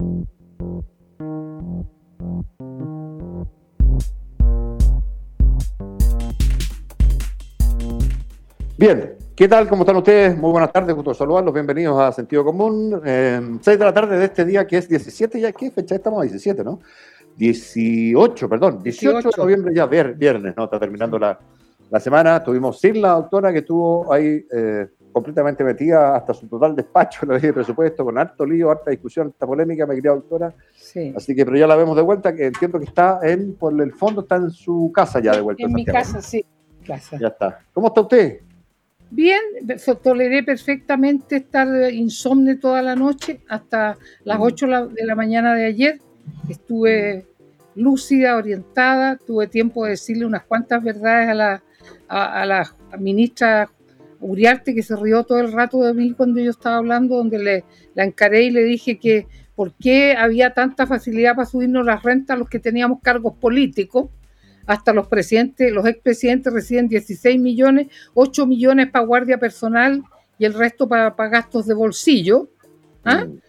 Bien, 0.00 0.28
¿qué 9.34 9.48
tal? 9.48 9.68
¿Cómo 9.68 9.82
están 9.82 9.96
ustedes? 9.96 10.38
Muy 10.38 10.52
buenas 10.52 10.72
tardes, 10.72 10.94
gusto 10.94 11.12
saludarlos, 11.12 11.52
bienvenidos 11.52 11.98
a 11.98 12.12
Sentido 12.12 12.44
Común. 12.44 13.02
Eh, 13.04 13.40
6 13.60 13.76
de 13.76 13.84
la 13.84 13.92
tarde 13.92 14.18
de 14.18 14.26
este 14.26 14.44
día 14.44 14.64
que 14.68 14.78
es 14.78 14.88
17, 14.88 15.40
ya, 15.40 15.50
¿qué 15.50 15.72
fecha 15.72 15.96
estamos? 15.96 16.22
17, 16.22 16.62
¿no? 16.62 16.78
18, 17.36 18.48
perdón, 18.48 18.80
18, 18.80 19.14
18. 19.14 19.30
de 19.30 19.42
noviembre 19.42 19.74
ya, 19.74 19.86
viernes, 19.86 20.54
¿no? 20.56 20.62
Está 20.64 20.78
terminando 20.78 21.18
la, 21.18 21.36
la 21.90 22.00
semana. 22.00 22.42
Tuvimos 22.42 22.80
sin 22.80 23.02
la 23.02 23.14
doctora 23.14 23.52
que 23.52 23.58
estuvo 23.58 24.12
ahí 24.12 24.46
eh, 24.52 24.86
completamente 25.12 25.64
metida 25.64 26.16
hasta 26.16 26.34
su 26.34 26.46
total 26.48 26.74
despacho 26.76 27.20
en 27.22 27.28
la 27.30 27.34
ley 27.34 27.42
de 27.42 27.52
presupuesto, 27.52 28.04
con 28.04 28.18
harto 28.18 28.44
lío, 28.44 28.70
harta 28.70 28.90
discusión, 28.90 29.28
harta 29.28 29.46
polémica, 29.46 29.86
mi 29.86 29.96
querida 29.96 30.14
doctora. 30.14 30.54
Sí. 30.76 31.12
Así 31.16 31.34
que, 31.34 31.44
pero 31.44 31.56
ya 31.56 31.66
la 31.66 31.76
vemos 31.76 31.96
de 31.96 32.02
vuelta, 32.02 32.34
que 32.34 32.46
entiendo 32.46 32.78
que 32.78 32.86
está 32.86 33.20
en, 33.22 33.54
por 33.54 33.80
el 33.80 33.92
fondo, 33.92 34.22
está 34.22 34.36
en 34.36 34.50
su 34.50 34.90
casa 34.94 35.20
ya 35.20 35.32
de 35.32 35.40
vuelta. 35.40 35.64
En 35.64 35.72
mi 35.72 35.84
casa, 35.84 36.20
sí. 36.20 36.44
Casa. 36.86 37.18
Ya 37.20 37.28
está. 37.28 37.60
¿Cómo 37.72 37.88
está 37.88 38.00
usted? 38.00 38.40
Bien, 39.10 39.40
toleré 40.02 40.42
perfectamente 40.42 41.36
estar 41.36 41.68
insomne 41.92 42.56
toda 42.56 42.82
la 42.82 42.94
noche 42.94 43.40
hasta 43.48 43.96
las 44.24 44.38
8 44.38 44.88
de 44.88 45.06
la 45.06 45.14
mañana 45.14 45.54
de 45.54 45.64
ayer. 45.64 45.98
Estuve 46.48 47.26
lúcida, 47.74 48.36
orientada, 48.36 49.16
tuve 49.16 49.46
tiempo 49.46 49.84
de 49.84 49.92
decirle 49.92 50.26
unas 50.26 50.44
cuantas 50.44 50.82
verdades 50.82 51.28
a 51.28 51.34
la, 51.34 51.62
a, 52.08 52.42
a 52.42 52.46
la 52.46 52.74
ministra 52.98 53.70
Uriarte, 54.20 54.74
que 54.74 54.82
se 54.82 54.96
rió 54.96 55.24
todo 55.24 55.40
el 55.40 55.52
rato 55.52 55.82
de 55.82 55.94
mí 55.94 56.12
cuando 56.12 56.40
yo 56.40 56.50
estaba 56.50 56.76
hablando, 56.76 57.16
donde 57.16 57.38
le, 57.38 57.64
la 57.94 58.04
encaré 58.04 58.44
y 58.44 58.50
le 58.50 58.64
dije 58.64 58.98
que 58.98 59.26
por 59.54 59.74
qué 59.74 60.14
había 60.16 60.54
tanta 60.54 60.86
facilidad 60.86 61.34
para 61.34 61.46
subirnos 61.46 61.84
las 61.84 62.02
rentas 62.02 62.36
a 62.36 62.38
los 62.38 62.48
que 62.48 62.58
teníamos 62.58 63.00
cargos 63.02 63.34
políticos 63.34 64.08
hasta 64.66 64.92
los 64.92 65.08
presidentes, 65.08 65.72
los 65.72 65.86
expresidentes 65.86 66.52
reciben 66.52 66.88
16 66.88 67.40
millones, 67.40 67.88
8 68.14 68.46
millones 68.46 68.90
para 68.90 69.04
guardia 69.04 69.38
personal 69.38 70.02
y 70.38 70.44
el 70.44 70.52
resto 70.52 70.86
para, 70.86 71.16
para 71.16 71.30
gastos 71.30 71.66
de 71.66 71.74
bolsillo, 71.74 72.50
¿ah? 73.04 73.24
mm. 73.24 73.40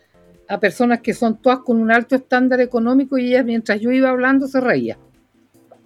a 0.47 0.59
personas 0.59 1.01
que 1.01 1.13
son 1.13 1.41
todas 1.41 1.59
con 1.59 1.78
un 1.80 1.91
alto 1.91 2.16
estándar 2.16 2.62
económico 2.62 3.18
y 3.18 3.28
ellas 3.28 3.44
mientras 3.44 3.81
yo 3.81 3.91
iba 3.91 4.09
hablando 4.09 4.47
se 4.47 4.62
reía. 4.62 4.97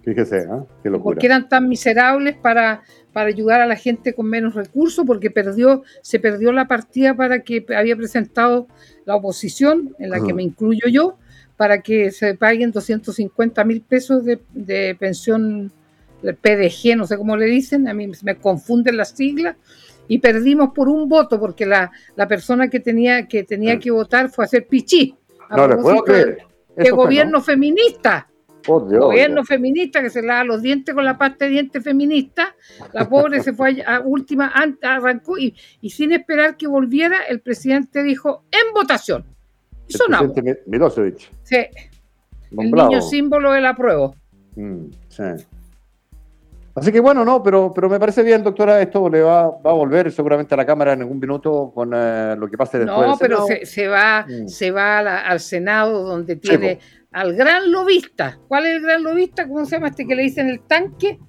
Fíjese, 0.04 0.38
¿eh? 0.38 0.46
Qué 0.82 0.90
locura. 0.90 1.14
Porque 1.14 1.26
eran 1.26 1.48
tan 1.48 1.68
miserables 1.68 2.36
para, 2.36 2.82
para 3.14 3.28
ayudar 3.28 3.60
a 3.60 3.66
la 3.66 3.76
gente 3.76 4.12
con 4.12 4.26
menos 4.26 4.54
recursos, 4.54 5.06
porque 5.06 5.30
perdió, 5.30 5.84
se 6.02 6.18
perdió 6.18 6.52
la 6.52 6.66
partida 6.66 7.14
para 7.14 7.44
que 7.44 7.64
había 7.74 7.96
presentado 7.96 8.66
la 9.06 9.14
oposición, 9.14 9.94
en 10.00 10.10
la 10.10 10.20
que 10.20 10.34
me 10.34 10.42
incluyo 10.42 10.88
yo, 10.88 11.16
para 11.56 11.80
que 11.80 12.10
se 12.10 12.34
paguen 12.34 12.72
250 12.72 13.64
mil 13.64 13.82
pesos 13.82 14.24
de, 14.24 14.40
de 14.52 14.96
pensión 14.98 15.70
PDG, 16.22 16.96
no 16.96 17.06
sé 17.06 17.16
cómo 17.16 17.36
le 17.36 17.46
dicen, 17.46 17.86
a 17.86 17.94
mí 17.94 18.10
me 18.22 18.36
confunden 18.36 18.96
las 18.96 19.10
siglas, 19.10 19.56
y 20.08 20.18
perdimos 20.18 20.70
por 20.74 20.88
un 20.88 21.08
voto, 21.08 21.38
porque 21.38 21.66
la, 21.66 21.92
la 22.16 22.26
persona 22.26 22.68
que 22.68 22.80
tenía, 22.80 23.28
que 23.28 23.44
tenía 23.44 23.78
que 23.78 23.92
votar 23.92 24.28
fue 24.28 24.44
a 24.44 24.46
hacer 24.46 24.66
pichí. 24.66 25.14
A 25.48 25.56
No 25.56 25.68
le 25.68 25.76
puedo 25.76 26.02
creer. 26.02 26.38
De 26.76 26.90
gobierno 26.90 27.38
no. 27.38 27.44
feminista. 27.44 28.28
Dios, 28.66 29.00
gobierno 29.04 29.36
Dios. 29.36 29.48
feminista 29.48 30.00
que 30.02 30.10
se 30.10 30.22
lava 30.22 30.44
los 30.44 30.62
dientes 30.62 30.94
con 30.94 31.04
la 31.04 31.16
pasta 31.18 31.44
de 31.44 31.50
dientes 31.52 31.82
feminista. 31.82 32.54
La 32.92 33.08
pobre 33.08 33.42
se 33.42 33.52
fue 33.52 33.82
a, 33.82 33.96
a 33.96 34.00
última, 34.00 34.48
an- 34.54 34.78
arrancó 34.82 35.38
y, 35.38 35.54
y 35.80 35.90
sin 35.90 36.12
esperar 36.12 36.56
que 36.56 36.66
volviera, 36.66 37.18
el 37.28 37.40
presidente 37.40 38.02
dijo 38.02 38.44
en 38.50 38.72
votación. 38.74 39.24
Y 39.88 39.94
El 39.94 40.42
Mi- 40.44 40.52
Milosevic. 40.66 41.18
Sí, 41.42 41.56
el 41.56 41.68
nombrado. 42.56 42.88
niño 42.90 43.02
símbolo 43.02 43.52
de 43.52 43.60
la 43.60 43.74
prueba. 43.76 44.12
Mm, 44.56 44.86
sí. 45.08 45.22
Así 46.76 46.90
que 46.90 46.98
bueno, 46.98 47.24
no, 47.24 47.40
pero, 47.40 47.72
pero 47.72 47.88
me 47.88 48.00
parece 48.00 48.24
bien, 48.24 48.42
doctora, 48.42 48.82
esto 48.82 49.08
le 49.08 49.22
va, 49.22 49.48
va 49.48 49.70
a 49.70 49.74
volver 49.74 50.10
seguramente 50.10 50.54
a 50.54 50.56
la 50.56 50.66
Cámara 50.66 50.92
en 50.94 51.02
algún 51.02 51.20
minuto 51.20 51.70
con 51.72 51.92
eh, 51.94 52.34
lo 52.36 52.48
que 52.48 52.56
pase 52.58 52.78
después 52.80 52.98
No, 52.98 53.10
del 53.10 53.18
pero 53.20 53.46
Senado. 53.46 53.60
se, 53.60 53.66
se 53.66 53.86
va, 53.88 54.26
Mm. 54.28 54.48
se 54.48 54.70
va 54.72 55.02
la- 55.02 55.20
al 55.20 55.38
Senado 55.38 56.02
donde 56.02 56.34
tiene 56.34 56.80
al 57.14 57.32
gran 57.34 57.70
lobista. 57.70 58.40
¿Cuál 58.48 58.66
es 58.66 58.76
el 58.76 58.82
gran 58.82 59.02
lobista? 59.04 59.46
¿Cómo 59.46 59.64
se 59.64 59.76
llama 59.76 59.88
este 59.88 60.04
que 60.04 60.16
le 60.16 60.24
dicen 60.24 60.48
el 60.50 60.60
tanque? 60.62 61.20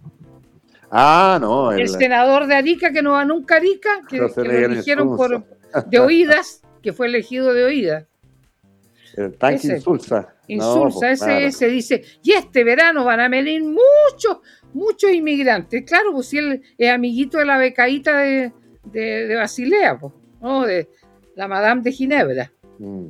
Ah, 0.90 1.38
no, 1.40 1.72
El, 1.72 1.82
el, 1.82 1.90
senador 1.90 2.48
de 2.48 2.56
Arica, 2.56 2.92
que 2.92 3.04
no 3.04 3.12
va 3.12 3.24
nunca 3.24 3.56
a 3.56 3.58
Arica, 3.58 3.90
que, 4.10 4.18
lo 4.18 4.28
eligieron 4.36 5.16
por, 5.16 5.46
de 5.88 6.00
oídas, 6.00 6.64
que 6.82 6.92
fue 6.92 7.08
elegido 7.08 7.54
de 7.54 7.66
oídas. 7.66 8.06
el 9.16 9.38
tanque 9.38 9.58
ese. 9.58 9.76
insulsa. 9.76 10.22
No, 10.22 10.56
Insulsa, 10.56 11.00
pues, 11.00 11.12
ese, 11.12 11.26
claro. 11.26 11.46
ese 11.46 11.68
dice, 11.68 12.04
y 12.24 12.32
este 12.32 12.64
verano 12.64 13.04
van 13.04 13.20
a 13.20 13.30
venir 13.30 13.64
muchos, 13.64 14.40
muchos 14.74 15.12
inmigrantes. 15.12 15.84
Claro, 15.86 16.14
pues 16.14 16.28
si 16.28 16.40
él 16.40 16.64
es 16.78 16.92
amiguito 16.92 17.38
de 17.38 17.46
la 17.46 17.58
becaíta 17.58 18.18
de, 18.18 18.52
de, 18.86 19.28
de 19.28 19.36
Basilea, 19.36 20.00
pues, 20.00 20.14
¿no? 20.42 20.66
de 20.66 20.90
la 21.36 21.48
Madame 21.48 21.84
de 21.84 21.92
Ginebra. 21.92 22.52
Mm. 22.80 23.10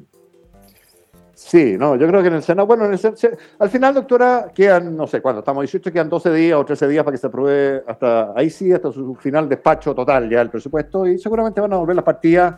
Sí, 1.38 1.76
no, 1.78 1.98
yo 1.98 2.08
creo 2.08 2.22
que 2.22 2.30
en 2.30 2.36
el 2.36 2.44
Senado, 2.44 2.66
bueno, 2.66 2.86
en 2.86 2.94
el 2.94 2.98
Sen- 2.98 3.16
se- 3.18 3.38
al 3.60 3.70
final, 3.70 3.94
doctora, 3.94 4.52
quedan, 4.56 4.96
no 4.96 5.06
sé 5.06 5.22
cuándo, 5.22 5.40
estamos 5.40 5.62
18, 5.64 5.92
quedan 5.92 6.10
12 6.10 6.32
días 6.32 6.58
o 6.58 6.64
13 6.66 6.88
días 6.88 7.04
para 7.04 7.14
que 7.14 7.18
se 7.20 7.28
apruebe 7.28 7.84
hasta, 7.86 8.32
ahí 8.36 8.50
sí, 8.50 8.72
hasta 8.72 8.90
su 8.92 9.16
final 9.16 9.50
despacho 9.50 9.94
total 9.94 10.30
ya 10.30 10.40
el 10.42 10.50
presupuesto 10.50 11.06
y 11.06 11.20
seguramente 11.20 11.60
van 11.60 11.74
a 11.74 11.78
volver 11.78 11.96
las 11.98 12.06
partidas. 12.06 12.56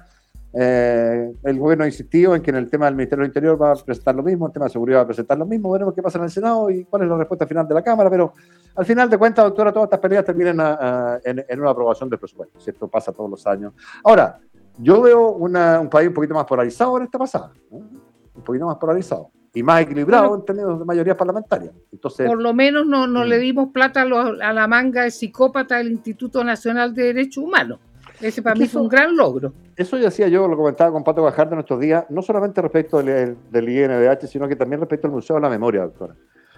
Eh, 0.54 1.34
el 1.44 1.60
gobierno 1.60 1.84
ha 1.84 1.88
insistido 1.88 2.36
en 2.36 2.42
que 2.42 2.52
en 2.52 2.58
el 2.58 2.70
tema 2.70 2.86
del 2.86 2.96
Ministerio 2.96 3.22
del 3.24 3.30
Interior 3.30 3.62
va 3.62 3.72
a 3.72 3.76
presentar 3.76 4.16
lo 4.16 4.24
mismo, 4.24 4.46
el 4.48 4.54
tema 4.54 4.66
de 4.66 4.72
seguridad 4.72 5.00
va 5.00 5.04
a 5.04 5.08
presentar 5.08 5.38
lo 5.38 5.46
mismo, 5.46 5.72
veremos 5.72 5.94
qué 5.94 6.02
pasa 6.04 6.20
en 6.20 6.24
el 6.26 6.30
Senado 6.32 6.70
y 6.70 6.86
cuál 6.86 7.02
es 7.04 7.10
la 7.10 7.18
respuesta 7.18 7.46
final 7.48 7.68
de 7.68 7.74
la 7.74 7.82
Cámara, 7.82 8.10
pero 8.12 8.34
al 8.76 8.86
final 8.86 9.10
de 9.10 9.18
cuentas, 9.18 9.44
doctora, 9.44 9.74
todas 9.74 9.88
estas 9.88 10.00
peleas 10.00 10.24
terminan 10.24 10.60
a- 10.60 10.74
a- 11.16 11.20
en, 11.24 11.44
en 11.48 11.60
una 11.62 11.72
aprobación 11.72 12.10
del 12.10 12.20
presupuesto, 12.20 12.60
si 12.60 12.70
esto 12.70 12.88
pasa 12.88 13.12
todos 13.12 13.30
los 13.30 13.46
años. 13.48 13.74
Ahora, 14.04 14.40
yo 14.78 15.01
veo 15.01 15.31
una- 15.31 15.80
un 15.80 15.90
país 15.90 16.07
un 16.07 16.13
poquito 16.13 16.34
más 16.36 16.46
polarizado 16.46 16.96
en 16.98 17.04
esta 17.04 17.18
pasada, 17.19 17.51
¿no? 17.72 18.06
Un 18.38 18.44
poquito 18.44 18.66
más 18.68 18.78
polarizado 18.78 19.31
y 19.54 19.63
más 19.63 19.81
equilibrado 19.81 20.30
Bueno. 20.30 20.39
en 20.42 20.45
términos 20.45 20.80
de 20.80 20.86
mayoría 20.86 21.18
parlamentaria. 21.18 21.72
Entonces, 21.92 22.28
Por 22.28 22.42
lo 22.42 22.54
menos 22.54 22.86
no, 22.86 23.07
no 23.07 23.24
Mm. 23.25 23.28
le 23.28 23.38
dimos 23.39 23.69
plata 23.74 24.01
a, 24.01 24.06
los- 24.06 24.39
a 24.39 24.54
la 24.54 24.68
manga 24.68 25.04
de 25.04 25.12
psicópata 25.12 25.78
del 25.78 25.92
Instituto 25.92 26.44
Nacional 26.44 26.94
de 26.94 27.04
Derechos 27.06 27.44
Humanos. 27.44 27.80
Ese 28.22 28.42
para 28.42 28.56
mí 28.56 28.68
fue 28.68 28.81
un 28.81 28.88
gran 28.88 29.16
logro. 29.16 29.54
eso 29.75 29.95
ya 29.98 30.06
decía 30.06 30.28
yo, 30.28 30.48
lo 30.48 30.57
comentaba 30.57 30.92
con 30.92 31.04
Pato 31.04 31.24
Gajardo 31.24 31.54
en 31.54 31.60
estos 31.60 31.80
días, 31.80 32.06
no 32.10 32.22
solamente 32.24 32.62
respecto 32.62 33.01
del, 33.04 33.38
del 33.51 33.69
INDH, 33.69 34.28
sino 34.28 34.48
que 34.48 34.56
también 34.56 34.80
respecto 34.80 35.06
al 35.07 35.13
Museo 35.13 35.36
de 35.36 35.42
la 35.44 35.50
Memoria, 35.50 35.84
doctora. 35.84 36.16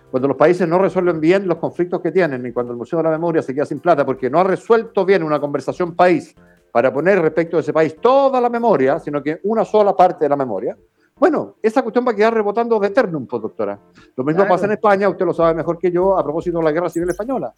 Cuando 0.10 0.28
los 0.30 0.38
países 0.38 0.68
no 0.68 0.80
resuelven 0.80 1.20
bien 1.20 1.48
los 1.48 1.58
conflictos 1.58 2.00
que 2.02 2.12
tienen 2.12 2.46
y 2.46 2.52
cuando 2.54 2.72
el 2.72 2.78
Museo 2.78 2.98
de 3.00 3.04
la 3.04 3.12
Memoria 3.12 3.42
se 3.42 3.54
queda 3.54 3.66
sin 3.66 3.80
plata 3.80 4.06
porque 4.06 4.30
no 4.30 4.40
ha 4.40 4.44
resuelto 4.44 5.06
bien 5.06 5.22
una 5.22 5.40
conversación 5.40 5.96
país 5.96 6.34
para 6.72 6.92
poner 6.94 7.22
respecto 7.22 7.58
de 7.58 7.62
ese 7.62 7.74
país 7.74 7.96
toda 8.00 8.40
la 8.40 8.50
memoria, 8.50 8.98
sino 9.00 9.22
que 9.22 9.40
una 9.44 9.66
sola 9.66 9.96
parte 9.96 10.26
de 10.26 10.30
la 10.30 10.36
memoria, 10.36 10.78
bueno, 11.19 11.56
esa 11.62 11.81
cuestión 11.81 12.06
va 12.07 12.12
a 12.12 12.16
quedar 12.16 12.33
rebotando 12.33 12.80
de 12.80 12.88
eternum, 12.88 13.27
pues, 13.27 13.42
doctora. 13.42 13.77
Lo 14.16 14.24
mismo 14.24 14.42
Claro. 14.42 14.50
pasa 14.56 14.66
en 14.66 14.71
España, 14.71 15.10
usted 15.10 15.25
lo 15.25 15.33
sabe 15.33 15.54
mejor 15.54 15.77
que 15.77 15.92
yo, 15.92 16.18
a 16.18 16.24
propósito 16.24 16.60
de 16.60 16.63
la 16.63 16.71
Guerra 16.71 16.89
Civil 16.89 17.10
Española. 17.10 17.54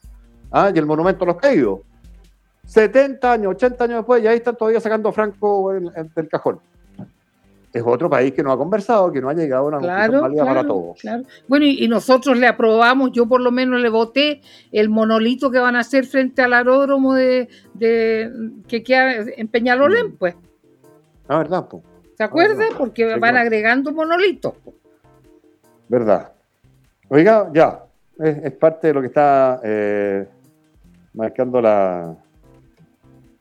¿ah? 0.52 0.72
Y 0.74 0.80
el 0.80 0.86
monumento 0.86 1.24
a 1.24 1.28
los 1.28 1.38
caídos. 1.38 1.82
70 2.66 3.34
años, 3.34 3.52
80 3.52 3.84
años 3.84 3.98
después, 3.98 4.24
y 4.24 4.28
ahí 4.28 4.38
están 4.38 4.56
todavía 4.56 4.80
sacando 4.80 5.12
Franco 5.12 5.72
del 5.72 6.28
cajón. 6.30 6.60
Es 7.74 7.84
otro 7.86 8.10
país 8.10 8.34
que 8.34 8.44
no 8.44 8.52
ha 8.52 8.58
conversado, 8.58 9.12
que 9.12 9.22
no 9.22 9.30
ha 9.30 9.34
llegado 9.34 9.66
a 9.66 9.68
una 9.68 9.80
claro, 9.80 10.22
para 10.38 10.66
todos. 10.66 11.00
Bueno, 11.48 11.66
y, 11.66 11.88
nosotros 11.88 12.38
le 12.38 12.48
aprobamos, 12.48 13.12
yo 13.14 13.28
por 13.28 13.40
lo 13.40 13.52
menos 13.52 13.80
le 13.80 13.90
voté 13.90 14.42
el 14.74 14.90
monolito 14.90 15.50
que 15.52 15.60
van 15.60 15.78
a 15.78 15.80
hacer 15.80 16.06
frente 16.06 16.42
al 16.42 16.54
aeródromo 16.54 17.14
de, 17.14 17.48
que 18.68 18.84
queda 18.84 19.24
en 19.38 19.48
Peñalolén, 19.48 20.08
mm. 20.08 20.18
pues. 20.18 20.36
Ah, 21.30 21.38
verdad, 21.38 21.68
pues. 21.70 21.84
¿Se 22.22 22.26
acuerda? 22.26 22.66
Porque 22.78 23.18
van 23.18 23.36
agregando 23.36 23.92
monolitos. 23.92 24.54
Verdad. 25.88 26.32
Oiga, 27.10 27.50
ya, 27.52 27.84
es, 28.20 28.52
parte 28.52 28.88
de 28.88 28.94
lo 28.94 29.02
que 29.02 29.08
está 29.08 29.60
eh, 29.64 30.28
marcando 31.16 31.60
la, 31.60 32.16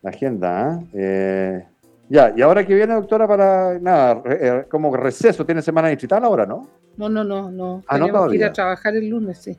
la 0.01 0.11
agenda. 0.11 0.81
¿eh? 0.81 0.89
¿eh? 0.95 1.67
ya, 2.09 2.33
y 2.35 2.41
ahora 2.41 2.67
que 2.67 2.75
viene, 2.75 2.95
doctora, 2.95 3.29
para 3.29 3.79
nada, 3.79 4.23
eh, 4.25 4.65
como 4.71 4.97
receso, 4.97 5.45
tiene 5.45 5.61
semana 5.61 5.89
digital 5.89 6.25
ahora, 6.25 6.47
¿no? 6.47 6.67
No, 6.97 7.11
no, 7.11 7.23
no, 7.23 7.51
no. 7.51 7.85
Ah, 7.87 7.99
Tenemos 7.99 8.31
que 8.31 8.37
ir 8.37 8.45
a 8.47 8.53
trabajar 8.55 8.97
el 8.97 9.11
lunes, 9.11 9.37
sí. 9.37 9.59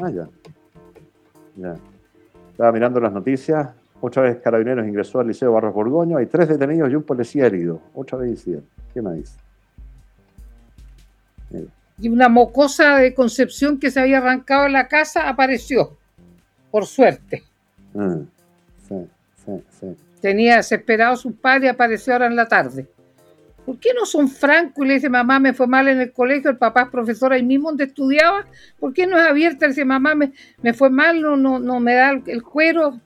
Ah, 0.00 0.08
ya. 0.08 0.28
Ya. 1.56 1.76
Estaba 2.50 2.72
mirando 2.72 2.98
las 3.00 3.12
noticias. 3.12 3.68
Otra 4.04 4.22
vez 4.22 4.38
Carabineros 4.42 4.86
ingresó 4.86 5.20
al 5.20 5.28
Liceo 5.28 5.52
Barros 5.52 5.72
Borgoño. 5.72 6.16
Hay 6.16 6.26
tres 6.26 6.48
detenidos 6.48 6.90
y 6.90 6.96
un 6.96 7.04
policía 7.04 7.46
herido. 7.46 7.80
Otra 7.94 8.18
vez 8.18 8.30
incidente. 8.30 8.66
¿Qué 8.92 9.00
me 9.00 9.14
dice? 9.14 9.38
Y 12.00 12.08
una 12.08 12.28
mocosa 12.28 12.96
de 12.96 13.14
Concepción 13.14 13.78
que 13.78 13.92
se 13.92 14.00
había 14.00 14.18
arrancado 14.18 14.66
en 14.66 14.72
la 14.72 14.88
casa 14.88 15.28
apareció. 15.28 15.96
Por 16.72 16.84
suerte. 16.86 17.44
Ah, 17.96 18.18
sí, 18.88 19.08
sí, 19.44 19.64
sí. 19.78 19.96
Tenía 20.20 20.56
desesperado 20.56 21.12
a 21.12 21.16
su 21.16 21.36
padre 21.36 21.66
y 21.66 21.68
apareció 21.68 22.12
ahora 22.12 22.26
en 22.26 22.34
la 22.34 22.48
tarde. 22.48 22.88
¿Por 23.64 23.78
qué 23.78 23.90
no 23.94 24.04
son 24.04 24.28
francos? 24.28 24.84
Y 24.84 24.88
le 24.88 24.94
dice, 24.94 25.08
mamá, 25.08 25.38
me 25.38 25.52
fue 25.52 25.68
mal 25.68 25.86
en 25.86 26.00
el 26.00 26.12
colegio, 26.12 26.50
el 26.50 26.56
papá 26.56 26.82
es 26.82 26.88
profesor 26.88 27.32
ahí 27.32 27.44
mismo 27.44 27.68
donde 27.68 27.84
estudiaba. 27.84 28.46
¿Por 28.80 28.92
qué 28.92 29.06
no 29.06 29.16
es 29.16 29.22
abierta? 29.22 29.66
Le 29.66 29.72
dice, 29.72 29.84
mamá, 29.84 30.16
me, 30.16 30.32
me 30.60 30.72
fue 30.72 30.90
mal, 30.90 31.20
no, 31.20 31.36
no, 31.36 31.60
no 31.60 31.78
me 31.78 31.94
da 31.94 32.10
el, 32.26 32.42
cuero. 32.42 33.00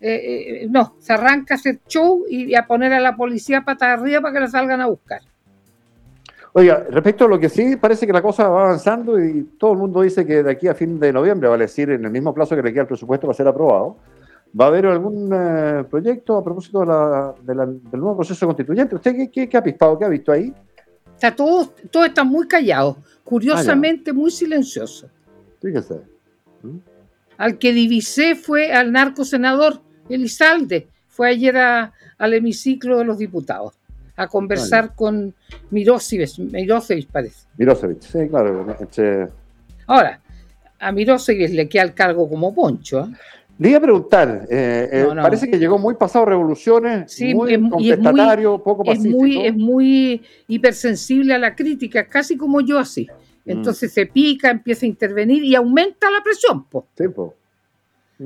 Eh, 0.00 0.62
eh, 0.64 0.66
no, 0.70 0.96
se 0.98 1.12
arranca 1.12 1.54
a 1.54 1.56
hacer 1.56 1.80
show 1.86 2.24
y, 2.28 2.54
a 2.54 2.66
poner 2.66 2.92
a 2.92 3.00
la 3.00 3.16
policía 3.16 3.62
pata 3.62 3.92
arriba 3.92 4.20
para 4.20 4.34
que 4.34 4.40
la 4.40 4.48
salgan 4.48 4.80
a 4.80 4.86
buscar. 4.86 5.20
Oiga, 6.52 6.84
respecto 6.90 7.26
a 7.26 7.28
lo 7.28 7.38
que 7.38 7.48
sí, 7.48 7.76
parece 7.76 8.06
que 8.06 8.12
la 8.12 8.22
cosa 8.22 8.48
va 8.48 8.64
avanzando 8.64 9.22
y 9.22 9.44
todo 9.58 9.72
el 9.72 9.78
mundo 9.78 10.02
dice 10.02 10.26
que 10.26 10.42
de 10.42 10.50
aquí 10.50 10.66
a 10.66 10.74
fin 10.74 10.98
de 10.98 11.12
noviembre, 11.12 11.48
vale 11.48 11.64
decir, 11.64 11.90
en 11.90 12.04
el 12.04 12.10
mismo 12.10 12.34
plazo 12.34 12.56
que 12.56 12.62
le 12.62 12.72
queda 12.72 12.82
el 12.82 12.88
presupuesto 12.88 13.26
va 13.26 13.32
a 13.32 13.36
ser 13.36 13.46
aprobado, 13.46 13.98
¿Va 14.58 14.64
a 14.64 14.68
haber 14.68 14.86
algún 14.86 15.30
eh, 15.32 15.84
proyecto 15.88 16.36
a 16.36 16.42
propósito 16.42 16.80
del 16.80 17.80
nuevo 17.92 18.16
proceso 18.16 18.46
constituyente? 18.46 18.96
¿Usted 18.96 19.30
qué, 19.30 19.48
ha 19.56 19.62
pispado? 19.62 19.98
¿Qué 19.98 20.04
ha 20.04 20.08
visto 20.08 20.32
ahí? 20.32 20.52
Está 21.14 21.34
todo, 21.36 21.72
todo 21.90 22.04
está 22.04 22.24
muy 22.24 22.48
callado, 22.48 22.96
curiosamente 23.22 24.10
ah, 24.10 24.14
muy 24.14 24.30
silencioso. 24.30 25.08
Fíjese. 25.60 26.00
¿Mm? 26.62 26.78
Al 27.36 27.58
que 27.58 27.72
divisé 27.72 28.34
fue 28.34 28.72
al 28.72 28.90
narco 28.90 29.24
senador 29.24 29.80
Elizalde, 30.10 30.88
fue 31.08 31.30
ayer 31.30 31.56
al 31.56 32.34
hemiciclo 32.34 32.98
de 32.98 33.04
los 33.04 33.18
diputados 33.18 33.74
a 34.16 34.28
conversar 34.28 34.94
con 34.94 35.34
Mirosevic, 35.70 36.38
Mirosevic 36.38 37.08
parece. 37.10 37.46
Mirosevic, 37.56 38.02
sí, 38.02 38.28
claro. 38.28 38.76
Este 38.78 39.28
Ahora, 39.86 40.20
a 40.78 40.92
Mirosevic 40.92 41.50
le 41.50 41.68
queda 41.68 41.82
el 41.84 41.94
cargo 41.94 42.28
como 42.28 42.54
poncho. 42.54 43.00
¿eh? 43.00 43.12
Le 43.58 43.68
iba 43.70 43.78
a 43.78 43.82
preguntar, 43.82 44.46
eh, 44.50 44.88
eh, 44.90 45.06
parece 45.16 45.50
que 45.50 45.58
llegó 45.58 45.78
muy 45.78 45.94
pasado 45.94 46.24
revoluciones, 46.24 47.18
muy 47.34 47.68
contestatario, 47.68 48.62
poco 48.62 48.84
pacífico. 48.84 49.42
Es 49.44 49.54
muy, 49.54 50.22
hipersensible 50.48 51.34
a 51.34 51.38
la 51.38 51.54
crítica, 51.54 52.06
casi 52.06 52.36
como 52.36 52.60
yo 52.60 52.78
así. 52.78 53.06
Mm. 53.44 53.50
Entonces 53.50 53.92
se 53.92 54.06
pica, 54.06 54.50
empieza 54.50 54.86
a 54.86 54.88
intervenir 54.88 55.44
y 55.44 55.54
aumenta 55.54 56.10
la 56.10 56.22
presión. 56.22 56.66
Sí, 56.96 57.04
mm. 57.08 57.30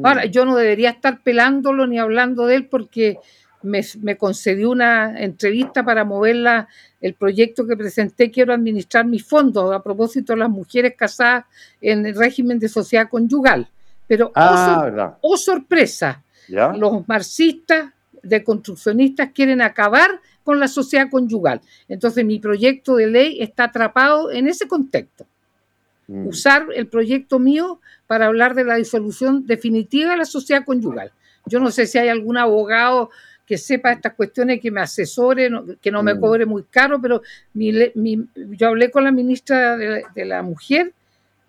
Ahora, 0.03 0.25
yo 0.27 0.45
no 0.45 0.57
debería 0.57 0.91
estar 0.91 1.23
pelándolo 1.23 1.87
ni 1.87 1.99
hablando 1.99 2.47
de 2.47 2.57
él 2.57 2.67
porque 2.67 3.19
me, 3.63 4.17
concedió 4.17 4.71
una 4.71 5.21
entrevista 5.21 5.85
para 5.85 6.05
mover 6.05 6.37
el 7.01 7.15
proyecto 7.15 7.67
que 7.67 7.77
presenté, 7.77 8.31
quiero 8.31 8.53
administrar 8.53 9.07
mis 9.07 9.25
fondos 9.25 9.75
a 9.75 9.83
propósito 9.83 10.33
de 10.33 10.41
las 10.41 10.51
mujeres 10.51 10.95
casadas 10.97 11.45
en 11.81 12.07
el 12.07 12.15
régimen 12.15 12.59
de 12.59 12.69
sociedad 12.69 13.09
conyugal. 13.09 13.69
Pero, 14.07 14.27
oh, 14.27 14.33
ah, 14.35 15.17
oh, 15.23 15.37
sorpresa, 15.37 16.23
los 16.49 17.09
marxistas 17.09 17.93
deconstruccionistas 18.23 19.31
quieren 19.35 19.63
acabar 19.63 20.21
con 20.43 20.61
la 20.61 20.69
sociedad 20.69 21.09
conyugal. 21.11 21.61
Entonces 21.89 22.25
mi 22.25 22.39
proyecto 22.39 22.97
de 22.97 23.07
ley 23.07 23.41
está 23.41 23.65
atrapado 23.65 24.31
en 24.31 24.47
ese 24.47 24.69
contexto. 24.69 25.27
Mm. 26.07 26.27
Usar 26.27 26.67
el 26.75 26.87
proyecto 26.87 27.39
mío 27.39 27.81
para 28.07 28.27
hablar 28.27 28.55
de 28.55 28.65
la 28.65 28.77
disolución 28.77 29.47
definitiva 29.47 30.13
de 30.13 30.19
la 30.19 30.25
sociedad 30.25 30.65
conyugal. 30.65 31.13
Yo 31.47 31.61
no 31.61 31.71
sé 31.71 31.87
si 31.87 31.99
hay 31.99 32.09
algún 32.09 32.37
abogado 32.37 33.11
que 33.47 33.59
sepa 33.59 33.93
estas 33.93 34.15
cuestiones, 34.15 34.61
que 34.61 34.71
me 34.71 34.81
asesore, 34.81 35.51
que 35.81 35.91
no 35.91 36.03
me 36.03 36.15
mm. 36.15 36.21
cobre 36.21 36.47
muy 36.47 36.65
caro, 36.65 37.01
pero 37.01 37.23
yo 37.53 38.69
hablé 38.69 38.91
con 38.91 39.05
la 39.05 39.13
ministra 39.13 39.77
de 39.77 40.25
la 40.25 40.43
Mujer 40.43 40.93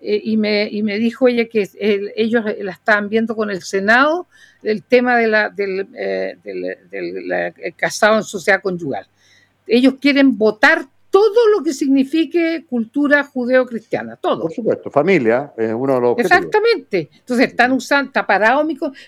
eh, 0.02 0.22
y, 0.24 0.36
me, 0.38 0.68
y 0.70 0.84
me 0.84 1.00
dijo 1.00 1.28
ella 1.28 1.46
que 1.46 1.70
ellos 2.16 2.44
la 2.60 2.72
estaban 2.72 3.08
viendo 3.08 3.36
con 3.36 3.50
el 3.50 3.62
Senado 3.64 4.28
el 4.62 4.84
tema 4.84 5.18
de 5.18 5.28
la, 5.28 5.50
del, 5.50 5.88
eh, 5.94 7.74
casado 7.78 8.18
en 8.18 8.24
sociedad 8.24 8.62
conyugal. 8.62 9.08
Ellos 9.68 9.96
quieren 10.02 10.38
votar 10.38 10.86
todo 11.16 11.48
lo 11.56 11.64
que 11.64 11.72
signifique 11.72 12.66
cultura 12.68 13.24
judeo-cristiana, 13.24 14.18
todo. 14.18 14.42
Por 14.42 14.52
supuesto, 14.52 14.92
familia 14.92 15.54
es 15.56 15.72
uno 15.74 15.96
de 15.96 16.02
los 16.02 16.18
Exactamente. 16.18 17.10
Entonces 17.20 17.48
están 17.48 17.72
usando, 17.72 18.10
está 18.10 18.28
parado 18.28 18.66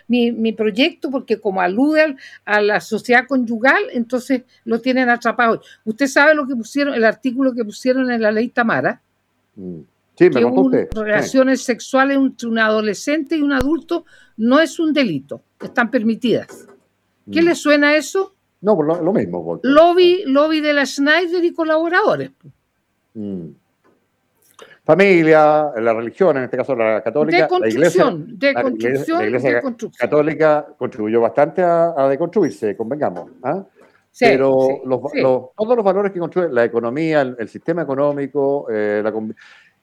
mi, 0.08 0.32
mi, 0.32 0.54
proyecto 0.54 1.12
porque 1.12 1.42
como 1.42 1.60
alude 1.60 2.16
a 2.46 2.62
la 2.62 2.80
sociedad 2.80 3.28
conyugal, 3.28 3.82
entonces 3.92 4.44
lo 4.64 4.80
tienen 4.80 5.10
atrapado. 5.10 5.62
Usted 5.84 6.08
sabe 6.08 6.34
lo 6.34 6.48
que 6.48 6.56
pusieron, 6.56 6.94
el 6.94 7.04
artículo 7.04 7.54
que 7.54 7.66
pusieron 7.66 8.10
en 8.10 8.22
la 8.22 8.32
ley 8.32 8.48
Tamara. 8.48 9.02
Mm 9.58 9.82
que 10.18 10.30
relaciones 10.96 11.62
sexuales 11.62 12.18
entre 12.18 12.48
un 12.48 12.58
adolescente 12.58 13.38
y 13.38 13.44
un 13.44 13.54
adulto 13.54 14.06
no 14.36 14.60
es 14.60 14.80
un 14.80 14.92
delito, 14.92 15.44
están 15.62 15.92
permitidas. 15.92 16.68
¿Qué 17.32 17.42
mm. 17.42 17.46
le 17.46 17.56
suena 17.56 17.90
a 17.90 17.98
eso? 17.98 18.34
No, 18.62 18.76
pues 18.76 18.88
lo, 18.88 19.14
mismo. 19.14 19.60
Lobby, 19.64 20.24
lobby 20.26 20.62
de 20.62 20.74
la 20.74 20.86
Schneider 20.86 21.44
y 21.44 21.54
colaboradores. 21.54 22.32
Mm. 23.14 23.50
Familia, 24.84 25.72
la 25.76 25.94
religión, 25.94 26.38
en 26.38 26.46
este 26.46 26.58
caso 26.58 26.74
la 26.74 27.04
católica. 27.04 27.44
De 27.44 27.48
construcción, 27.48 28.40
de 28.40 28.54
construcción, 28.54 29.20
la 29.20 29.26
iglesia, 29.26 29.62
católica 29.98 30.66
contribuyó 30.78 31.20
bastante 31.20 31.62
a, 31.62 32.08
deconstruirse, 32.10 32.78
convengamos. 32.78 33.32
¿ah? 33.44 33.66
Pero 34.18 34.82
todos 35.56 35.76
los 35.76 35.84
valores 35.84 36.12
que 36.14 36.20
construye 36.20 36.50
la 36.50 36.64
economía, 36.64 37.22
el, 37.22 37.50
sistema 37.50 37.82
económico, 37.82 38.68
eh, 38.72 39.02
la, 39.04 39.14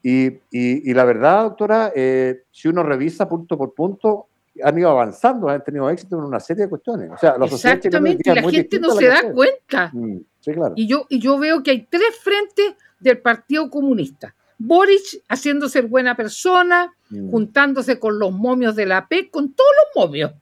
y, 0.02 0.92
la 0.92 1.04
verdad, 1.04 1.44
doctora, 1.44 1.92
eh, 1.94 2.42
si 2.50 2.68
uno 2.68 2.82
revisa 2.82 3.28
punto 3.28 3.56
por 3.56 3.74
punto, 3.74 4.28
han 4.62 4.78
ido 4.78 4.90
avanzando, 4.90 5.48
han 5.48 5.64
tenido 5.64 5.88
éxito 5.90 6.18
en 6.18 6.24
una 6.24 6.40
serie 6.40 6.64
de 6.64 6.70
cuestiones. 6.70 7.10
O 7.12 7.18
sea, 7.18 7.36
la 7.38 7.46
Exactamente, 7.46 8.34
la 8.34 8.48
gente 8.48 8.78
no 8.78 8.90
se 8.90 9.06
da 9.06 9.32
cuenta. 9.32 9.90
Mm, 9.92 10.18
sí, 10.40 10.52
claro. 10.52 10.74
y, 10.76 10.86
yo, 10.86 11.06
y 11.08 11.18
yo 11.18 11.38
veo 11.38 11.62
que 11.62 11.72
hay 11.72 11.86
tres 11.90 12.16
frentes 12.22 12.74
del 13.00 13.18
Partido 13.18 13.68
Comunista. 13.68 14.34
Boric 14.58 15.22
haciendo 15.28 15.68
ser 15.68 15.86
buena 15.86 16.16
persona, 16.16 16.94
mm. 17.10 17.30
juntándose 17.30 17.98
con 17.98 18.18
los 18.18 18.32
momios 18.32 18.76
de 18.76 18.86
la 18.86 19.08
PEC, 19.08 19.30
con 19.30 19.52
todos 19.52 19.70
los 19.84 20.04
momios, 20.04 20.32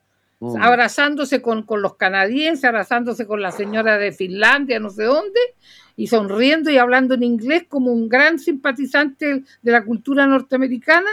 mm. 0.40 0.60
abrazándose 0.60 1.40
con, 1.40 1.62
con, 1.62 1.80
los 1.80 1.96
canadienses, 1.96 2.64
abrazándose 2.64 3.26
con 3.26 3.40
la 3.40 3.52
señora 3.52 3.96
de 3.96 4.12
Finlandia, 4.12 4.78
no 4.78 4.90
sé 4.90 5.04
dónde, 5.04 5.40
y 5.96 6.08
sonriendo 6.08 6.70
y 6.70 6.78
hablando 6.78 7.14
en 7.14 7.22
inglés 7.22 7.64
como 7.68 7.92
un 7.92 8.08
gran 8.08 8.38
simpatizante 8.38 9.44
de 9.62 9.72
la 9.72 9.84
cultura 9.84 10.26
norteamericana, 10.26 11.10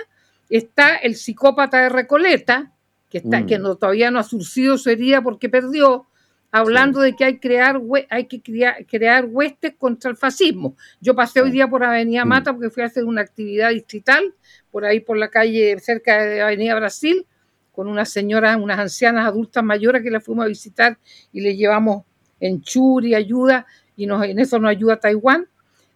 está 0.49 0.95
el 0.95 1.15
psicópata 1.15 1.81
de 1.83 1.89
Recoleta, 1.89 2.73
que, 3.09 3.19
está, 3.19 3.45
que 3.45 3.57
mm. 3.57 3.61
no, 3.61 3.75
todavía 3.75 4.11
no 4.11 4.19
ha 4.19 4.23
surcido 4.23 4.77
su 4.77 4.89
herida 4.89 5.21
porque 5.21 5.49
perdió, 5.49 6.05
hablando 6.51 7.01
de 7.01 7.15
que 7.15 7.25
hay, 7.25 7.39
crear, 7.39 7.81
hay 8.09 8.25
que 8.25 8.41
crear, 8.41 8.85
crear 8.85 9.25
huestes 9.25 9.73
contra 9.77 10.11
el 10.11 10.17
fascismo. 10.17 10.75
Yo 11.01 11.15
pasé 11.15 11.41
hoy 11.41 11.51
día 11.51 11.67
por 11.67 11.83
Avenida 11.83 12.25
mm. 12.25 12.27
Mata 12.27 12.53
porque 12.53 12.69
fui 12.69 12.83
a 12.83 12.87
hacer 12.87 13.05
una 13.05 13.21
actividad 13.21 13.71
distrital, 13.71 14.33
por 14.71 14.85
ahí 14.85 14.99
por 14.99 15.17
la 15.17 15.29
calle 15.29 15.77
cerca 15.79 16.23
de 16.23 16.41
Avenida 16.41 16.75
Brasil, 16.75 17.25
con 17.71 17.87
unas 17.87 18.09
señoras, 18.09 18.57
unas 18.57 18.79
ancianas 18.79 19.25
adultas 19.25 19.63
mayores 19.63 20.03
que 20.03 20.11
la 20.11 20.19
fuimos 20.19 20.45
a 20.45 20.47
visitar 20.47 20.97
y 21.31 21.41
le 21.41 21.55
llevamos 21.55 22.03
enchuri, 22.39 23.15
ayuda, 23.15 23.65
y 23.95 24.05
en 24.05 24.39
eso 24.39 24.59
nos 24.59 24.71
ayuda 24.71 24.99
Taiwán. 24.99 25.47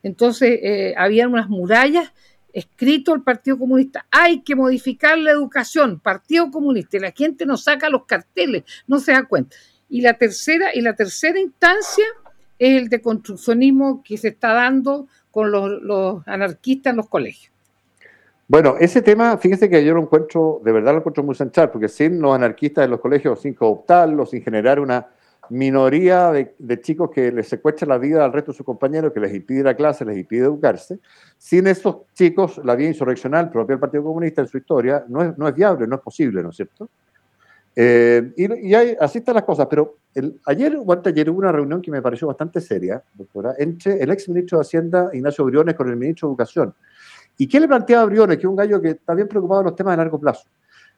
Entonces, 0.01 0.59
eh, 0.61 0.93
había 0.97 1.27
unas 1.27 1.47
murallas 1.47 2.11
escrito 2.53 3.13
el 3.13 3.23
Partido 3.23 3.57
Comunista. 3.57 4.05
Hay 4.11 4.41
que 4.41 4.55
modificar 4.55 5.17
la 5.17 5.31
educación, 5.31 5.99
Partido 5.99 6.49
Comunista, 6.51 6.97
y 6.97 6.99
la 7.01 7.11
gente 7.11 7.45
no 7.45 7.57
saca 7.57 7.89
los 7.89 8.05
carteles, 8.05 8.63
no 8.87 8.99
se 8.99 9.11
da 9.11 9.23
cuenta. 9.23 9.57
Y 9.89 10.01
la 10.01 10.13
tercera, 10.13 10.69
y 10.73 10.81
la 10.81 10.95
tercera 10.95 11.39
instancia 11.39 12.05
es 12.59 12.81
el 12.81 12.89
de 12.89 13.01
construccionismo 13.01 14.03
que 14.03 14.17
se 14.17 14.29
está 14.29 14.53
dando 14.53 15.07
con 15.31 15.51
los, 15.51 16.25
anarquistas 16.27 16.91
en 16.91 16.97
los 16.97 17.09
colegios. 17.09 17.51
Bueno, 18.47 18.75
ese 18.79 19.01
tema, 19.01 19.37
fíjese 19.37 19.69
que 19.69 19.83
yo 19.83 19.95
lo 19.95 20.01
encuentro, 20.01 20.61
de 20.63 20.71
verdad 20.71 20.91
lo 20.91 20.99
encuentro 20.99 21.23
muy 21.23 21.33
central, 21.33 21.71
porque 21.71 21.87
sin 21.87 22.21
los 22.21 22.35
anarquistas 22.35 22.85
en 22.85 22.91
los 22.91 22.99
colegios, 22.99 23.41
sin 23.41 23.53
cooptarlos, 23.53 24.29
sin 24.29 24.43
generar 24.43 24.79
una 24.79 25.07
minoría 25.49 26.31
de, 26.31 26.81
chicos 26.81 27.09
que 27.11 27.31
les 27.31 27.47
secuestran 27.47 27.89
la 27.89 27.97
vida 27.97 28.23
al 28.23 28.33
resto 28.33 28.51
de 28.51 28.57
sus 28.57 28.65
compañeros, 28.65 29.11
que 29.13 29.19
les 29.19 29.33
impide 29.33 29.63
la 29.63 29.75
clase, 29.75 30.05
les 30.05 30.17
impide 30.17 30.45
educarse. 30.45 30.99
Sin 31.37 31.67
esos 31.67 31.97
chicos, 32.13 32.59
la 32.63 32.75
vía 32.75 32.87
insurreccional 32.87 33.49
propia 33.49 33.73
del 33.73 33.79
Partido 33.79 34.03
Comunista 34.03 34.41
en 34.41 34.47
su 34.47 34.57
historia 34.57 35.03
no 35.07 35.21
es, 35.21 35.37
no 35.37 35.47
es 35.47 35.55
viable, 35.55 35.87
no 35.87 35.95
es 35.95 36.01
posible, 36.01 36.41
¿no 36.41 36.49
es 36.49 36.55
cierto? 36.55 36.89
Eh, 37.75 38.31
y, 38.37 38.73
así 38.73 39.17
están 39.19 39.35
las 39.35 39.43
cosas, 39.43 39.67
pero 39.69 39.97
ayer 40.45 40.77
o 40.77 41.01
ayer 41.05 41.29
hubo 41.29 41.39
una 41.39 41.51
reunión 41.51 41.81
que 41.81 41.91
me 41.91 42.01
pareció 42.01 42.27
bastante 42.27 42.61
seria, 42.61 43.01
doctora, 43.13 43.55
entre 43.57 44.01
el 44.01 44.11
ex 44.11 44.29
ministro 44.29 44.59
de 44.59 44.61
Hacienda, 44.61 45.09
Ignacio 45.13 45.43
Briones, 45.45 45.75
con 45.75 45.89
el 45.89 45.95
ministro 45.95 46.27
de 46.27 46.31
Educación. 46.33 46.73
¿Y 47.37 47.47
qué 47.47 47.59
le 47.59 47.67
planteaba 47.67 48.05
Briones, 48.05 48.37
que 48.37 48.43
es 48.43 48.49
un 48.49 48.55
gallo 48.55 48.79
que 48.79 48.89
está 48.89 49.15
bien 49.15 49.27
preocupado 49.27 49.61
en 49.61 49.65
los 49.67 49.75
temas 49.75 49.93
de 49.93 49.97
largo 49.97 50.19
plazo? 50.19 50.47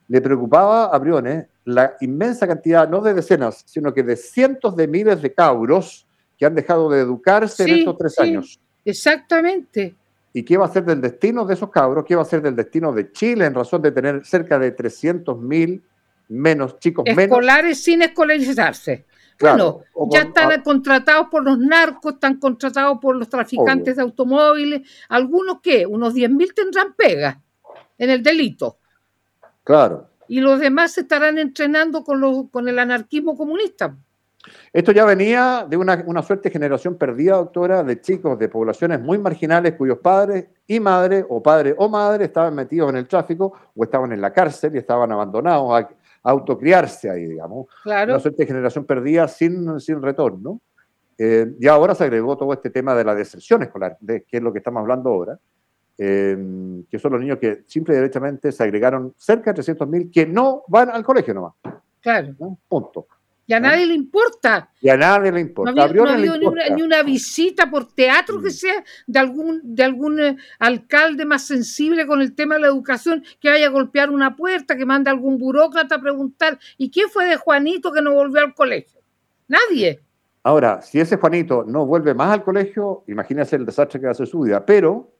Le 0.07 0.21
preocupaba 0.21 0.85
a 0.85 0.97
Briones 0.99 1.47
la 1.65 1.95
inmensa 2.01 2.47
cantidad, 2.47 2.87
no 2.87 3.01
de 3.01 3.13
decenas, 3.13 3.63
sino 3.65 3.93
que 3.93 4.03
de 4.03 4.15
cientos 4.15 4.75
de 4.75 4.87
miles 4.87 5.21
de 5.21 5.33
cabros 5.33 6.05
que 6.37 6.45
han 6.45 6.53
dejado 6.53 6.89
de 6.89 6.99
educarse 6.99 7.63
en 7.63 7.79
estos 7.79 7.97
tres 7.97 8.19
años. 8.19 8.59
Exactamente. 8.83 9.95
¿Y 10.33 10.43
qué 10.43 10.57
va 10.57 10.65
a 10.65 10.69
ser 10.69 10.85
del 10.85 11.01
destino 11.01 11.45
de 11.45 11.53
esos 11.53 11.71
cabros? 11.71 12.03
¿Qué 12.05 12.15
va 12.15 12.21
a 12.21 12.25
ser 12.25 12.41
del 12.41 12.55
destino 12.55 12.91
de 12.91 13.11
Chile 13.11 13.45
en 13.45 13.53
razón 13.53 13.81
de 13.81 13.91
tener 13.91 14.25
cerca 14.25 14.59
de 14.59 14.71
300 14.71 15.39
mil 15.39 15.81
menos 16.27 16.79
chicos 16.79 17.05
Escolares 17.07 17.83
sin 17.83 18.01
escolarizarse. 18.01 19.05
bueno, 19.39 19.81
ya 20.11 20.21
están 20.21 20.61
contratados 20.61 21.27
por 21.29 21.43
los 21.43 21.57
narcos, 21.57 22.13
están 22.13 22.37
contratados 22.37 22.99
por 22.99 23.15
los 23.15 23.29
traficantes 23.29 23.95
de 23.95 24.01
automóviles. 24.01 24.81
Algunos 25.09 25.61
que, 25.61 25.85
unos 25.85 26.13
10.000 26.13 26.53
tendrán 26.53 26.93
pega 26.93 27.41
en 27.97 28.09
el 28.09 28.23
delito. 28.23 28.79
Claro. 29.65 30.07
Y 30.29 30.39
los 30.39 30.59
demás 30.59 30.93
se 30.93 31.01
estarán 31.01 31.37
entrenando 31.37 32.03
con, 32.03 32.21
los, 32.21 32.49
con 32.49 32.69
el 32.69 32.79
anarquismo 32.79 33.35
comunista. 33.35 33.95
Esto 34.71 34.91
ya 34.91 35.05
venía 35.05 35.65
de 35.67 35.75
una, 35.75 36.03
una, 36.05 36.21
suerte 36.21 36.49
de 36.49 36.53
generación 36.53 36.97
perdida, 36.97 37.35
doctora, 37.35 37.83
de 37.83 37.99
chicos 37.99 38.37
de 38.37 38.47
poblaciones 38.47 39.01
muy 39.01 39.17
marginales 39.17 39.73
cuyos 39.73 39.97
padres 39.97 40.45
y 40.67 40.79
madres, 40.79 41.25
o 41.29 41.41
padre 41.41 41.73
o 41.77 41.89
madre, 41.89 42.25
estaban 42.25 42.53
metidos 42.53 42.89
en 42.91 42.97
el 42.97 43.07
tráfico 43.07 43.53
o 43.75 43.83
estaban 43.83 44.11
en 44.11 44.21
la 44.21 44.31
cárcel 44.31 44.75
y 44.75 44.77
estaban 44.77 45.11
abandonados 45.11 45.85
autocriarse 46.21 47.09
ahí, 47.09 47.25
digamos. 47.25 47.67
Claro. 47.83 48.13
Una 48.13 48.19
suerte 48.19 48.43
de 48.43 48.47
generación 48.47 48.85
perdida 48.85 49.27
sin, 49.27 49.79
sin 49.79 50.01
retorno. 50.01 50.61
Eh, 51.17 51.53
y 51.59 51.67
ahora 51.67 51.95
se 51.95 52.03
agregó 52.03 52.37
todo 52.37 52.51
este 52.53 52.69
tema 52.69 52.93
de 52.93 53.03
la 53.03 53.15
deserción 53.15 53.63
escolar, 53.63 53.97
de, 53.99 54.23
que 54.23 54.37
es 54.37 54.43
lo 54.43 54.51
que 54.51 54.59
estamos 54.59 54.81
hablando 54.81 55.09
ahora, 55.09 55.39
eh, 55.97 56.37
que 56.89 56.99
son 56.99 57.13
los 57.13 57.21
niños 57.21 57.37
que 57.39 57.63
simple 57.67 57.93
y 57.93 57.97
derechamente 57.97 58.51
se 58.51 58.63
agregaron 58.63 59.13
cerca 59.17 59.53
de 59.53 59.61
300.000 59.61 60.11
que 60.11 60.25
no 60.25 60.63
van 60.67 60.89
al 60.89 61.03
colegio 61.03 61.33
nomás. 61.33 61.53
Claro. 62.01 62.35
Punto. 62.67 63.07
Y 63.47 63.53
a 63.53 63.59
nadie 63.59 63.85
le 63.85 63.93
importa. 63.93 64.71
Y 64.81 64.89
a 64.89 64.97
nadie 64.97 65.31
le 65.31 65.39
importa. 65.39 65.71
No 65.71 65.81
había, 65.83 66.17
Ni, 66.17 66.81
una, 66.81 67.03
visita 67.03 67.69
por 67.69 67.93
teatro 67.93 68.41
que 68.41 68.47
mm. 68.47 68.51
sea 68.51 68.83
de 69.05 69.19
algún, 69.19 69.61
de 69.63 69.83
algún 69.83 70.19
eh, 70.19 70.37
alcalde 70.57 71.25
más 71.25 71.45
sensible 71.45 72.07
con 72.07 72.21
el 72.21 72.33
tema 72.33 72.55
de 72.55 72.61
la 72.61 72.67
educación 72.67 73.23
que 73.39 73.49
vaya 73.49 73.67
a 73.67 73.71
golpear 73.71 74.09
una 74.09 74.35
puerta, 74.35 74.75
que 74.75 74.85
mande 74.85 75.11
a 75.11 75.13
algún 75.13 75.37
burócrata 75.37 75.95
a 75.95 76.01
preguntar, 76.01 76.57
¿y 76.77 76.89
quién 76.89 77.09
fue 77.09 77.25
de 77.25 77.35
Juanito 77.35 77.91
que 77.91 78.01
no 78.01 78.13
volvió 78.13 78.41
al 78.41 78.55
colegio? 78.55 78.99
Nadie. 79.47 80.01
Ahora, 80.41 80.81
si 80.81 80.99
ese 80.99 81.17
Juanito 81.17 81.63
no 81.67 81.85
vuelve 81.85 82.15
más 82.15 82.31
al 82.31 82.43
colegio, 82.43 83.03
imagínese 83.07 83.55
el 83.57 83.65
desastre 83.65 83.99
que 83.99 84.07
va 84.07 84.11
a 84.11 84.15
ser 84.15 84.27
su 84.27 84.41
vida. 84.41 84.65
Pero 84.65 85.14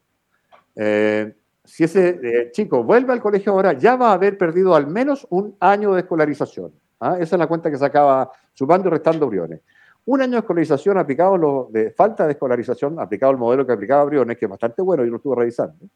eh, 0.76 1.36
si 1.64 1.84
ese 1.84 2.20
eh, 2.22 2.52
chico 2.52 2.84
vuelve 2.84 3.14
al 3.14 3.22
colegio 3.22 3.52
ahora, 3.52 3.74
ya 3.74 3.96
va 3.96 4.12
a 4.12 4.14
haber 4.14 4.38
perdido 4.38 4.76
al 4.76 4.88
menos 4.88 5.26
un 5.30 5.56
año 5.60 5.94
de 5.94 6.02
escolarización. 6.02 6.72
¿ah? 7.00 7.18
Esa 7.20 7.36
es 7.36 7.40
la 7.40 7.48
cuenta 7.48 7.72
que 7.72 7.78
sacaba 7.78 8.32
sumando 8.54 8.88
y 8.88 8.92
restando 8.92 9.28
Briones. 9.28 9.62
Un 10.06 10.22
año 10.22 10.34
de 10.34 10.40
escolarización 10.40 11.00
aplicado, 11.00 11.38
lo, 11.38 11.70
de 11.72 11.92
falta 11.92 12.26
de 12.26 12.34
escolarización, 12.34 13.00
aplicado 13.00 13.32
al 13.32 13.38
modelo 13.38 13.66
que 13.66 13.74
aplicaba 13.74 14.06
Briones, 14.06 14.38
que 14.38 14.46
es 14.46 14.52
bastante 14.52 14.82
bueno, 14.84 15.04
yo 15.04 15.10
lo 15.10 15.18
estuve 15.18 15.36
revisando, 15.36 15.88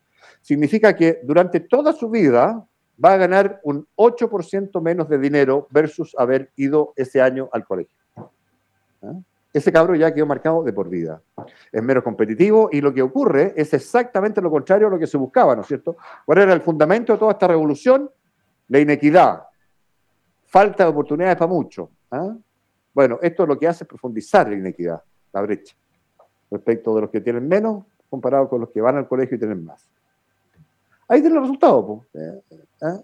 significa 0.41 0.95
que 0.95 1.19
durante 1.24 1.59
toda 1.59 1.93
su 1.93 2.09
vida 2.09 2.65
va 3.03 3.13
a 3.13 3.17
ganar 3.17 3.59
un 3.63 3.88
8% 3.95 4.81
menos 4.81 5.07
de 5.07 5.19
dinero 5.19 5.67
versus 5.69 6.15
haber 6.17 6.51
ido 6.55 6.93
ese 6.95 7.21
año 7.21 7.50
al 7.51 7.65
colegio. 7.65 7.95
¿Ah? 9.03 9.13
Ese 9.51 9.72
cabro 9.72 9.96
ya 9.96 10.13
quedó 10.13 10.25
marcado 10.25 10.63
de 10.63 10.74
por 10.74 10.89
vida. 10.89 11.22
Es 11.72 11.82
menos 11.82 12.03
competitivo 12.03 12.70
y 12.72 12.82
lo 12.82 12.94
que 12.94 13.01
ocurre 13.01 13.53
es 13.56 13.74
exactamente 13.74 14.41
lo 14.41 14.51
contrario 14.51 14.88
a 14.88 14.89
lo 14.91 15.00
que 15.00 15.08
se 15.08 15.18
buscaba, 15.18 15.56
¿no 15.56 15.62
es 15.62 15.68
cierto? 15.68 15.98
¿Cuál 16.25 16.39
era 16.39 16.53
el 16.53 16.62
fundamento 16.62 17.13
de 17.13 17.20
toda 17.20 17.32
esta 17.32 17.48
revolución? 17.48 18.10
La 18.68 18.79
inequidad, 18.79 19.44
falta 20.46 20.84
de 20.84 20.89
oportunidades 20.91 21.36
para 21.36 21.51
muchos. 21.51 21.89
¿ah? 22.12 22.36
Bueno, 22.94 23.18
esto 23.22 23.46
lo 23.46 23.58
que 23.58 23.68
hace 23.68 23.84
es 23.84 23.88
profundizar 23.88 24.48
la 24.48 24.56
inequidad, 24.56 25.01
la 25.34 25.41
brecha, 25.41 25.75
respecto 26.51 26.94
de 26.96 27.01
los 27.01 27.10
que 27.10 27.22
tienen 27.22 27.48
menos 27.48 27.86
comparado 28.10 28.50
con 28.50 28.62
los 28.62 28.70
que 28.70 28.82
van 28.82 28.98
al 28.98 29.08
colegio 29.08 29.36
y 29.36 29.39
tienen 29.39 29.63
más. 29.63 29.89
Ahí 31.08 31.22
tiene 31.22 31.38
el 31.38 31.41
resultado. 31.41 32.06
¿eh? 32.13 32.41
¿Ah? 32.82 33.00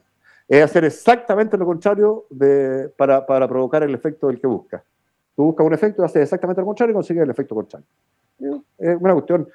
Es 0.47 0.63
hacer 0.63 0.85
exactamente 0.85 1.57
lo 1.57 1.65
contrario 1.65 2.25
para, 2.95 3.25
provocar 3.25 3.81
el 3.83 3.95
efecto 3.95 4.27
del 4.27 4.39
que 4.39 4.47
busca. 4.47 4.83
Tú 5.35 5.43
buscas 5.43 5.67
un 5.67 5.73
efecto 5.73 6.01
y 6.01 6.05
haces 6.05 6.23
exactamente 6.23 6.61
lo 6.61 6.67
contrario 6.67 6.91
y 6.91 6.95
consigues 6.95 7.23
el 7.23 7.29
efecto 7.29 7.55
contrario. 7.55 7.85
Es 8.77 8.97
una 8.99 9.13
cuestión 9.13 9.47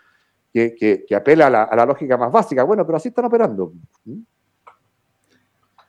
que, 0.53 1.07
apela 1.15 1.47
a 1.47 1.51
la, 1.51 1.63
a 1.65 1.77
la, 1.77 1.87
lógica 1.87 2.17
más 2.17 2.31
básica. 2.31 2.65
Bueno, 2.65 2.85
pero 2.85 2.97
así 2.97 3.09
están 3.09 3.25
operando. 3.25 3.73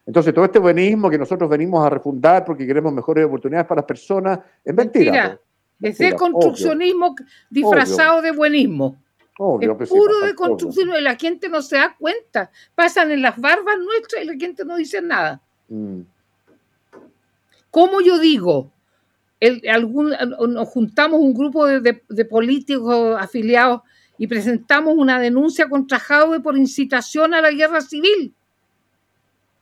Entonces, 0.06 0.34
todo 0.34 0.46
este 0.46 0.60
buenismo 0.60 1.10
que 1.10 1.18
nosotros 1.18 1.50
venimos 1.50 1.86
a 1.86 1.90
refundar 1.90 2.44
porque 2.46 2.66
queremos 2.66 2.94
mejores 2.94 3.26
oportunidades 3.26 3.68
para 3.68 3.80
las 3.82 3.86
personas, 3.86 4.40
es 4.64 4.74
mentira. 4.74 5.40
Es 5.82 5.98
de 5.98 6.14
construccionismo 6.14 7.16
disfrazado 7.50 8.22
de 8.22 8.32
buenismo. 8.32 8.98
es 9.60 9.90
puro 9.90 10.20
de 10.22 10.36
construccionismo 10.36 10.98
y 10.98 11.02
la 11.02 11.16
gente 11.16 11.50
no 11.50 11.62
se 11.62 11.78
da 11.78 11.96
cuenta. 11.98 12.52
Pasan 12.76 13.12
en 13.12 13.22
las 13.22 13.40
barbas 13.40 13.78
nuestras 13.80 14.24
y 14.24 14.26
la 14.26 14.36
gente 14.36 14.64
no 14.64 14.76
dice 14.76 15.02
nada. 15.02 15.42
Mm. 15.70 16.02
¿Cómo 17.72 18.02
yo 18.02 18.20
digo? 18.20 18.70
Nos 19.42 20.68
juntamos 20.70 21.20
un 21.20 21.34
grupo 21.34 21.66
de, 21.66 22.26
políticos 22.26 23.18
afiliados 23.20 23.82
y 24.18 24.28
presentamos 24.28 24.94
una 24.96 25.20
denuncia 25.20 25.68
contra 25.68 25.98
Jaude 25.98 26.40
por 26.40 26.56
incitación 26.58 27.34
a 27.34 27.42
la 27.42 27.52
guerra 27.52 27.82
civil. 27.82 28.34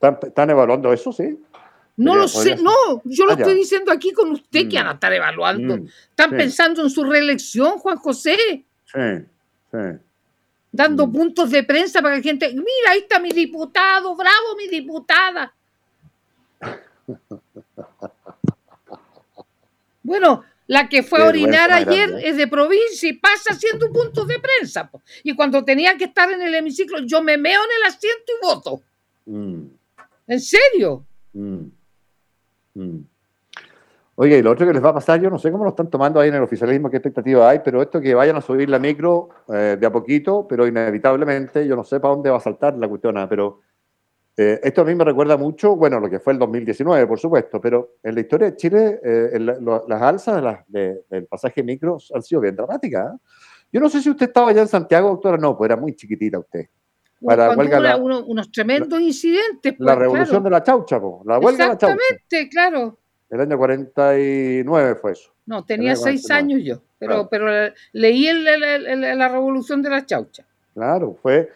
¿Están, 0.02 0.50
evaluando 0.50 0.92
eso, 0.92 1.12
sí? 1.14 1.38
No 1.96 2.16
lo 2.16 2.28
sé, 2.28 2.56
no, 2.56 3.02
yo 3.04 3.26
lo 3.26 3.32
ah, 3.32 3.36
estoy 3.36 3.56
diciendo 3.56 3.92
aquí 3.92 4.12
con 4.14 4.32
usted 4.32 4.70
que 4.70 4.78
van 4.78 4.88
a 4.88 4.94
estar 4.94 5.12
evaluando. 5.12 5.78
Mm, 5.78 5.88
Están 6.10 6.32
pensando 6.32 6.82
en 6.82 6.90
su 6.90 7.04
reelección, 7.04 7.78
Juan 7.78 7.98
José. 7.98 8.38
Sí, 8.86 9.26
sí. 9.72 9.78
Dando 10.72 11.08
mm. 11.08 11.12
puntos 11.12 11.50
de 11.50 11.64
prensa 11.64 12.02
para 12.02 12.16
que 12.16 12.22
la 12.22 12.24
gente, 12.24 12.50
mira, 12.54 12.92
ahí 12.92 13.00
está 13.00 13.20
mi 13.20 13.32
diputado, 13.32 14.16
bravo 14.16 14.56
mi 14.58 14.68
diputada. 14.68 15.54
bueno, 20.10 20.44
la 20.66 20.90
que 20.90 21.04
fue 21.04 21.22
a 21.22 21.28
orinar 21.28 21.72
ayer 21.72 22.10
es 22.24 22.36
de 22.36 22.48
provincia 22.48 23.08
y 23.08 23.14
pasa 23.14 23.54
haciendo 23.54 23.92
puntos 23.92 24.28
de 24.28 24.40
prensa. 24.40 24.90
Y 25.24 25.36
cuando 25.36 25.64
tenía 25.64 25.96
que 25.98 26.06
estar 26.06 26.32
en 26.32 26.42
el 26.42 26.54
hemiciclo, 26.56 27.00
yo 27.06 27.22
me 27.22 27.38
meo 27.38 27.60
en 27.64 27.78
el 27.78 27.88
asiento 27.88 28.24
y 28.28 28.46
voto. 28.46 28.82
Mm. 29.26 29.66
¿En 30.28 30.40
serio? 30.40 31.06
Mm. 31.34 31.66
Mm. 32.74 33.00
Oye, 34.16 34.40
y 34.40 34.42
lo 34.42 34.52
otro 34.52 34.66
que 34.68 34.74
les 34.74 34.84
va 34.84 34.90
a 34.90 34.94
pasar, 34.96 35.22
yo 35.22 35.30
no 35.30 35.38
sé 35.38 35.52
cómo 35.52 35.64
lo 35.64 35.70
están 35.70 35.90
tomando 35.90 36.20
ahí 36.20 36.30
en 36.30 36.36
el 36.36 36.44
oficialismo, 36.44 36.90
qué 36.90 36.98
expectativa 36.98 37.50
hay, 37.50 37.60
pero 37.64 37.82
esto 37.82 38.02
que 38.02 38.14
vayan 38.14 38.36
a 38.36 38.42
subir 38.42 38.68
la 38.70 38.80
micro 38.80 39.30
eh, 39.48 39.78
de 39.80 39.86
a 39.86 39.92
poquito, 39.92 40.48
pero 40.48 40.68
inevitablemente, 40.68 41.66
yo 41.68 41.76
no 41.76 41.84
sé 41.84 42.00
para 42.00 42.16
dónde 42.16 42.30
va 42.30 42.38
a 42.38 42.42
saltar 42.42 42.76
la 42.78 42.88
cuestión, 42.88 43.16
pero 43.30 43.62
eh, 44.42 44.60
esto 44.64 44.82
a 44.82 44.86
mí 44.86 44.96
me 44.96 45.04
recuerda 45.04 45.36
mucho, 45.36 45.76
bueno, 45.76 46.00
lo 46.00 46.10
que 46.10 46.20
fue 46.20 46.32
el 46.32 46.40
2019, 46.40 47.08
por 47.08 47.20
supuesto, 47.20 47.60
pero 47.60 47.96
en 48.02 48.16
la 48.16 48.22
historia 48.22 48.52
de 48.52 48.56
Chile, 48.56 49.00
eh, 49.04 49.38
las 49.38 50.02
alzas 50.02 50.64
del 50.68 51.28
pasaje 51.30 51.62
micro 51.62 51.98
han 52.14 52.22
sido 52.24 52.40
bien 52.40 52.56
dramáticas. 52.56 53.08
¿ah? 53.08 53.20
Yo 53.70 53.82
no 53.82 53.90
sé 53.90 54.02
si 54.02 54.10
usted 54.10 54.28
estaba 54.28 54.52
allá 54.52 54.62
en 54.62 54.70
Santiago, 54.70 55.10
doctora, 55.10 55.38
no, 55.38 55.58
pues 55.58 55.70
era 55.70 55.76
muy 55.76 55.94
chiquitita 55.94 56.40
usted 56.40 56.68
para 57.22 57.52
huelga 57.52 57.98
unos 57.98 58.50
tremendos 58.50 59.02
incidentes. 59.02 59.76
la 59.78 59.96
pues, 59.96 60.00
revolución 60.00 60.42
de 60.42 60.50
la 60.50 60.64
chaucha, 60.64 61.02
la 61.26 61.40
huelga 61.40 61.66
de 61.66 61.70
la 61.72 61.78
chaucha. 61.78 61.96
Exactamente, 61.96 62.50
claro. 62.50 62.98
El 63.30 63.42
año 63.42 63.58
49 63.58 64.96
fue 64.96 65.12
eso. 65.12 65.32
No, 65.48 65.66
tenía 65.66 65.98
seis 65.98 66.32
años 66.32 66.62
yo, 66.64 66.82
pero, 66.98 67.28
pero 67.30 67.74
leí 67.92 68.26
la 68.32 69.28
revolución 69.28 69.82
de 69.82 69.90
la 69.90 70.06
chaucha. 70.06 70.46
Claro, 70.74 71.18
fue. 71.22 71.50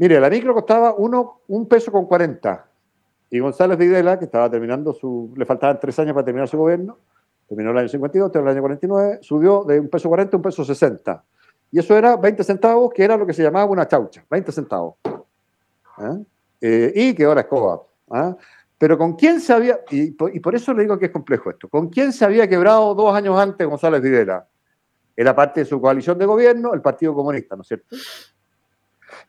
Mire, 0.00 0.18
la 0.18 0.30
micro 0.30 0.54
costaba 0.54 0.94
uno, 0.94 1.42
un 1.48 1.68
peso 1.68 1.92
con 1.92 2.06
40. 2.06 2.66
Y 3.28 3.38
González 3.38 3.76
Videla, 3.76 4.18
que 4.18 4.24
estaba 4.24 4.50
terminando 4.50 4.94
su. 4.94 5.30
le 5.36 5.44
faltaban 5.44 5.78
tres 5.78 5.98
años 5.98 6.14
para 6.14 6.24
terminar 6.24 6.48
su 6.48 6.56
gobierno, 6.56 6.96
terminó 7.46 7.70
el 7.72 7.76
año 7.76 7.88
52, 7.88 8.32
terminó 8.32 8.50
el 8.50 8.56
año 8.56 8.62
49, 8.62 9.18
subió 9.20 9.62
de 9.64 9.78
un 9.78 9.90
peso 9.90 10.08
40 10.08 10.34
a 10.34 10.38
un 10.38 10.42
peso 10.42 10.64
60. 10.64 11.22
Y 11.72 11.80
eso 11.80 11.94
era 11.98 12.16
20 12.16 12.42
centavos, 12.44 12.90
que 12.94 13.04
era 13.04 13.18
lo 13.18 13.26
que 13.26 13.34
se 13.34 13.42
llamaba 13.42 13.70
una 13.70 13.86
chaucha, 13.86 14.24
20 14.30 14.50
centavos. 14.52 14.94
¿Ah? 15.98 16.16
Eh, 16.62 16.92
y 16.96 17.14
que 17.14 17.24
ahora 17.24 17.42
es 17.42 17.46
coba. 17.46 17.82
¿ah? 18.10 18.34
Pero 18.78 18.96
con 18.96 19.16
quién 19.16 19.38
se 19.38 19.52
había, 19.52 19.80
y 19.90 20.16
y 20.32 20.40
por, 20.40 20.54
eso 20.54 20.72
le 20.72 20.84
digo 20.84 20.98
que 20.98 21.06
es 21.06 21.12
complejo 21.12 21.50
esto, 21.50 21.68
¿con 21.68 21.90
quién 21.90 22.14
se 22.14 22.24
había 22.24 22.48
quebrado 22.48 22.94
dos 22.94 23.14
años 23.14 23.38
antes 23.38 23.66
González 23.66 24.00
Videla? 24.00 24.48
Era 25.14 25.36
parte 25.36 25.60
de 25.60 25.66
su 25.66 25.78
coalición 25.78 26.16
de 26.16 26.24
gobierno, 26.24 26.72
el 26.72 26.80
Partido 26.80 27.14
Comunista, 27.14 27.54
¿no 27.54 27.60
es 27.60 27.68
cierto? 27.68 27.94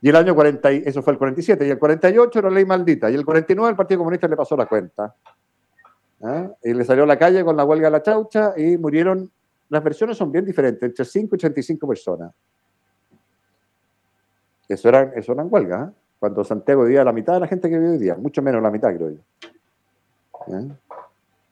Y 0.01 0.09
el 0.09 0.15
año 0.15 0.35
40, 0.35 0.71
eso 0.71 1.01
fue 1.01 1.13
el 1.13 1.19
47, 1.19 1.67
y 1.67 1.69
el 1.69 1.79
48 1.79 2.39
era 2.39 2.50
ley 2.50 2.65
maldita, 2.65 3.09
y 3.09 3.15
el 3.15 3.25
49 3.25 3.71
el 3.71 3.75
Partido 3.75 4.00
Comunista 4.00 4.27
le 4.27 4.35
pasó 4.35 4.55
la 4.55 4.65
cuenta. 4.65 5.15
¿eh? 6.21 6.50
Y 6.63 6.73
le 6.73 6.83
salió 6.83 7.03
a 7.03 7.07
la 7.07 7.17
calle 7.17 7.43
con 7.43 7.55
la 7.55 7.63
huelga 7.63 7.88
de 7.88 7.91
la 7.91 8.01
chaucha 8.01 8.53
y 8.57 8.77
murieron, 8.77 9.31
las 9.69 9.83
versiones 9.83 10.17
son 10.17 10.31
bien 10.31 10.45
diferentes, 10.45 10.81
entre 10.81 11.05
5 11.05 11.35
y 11.35 11.38
85 11.38 11.88
personas. 11.88 12.31
Eso 14.67 14.89
eran, 14.89 15.11
eso 15.15 15.33
eran 15.33 15.47
huelgas, 15.50 15.89
¿eh? 15.89 15.93
cuando 16.19 16.43
Santiago 16.43 16.83
vivía 16.83 17.03
la 17.03 17.13
mitad 17.13 17.33
de 17.33 17.39
la 17.41 17.47
gente 17.47 17.69
que 17.69 17.77
vive 17.77 17.91
hoy 17.91 17.97
día, 17.97 18.15
mucho 18.15 18.41
menos 18.41 18.61
la 18.61 18.69
mitad 18.69 18.95
creo 18.95 19.09
yo. 19.09 19.19
¿Eh? 20.55 20.67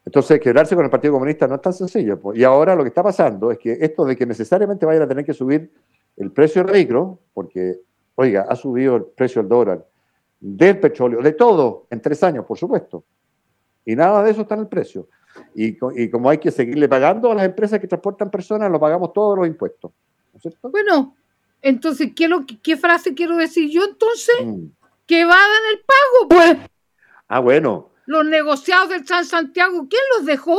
Entonces, 0.06 0.40
quedarse 0.40 0.76
con 0.76 0.86
el 0.86 0.92
Partido 0.92 1.14
Comunista 1.14 1.48
no 1.48 1.56
es 1.56 1.62
tan 1.62 1.74
sencillo. 1.74 2.20
Y 2.34 2.44
ahora 2.44 2.74
lo 2.74 2.84
que 2.84 2.88
está 2.88 3.04
pasando 3.04 3.52
es 3.52 3.60
que 3.60 3.78
esto 3.80 4.06
de 4.06 4.16
que 4.16 4.26
necesariamente 4.26 4.86
vayan 4.86 5.04
a 5.04 5.08
tener 5.08 5.24
que 5.24 5.34
subir 5.34 5.72
el 6.18 6.32
precio 6.32 6.64
del 6.64 6.74
micro, 6.74 7.20
porque 7.34 7.80
Oiga, 8.22 8.46
ha 8.50 8.56
subido 8.58 8.98
el 8.98 9.06
precio 9.06 9.42
del 9.42 9.48
dólar, 9.48 9.88
del 10.42 10.78
petróleo, 10.78 11.22
de 11.22 11.32
todo, 11.32 11.88
en 11.90 12.02
tres 12.02 12.22
años, 12.22 12.44
por 12.46 12.58
supuesto. 12.58 13.06
Y 13.86 13.96
nada 13.96 14.22
de 14.22 14.32
eso 14.32 14.42
está 14.42 14.56
en 14.56 14.60
el 14.60 14.68
precio. 14.68 15.08
Y, 15.56 15.78
como 16.10 16.30
hay 16.30 16.38
que 16.38 16.52
seguirle 16.52 16.90
pagando 16.90 17.32
a 17.32 17.36
las 17.36 17.46
empresas 17.46 17.80
que 17.80 17.88
transportan 17.88 18.30
personas, 18.30 18.70
lo 18.70 18.78
pagamos 18.78 19.14
todos 19.14 19.38
los 19.38 19.48
impuestos. 19.48 19.94
¿No 20.34 20.38
es 20.38 20.42
cierto? 20.42 20.70
Bueno, 20.70 21.16
entonces, 21.62 22.12
¿qué, 22.14 22.28
lo, 22.28 22.46
¿qué 22.62 22.76
frase 22.76 23.14
quiero 23.14 23.38
decir 23.38 23.70
yo 23.70 23.86
entonces? 23.86 24.36
Mm. 24.44 24.66
Que 25.06 25.24
va 25.24 25.36
a 25.36 25.38
dar 25.38 25.62
el 25.72 25.80
pago, 25.80 26.28
pues. 26.28 26.70
Ah, 27.30 27.40
bueno. 27.40 27.92
Los 28.06 28.26
negociados 28.26 28.90
del 28.90 29.08
San 29.08 29.24
Santiago, 29.24 29.88
¿quién 29.90 30.04
los 30.18 30.26
dejó? 30.26 30.58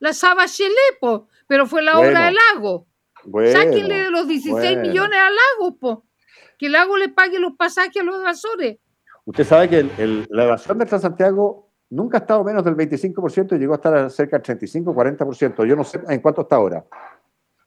La 0.00 0.12
Saba 0.12 0.44
Chelepo, 0.44 1.28
pero 1.46 1.64
fue 1.64 1.80
la 1.80 1.98
obra 1.98 2.26
del 2.26 2.36
lago. 2.52 2.86
Bueno, 3.24 3.52
Sáquenle 3.52 4.02
de 4.02 4.10
los 4.10 4.28
16 4.28 4.76
millones 4.80 5.18
al 5.18 5.34
lago, 5.34 5.76
pues 5.78 5.98
que 6.64 6.68
el 6.68 6.72
lago 6.72 6.96
le 6.96 7.10
pague 7.10 7.38
los 7.38 7.52
pasajes 7.56 8.00
a 8.00 8.02
los 8.02 8.18
evasores. 8.18 8.78
Usted 9.26 9.44
sabe 9.44 9.68
que 9.68 10.26
la 10.30 10.44
evasión 10.44 10.78
de 10.78 10.86
Transantiago 10.86 11.68
nunca 11.90 12.16
ha 12.16 12.20
estado 12.20 12.42
menos 12.42 12.64
del 12.64 12.74
25% 12.74 13.54
y 13.54 13.58
llegó 13.58 13.74
a 13.74 13.76
estar 13.76 14.10
cerca 14.10 14.38
del 14.38 14.58
35-40%. 14.58 15.66
Yo 15.66 15.76
no 15.76 15.84
sé 15.84 16.00
en 16.08 16.20
cuánto 16.20 16.40
está 16.40 16.56
ahora. 16.56 16.82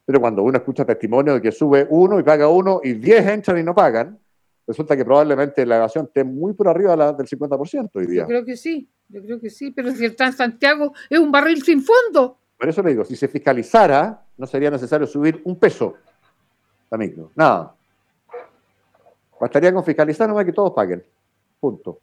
Pero 0.04 0.20
cuando 0.20 0.42
uno 0.42 0.58
escucha 0.58 0.84
testimonio 0.84 1.36
de 1.36 1.42
que 1.44 1.51
sube 1.51 1.86
uno 1.92 2.20
y 2.20 2.24
paga 2.24 2.48
uno 2.48 2.82
y 2.84 2.94
10 2.94 3.27
entran 3.27 3.60
y 3.60 3.63
no 3.63 3.75
pagan, 3.75 4.18
resulta 4.66 4.98
que 4.98 5.06
probablemente 5.06 5.63
la 5.63 5.77
evasión 5.77 6.06
esté 6.06 6.24
muy 6.24 6.54
por 6.54 6.68
arriba 6.68 6.96
del 7.13 7.27
50% 7.27 7.89
hoy 7.94 8.08
día. 8.08 8.24
Yo 8.24 8.27
creo 8.27 8.46
que 8.46 8.58
sí, 8.58 8.89
yo 9.10 9.22
creo 9.22 9.39
que 9.39 9.51
sí, 9.51 9.70
pero 9.70 9.92
si 9.92 10.06
el 10.06 10.16
Transantiago 10.16 10.92
es 11.08 11.20
un 11.20 11.32
barril 11.32 11.62
sin 11.62 11.84
fondo. 11.84 12.39
Por 12.58 12.68
eso 12.68 12.82
le 12.82 12.89
digo, 12.89 13.06
si 13.06 13.16
se 13.16 13.27
fiscalizara, 13.27 14.25
no 14.38 14.48
sería 14.48 14.72
necesario 14.72 15.06
subir 15.06 15.39
un 15.46 15.60
peso 15.60 15.94
la 16.89 16.98
micro, 16.98 17.32
nada. 17.36 17.76
Bastaría 19.39 19.74
con 19.74 19.84
fiscalizar 19.84 20.27
nomás 20.27 20.46
que 20.46 20.53
todos 20.53 20.74
paguen. 20.74 21.03
Punto. 21.60 22.00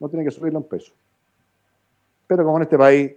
No 0.00 0.08
tiene 0.08 0.24
que 0.24 0.30
subirle 0.30 0.58
un 0.58 0.68
peso. 0.68 0.92
Pero 2.26 2.44
como 2.44 2.56
en 2.58 2.62
este 2.62 2.78
país. 2.78 3.12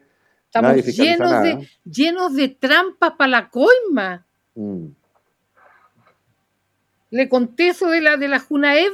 Estamos 0.46 0.86
llenos, 0.86 1.44
de, 1.44 1.70
llenos 1.84 2.34
de 2.36 2.48
trampas 2.50 3.14
para 3.14 3.30
la 3.30 3.50
coima. 3.50 4.26
Mm. 4.54 4.88
Le 7.10 7.30
conté 7.30 7.70
eso 7.70 7.90
de 7.90 8.02
la, 8.02 8.18
de 8.18 8.28
la 8.28 8.40
Junaev, 8.40 8.92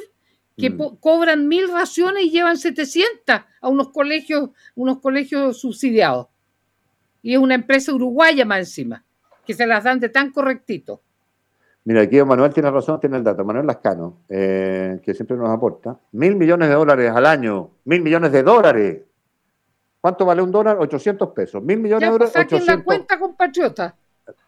que 0.57 0.69
mm. 0.69 0.97
cobran 0.99 1.47
mil 1.47 1.71
raciones 1.71 2.25
y 2.25 2.31
llevan 2.31 2.57
700 2.57 3.41
a 3.61 3.69
unos 3.69 3.89
colegios, 3.89 4.49
unos 4.75 4.99
colegios 4.99 5.59
subsidiados. 5.59 6.27
Y 7.21 7.33
es 7.33 7.39
una 7.39 7.55
empresa 7.55 7.93
uruguaya 7.93 8.45
más 8.45 8.59
encima, 8.59 9.03
que 9.45 9.53
se 9.53 9.67
las 9.67 9.83
dan 9.83 9.99
de 9.99 10.09
tan 10.09 10.31
correctito. 10.31 11.01
Mira, 11.83 12.01
aquí 12.01 12.21
Manuel 12.23 12.53
tiene 12.53 12.69
razón, 12.69 12.99
tiene 12.99 13.17
el 13.17 13.23
dato. 13.23 13.43
Manuel 13.43 13.65
Lascano, 13.65 14.19
eh, 14.29 14.99
que 15.03 15.13
siempre 15.13 15.35
nos 15.35 15.49
aporta. 15.49 15.99
Mil 16.11 16.35
millones 16.35 16.69
de 16.69 16.75
dólares 16.75 17.11
al 17.11 17.25
año. 17.25 17.71
Mil 17.85 18.01
millones 18.01 18.31
de 18.31 18.43
dólares. 18.43 19.01
¿Cuánto 19.99 20.25
vale 20.25 20.41
un 20.41 20.51
dólar? 20.51 20.77
800 20.79 21.29
pesos. 21.29 21.63
Mil 21.63 21.79
millones 21.79 22.07
de 22.07 22.11
dólares. 22.11 22.33
Saquen 22.33 22.65
la 22.65 22.83
cuenta, 22.83 23.19
compatriota. 23.19 23.95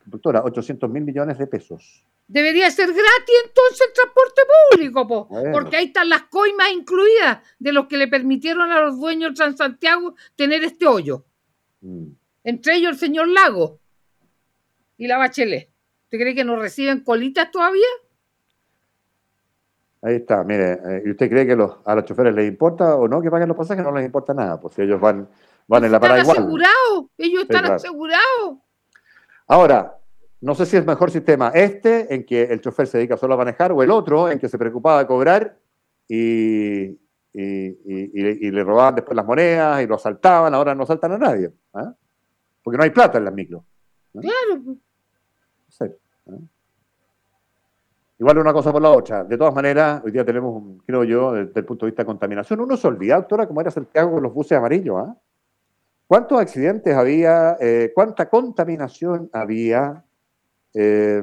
Doctora, 0.05 0.43
800 0.43 0.89
mil 0.89 1.03
millones 1.03 1.37
de 1.37 1.47
pesos. 1.47 2.05
Debería 2.27 2.69
ser 2.69 2.87
gratis 2.87 3.35
entonces 3.45 3.87
el 3.87 3.93
transporte 3.93 4.41
público, 4.71 5.07
po, 5.07 5.27
porque 5.51 5.77
ahí 5.77 5.85
están 5.85 6.09
las 6.09 6.23
coimas 6.23 6.71
incluidas 6.71 7.39
de 7.59 7.73
los 7.73 7.87
que 7.87 7.97
le 7.97 8.07
permitieron 8.07 8.71
a 8.71 8.81
los 8.81 8.99
dueños 8.99 9.31
de 9.31 9.35
Transantiago 9.35 10.15
tener 10.35 10.63
este 10.63 10.85
hoyo. 10.87 11.25
Mm. 11.81 12.07
Entre 12.43 12.75
ellos 12.75 12.91
el 12.93 12.97
señor 12.97 13.27
Lago 13.27 13.79
y 14.97 15.07
la 15.07 15.17
Bachelet. 15.17 15.72
¿Usted 16.13 16.25
cree 16.25 16.35
que 16.35 16.45
nos 16.45 16.59
reciben 16.59 17.03
colitas 17.03 17.49
todavía? 17.49 17.87
Ahí 20.03 20.17
está, 20.17 20.43
mire, 20.43 20.73
eh, 20.73 21.03
¿y 21.07 21.09
usted 21.09 21.27
cree 21.27 21.47
que 21.47 21.53
a 21.53 21.95
los 21.95 22.05
choferes 22.05 22.35
les 22.35 22.47
importa 22.47 22.97
o 22.97 23.07
no 23.07 23.19
que 23.19 23.31
paguen 23.31 23.47
los 23.47 23.57
pasajes? 23.57 23.83
No 23.83 23.91
les 23.91 24.05
importa 24.05 24.31
nada, 24.31 24.61
pues 24.61 24.77
ellos 24.77 25.01
van, 25.01 25.27
van 25.65 25.85
en 25.85 25.91
la 25.91 25.99
parada 25.99 26.21
igual. 26.21 26.37
Están 26.37 26.45
asegurados, 26.45 27.05
ellos 27.17 27.41
están 27.41 27.65
asegurados. 27.65 28.59
Ahora, 29.47 29.97
no 30.41 30.53
sé 30.53 30.67
si 30.67 30.77
es 30.77 30.85
mejor 30.85 31.09
sistema 31.09 31.49
este, 31.49 32.13
en 32.13 32.27
que 32.27 32.43
el 32.43 32.61
chofer 32.61 32.85
se 32.85 32.99
dedica 32.99 33.17
solo 33.17 33.33
a 33.33 33.37
manejar, 33.37 33.71
o 33.71 33.81
el 33.81 33.89
otro, 33.89 34.29
en 34.29 34.37
que 34.37 34.49
se 34.49 34.59
preocupaba 34.59 34.99
de 34.99 35.07
cobrar 35.07 35.57
y, 36.07 36.89
y, 37.33 38.51
le 38.51 38.63
robaban 38.63 38.93
después 38.93 39.15
las 39.15 39.25
monedas 39.25 39.81
y 39.81 39.87
lo 39.87 39.95
asaltaban, 39.95 40.53
ahora 40.53 40.75
no 40.75 40.83
asaltan 40.83 41.13
a 41.13 41.17
nadie, 41.17 41.51
¿ah? 41.73 41.91
porque 42.61 42.77
no 42.77 42.83
hay 42.83 42.91
plata 42.91 43.17
en 43.17 43.25
las 43.25 43.33
micro. 43.33 43.65
Claro. 44.11 44.77
Sí. 46.25 46.49
Igual 48.23 48.37
una 48.37 48.53
cosa 48.53 48.71
por 48.71 48.81
la 48.81 48.89
otra. 48.89 49.25
De 49.25 49.37
todas 49.37 49.53
maneras, 49.53 50.01
hoy 50.05 50.11
día 50.11 50.23
tenemos, 50.23 50.63
creo 50.85 51.03
yo, 51.03 51.33
desde 51.33 51.59
el 51.59 51.65
punto 51.65 51.85
de 51.85 51.91
vista 51.91 52.03
de 52.03 52.07
contaminación, 52.07 52.61
uno 52.61 52.77
se 52.77 52.87
olvida, 52.87 53.15
doctora, 53.15 53.47
cómo 53.47 53.59
era 53.59 53.69
Santiago 53.69 54.13
con 54.13 54.23
los 54.23 54.33
buses 54.33 54.57
amarillos. 54.57 54.95
¿ah? 54.97 55.17
¿Cuántos 56.07 56.39
accidentes 56.39 56.95
había? 56.95 57.57
Eh, 57.59 57.91
¿Cuánta 57.93 58.29
contaminación 58.29 59.29
había? 59.33 60.05
Eh, 60.73 61.21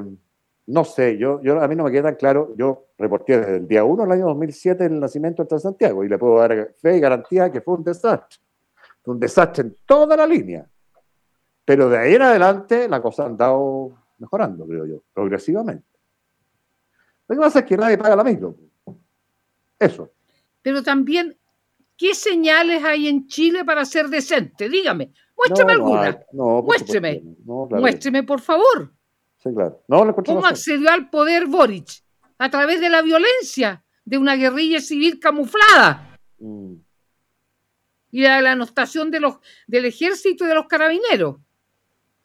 no 0.66 0.84
sé, 0.84 1.16
yo, 1.16 1.40
yo, 1.40 1.60
a 1.60 1.68
mí 1.68 1.74
no 1.74 1.84
me 1.84 1.90
queda 1.90 2.02
tan 2.02 2.16
claro. 2.16 2.52
Yo 2.56 2.88
reporté 2.98 3.38
desde 3.38 3.56
el 3.56 3.68
día 3.68 3.82
1 3.82 4.02
del 4.02 4.12
año 4.12 4.26
2007 4.26 4.84
el 4.84 5.00
nacimiento 5.00 5.44
de 5.44 5.58
Santiago 5.58 6.04
y 6.04 6.08
le 6.08 6.18
puedo 6.18 6.38
dar 6.38 6.74
fe 6.82 6.96
y 6.96 7.00
garantía 7.00 7.50
que 7.50 7.60
fue 7.60 7.74
un 7.74 7.84
desastre. 7.84 8.40
un 9.06 9.18
desastre 9.18 9.62
en 9.62 9.76
toda 9.86 10.16
la 10.16 10.26
línea. 10.26 10.66
Pero 11.64 11.88
de 11.88 11.96
ahí 11.96 12.14
en 12.14 12.22
adelante 12.22 12.88
la 12.88 13.00
cosa 13.00 13.22
ha 13.22 13.26
andado 13.26 13.92
mejorando, 14.20 14.66
creo 14.66 14.86
yo, 14.86 15.02
progresivamente. 15.12 15.84
Lo 17.26 17.36
que 17.36 17.40
pasa 17.40 17.58
es 17.60 17.64
que 17.64 17.76
nadie 17.76 17.98
paga 17.98 18.16
la 18.16 18.24
micro. 18.24 18.54
Eso. 19.78 20.10
Pero 20.62 20.82
también, 20.82 21.36
¿qué 21.96 22.14
señales 22.14 22.84
hay 22.84 23.08
en 23.08 23.26
Chile 23.26 23.64
para 23.64 23.84
ser 23.84 24.08
decente? 24.08 24.68
Dígame, 24.68 25.12
muéstrame 25.36 25.72
alguna. 25.72 26.20
muéstreme. 26.32 27.22
Muéstreme, 27.44 28.22
por 28.22 28.40
favor. 28.40 28.92
Sí, 29.38 29.50
claro. 29.54 29.82
¿Cómo 30.26 30.44
accedió 30.44 30.90
al 30.90 31.08
poder 31.08 31.46
Boric? 31.46 31.88
A 32.38 32.50
través 32.50 32.80
de 32.80 32.90
la 32.90 33.02
violencia, 33.02 33.84
de 34.04 34.18
una 34.18 34.36
guerrilla 34.36 34.80
civil 34.80 35.18
camuflada. 35.18 36.18
Mm. 36.38 36.74
Y 38.12 38.22
de 38.22 38.42
la 38.42 38.52
anotación 38.52 39.10
de 39.10 39.20
los, 39.20 39.36
del 39.66 39.84
ejército 39.84 40.44
y 40.44 40.48
de 40.48 40.54
los 40.54 40.66
carabineros. 40.66 41.36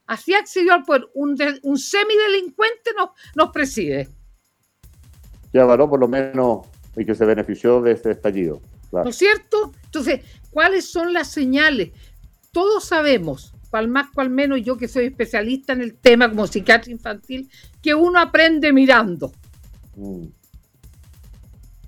Así 0.07 0.33
accedió 0.33 0.73
al 0.73 0.83
poder. 0.83 1.07
Un, 1.13 1.37
un 1.63 1.77
semidelincuente 1.77 2.91
nos, 2.97 3.09
nos 3.35 3.51
preside. 3.51 4.09
Ya 5.53 5.65
való 5.65 5.89
por 5.89 5.99
lo 5.99 6.07
menos 6.07 6.67
y 6.95 7.05
que 7.05 7.15
se 7.15 7.25
benefició 7.25 7.81
de 7.81 7.91
este 7.93 8.11
estallido. 8.11 8.61
¿No 8.91 9.09
es 9.09 9.17
cierto? 9.17 9.71
Entonces, 9.85 10.21
¿cuáles 10.51 10.85
son 10.89 11.13
las 11.13 11.29
señales? 11.29 11.91
Todos 12.51 12.85
sabemos, 12.85 13.53
cual 13.69 13.87
más, 13.87 14.09
cual 14.13 14.29
menos, 14.29 14.61
yo 14.61 14.77
que 14.77 14.87
soy 14.87 15.05
especialista 15.05 15.73
en 15.73 15.81
el 15.81 15.95
tema 15.95 16.29
como 16.29 16.47
psiquiatra 16.47 16.91
infantil, 16.91 17.49
que 17.81 17.93
uno 17.93 18.19
aprende 18.19 18.71
mirando. 18.71 19.31
Mm. 19.95 20.27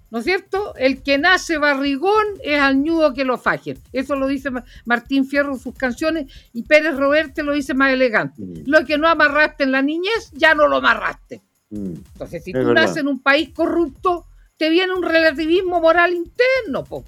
¿No 0.10 0.20
es 0.20 0.24
cierto? 0.24 0.74
El 0.76 1.04
que 1.04 1.17
nace 1.17 1.58
barrigón 1.58 2.26
es 2.41 2.60
al 2.60 2.82
ñudo 2.82 3.13
que 3.13 3.26
lo 3.26 3.38
fajen. 3.38 3.78
Eso 3.91 4.15
lo 4.15 4.28
dice 4.28 4.50
Martín 4.86 5.26
Fierro 5.26 5.54
en 5.54 5.60
sus 5.60 5.76
canciones 5.76 6.32
y 6.54 6.63
Pérez 6.63 6.96
Roberte 6.96 7.43
lo 7.43 7.54
dice 7.54 7.74
más 7.74 7.91
elegante. 7.91 8.41
Mm. 8.41 8.63
Lo 8.65 8.86
que 8.86 8.98
no 8.98 9.08
amarraste 9.08 9.63
en 9.63 9.74
la 9.74 9.82
niñez, 9.82 10.32
ya 10.34 10.56
no 10.56 10.67
lo 10.67 10.78
amarraste. 10.78 11.41
Mm. 11.70 11.93
Entonces, 12.13 12.43
si 12.43 12.54
tú 12.54 12.74
naces 12.74 12.98
en 12.98 13.08
un 13.08 13.20
país 13.20 13.50
corrupto, 13.50 14.26
te 14.58 14.70
viene 14.70 14.93
un 14.93 15.04
relativismo 15.04 15.82
moral 15.82 16.13
interno, 16.13 16.84
po. 16.86 17.04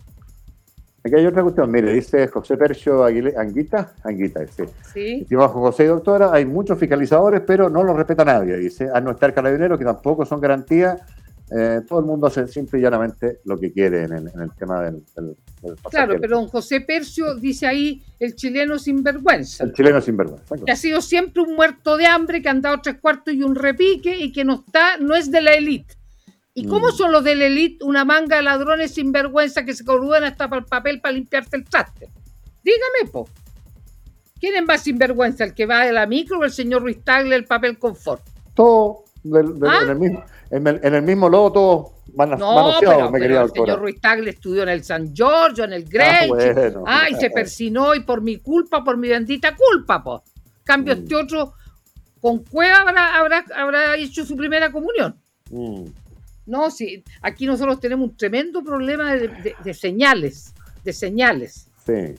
Aquí 1.01 1.15
hay 1.15 1.25
otra 1.25 1.41
cuestión, 1.41 1.71
mire, 1.71 1.93
dice 1.93 2.27
José 2.27 2.57
Percio 2.57 3.05
Aguile, 3.05 3.33
Anguita, 3.37 3.93
Anguita, 4.03 4.41
dice. 4.41 4.67
Sí. 4.93 5.19
Estimado 5.21 5.47
José 5.49 5.85
y 5.85 5.87
doctora, 5.87 6.31
hay 6.33 6.45
muchos 6.45 6.77
fiscalizadores, 6.77 7.41
pero 7.47 7.69
no 7.69 7.83
los 7.83 7.95
respeta 7.95 8.25
nadie, 8.25 8.57
dice. 8.57 8.89
A 8.93 8.99
no 8.99 9.11
estar 9.11 9.33
carabineros, 9.33 9.79
que 9.79 9.85
tampoco 9.85 10.25
son 10.25 10.41
garantía. 10.41 10.97
Eh, 11.51 11.81
todo 11.87 11.99
el 11.99 12.05
mundo 12.05 12.27
hace 12.27 12.47
simple 12.47 12.77
y 12.79 12.81
llanamente 12.83 13.39
lo 13.45 13.57
que 13.59 13.71
quiere 13.71 14.03
en 14.03 14.13
el, 14.13 14.27
en 14.27 14.39
el 14.41 14.51
tema 14.53 14.83
del, 14.83 15.03
del, 15.15 15.35
del 15.63 15.75
Claro, 15.89 16.15
pero 16.21 16.37
don 16.37 16.47
José 16.47 16.81
Percio 16.81 17.33
dice 17.35 17.65
ahí 17.65 18.03
el 18.19 18.35
chileno 18.35 18.77
sinvergüenza. 18.77 19.63
El 19.63 19.73
chileno 19.73 19.99
sin 19.99 20.15
vergüenza. 20.15 20.55
que 20.63 20.71
ha 20.71 20.75
sido 20.75 21.01
siempre 21.01 21.41
un 21.41 21.55
muerto 21.55 21.97
de 21.97 22.05
hambre, 22.05 22.41
que 22.41 22.49
ha 22.49 22.51
andado 22.51 22.79
tres 22.81 22.97
cuartos 23.01 23.33
y 23.33 23.41
un 23.41 23.55
repique 23.55 24.15
y 24.15 24.31
que 24.31 24.43
no 24.45 24.63
está, 24.65 24.97
no 24.97 25.15
es 25.15 25.31
de 25.31 25.41
la 25.41 25.53
élite. 25.53 25.95
¿Y 26.53 26.67
cómo 26.67 26.89
Mm. 26.89 26.91
son 26.91 27.11
los 27.11 27.23
de 27.23 27.35
la 27.35 27.45
élite? 27.45 27.83
Una 27.85 28.05
manga 28.05 28.35
de 28.35 28.43
ladrones 28.43 28.91
sin 28.93 29.11
vergüenza 29.11 29.63
que 29.65 29.73
se 29.73 29.83
coludan 29.85 30.25
hasta 30.25 30.47
para 30.49 30.59
el 30.61 30.65
papel 30.67 30.99
para 31.01 31.13
limpiarse 31.13 31.55
el 31.55 31.63
traste. 31.63 32.09
Dígame, 32.63 33.11
po. 33.11 33.27
¿Quién 34.39 34.55
es 34.55 34.63
más 34.65 34.81
sinvergüenza? 34.83 35.43
¿El 35.45 35.53
que 35.53 35.65
va 35.65 35.85
de 35.85 35.93
la 35.93 36.05
micro 36.05 36.39
o 36.39 36.43
el 36.43 36.51
señor 36.51 36.81
Ruiz 36.83 37.03
Tagle 37.03 37.35
el 37.35 37.45
papel 37.45 37.77
confort? 37.79 38.21
Todo 38.53 39.03
del- 39.23 39.59
del- 39.59 39.69
¿Ah? 39.69 39.79
en, 39.83 39.89
el 39.89 39.99
mismo, 39.99 40.23
en, 40.49 40.67
el, 40.67 40.79
en 40.83 40.93
el 40.95 41.01
mismo 41.03 41.29
lodo, 41.29 41.93
mano- 42.15 42.37
No, 42.37 42.73
pero, 42.79 43.11
me 43.11 43.19
pero 43.19 43.21
quería 43.23 43.41
el 43.41 43.49
señor 43.51 43.79
Ruiz 43.79 43.99
Tagle 44.01 44.29
estudió 44.31 44.63
en 44.63 44.69
el 44.69 44.83
San 44.83 45.13
Giorgio, 45.13 45.63
en 45.65 45.73
el 45.73 45.83
Grey. 45.85 46.27
bueno. 46.29 46.83
Ay, 46.87 47.15
se 47.15 47.29
persinó 47.29 47.93
y 47.95 48.01
por 48.01 48.21
mi 48.21 48.37
culpa, 48.37 48.83
por 48.83 48.97
mi 48.97 49.07
bendita 49.09 49.55
culpa, 49.55 50.03
po. 50.03 50.23
Cambio 50.63 50.95
Mm. 50.95 50.99
este 50.99 51.15
otro 51.15 51.53
con 52.21 52.39
cueva 52.43 52.79
habrá, 52.81 53.15
habrá, 53.17 53.45
habrá 53.55 53.95
hecho 53.97 54.25
su 54.25 54.35
primera 54.35 54.71
comunión. 54.71 55.15
Mm. 55.49 55.85
No, 56.45 56.71
sí, 56.71 57.03
aquí 57.21 57.45
nosotros 57.45 57.79
tenemos 57.79 58.09
un 58.09 58.17
tremendo 58.17 58.63
problema 58.63 59.13
de, 59.13 59.27
de- 59.27 59.55
de 59.63 59.73
señales, 59.73 60.53
de 60.83 60.93
señales. 60.93 61.67
Sí, 61.85 62.15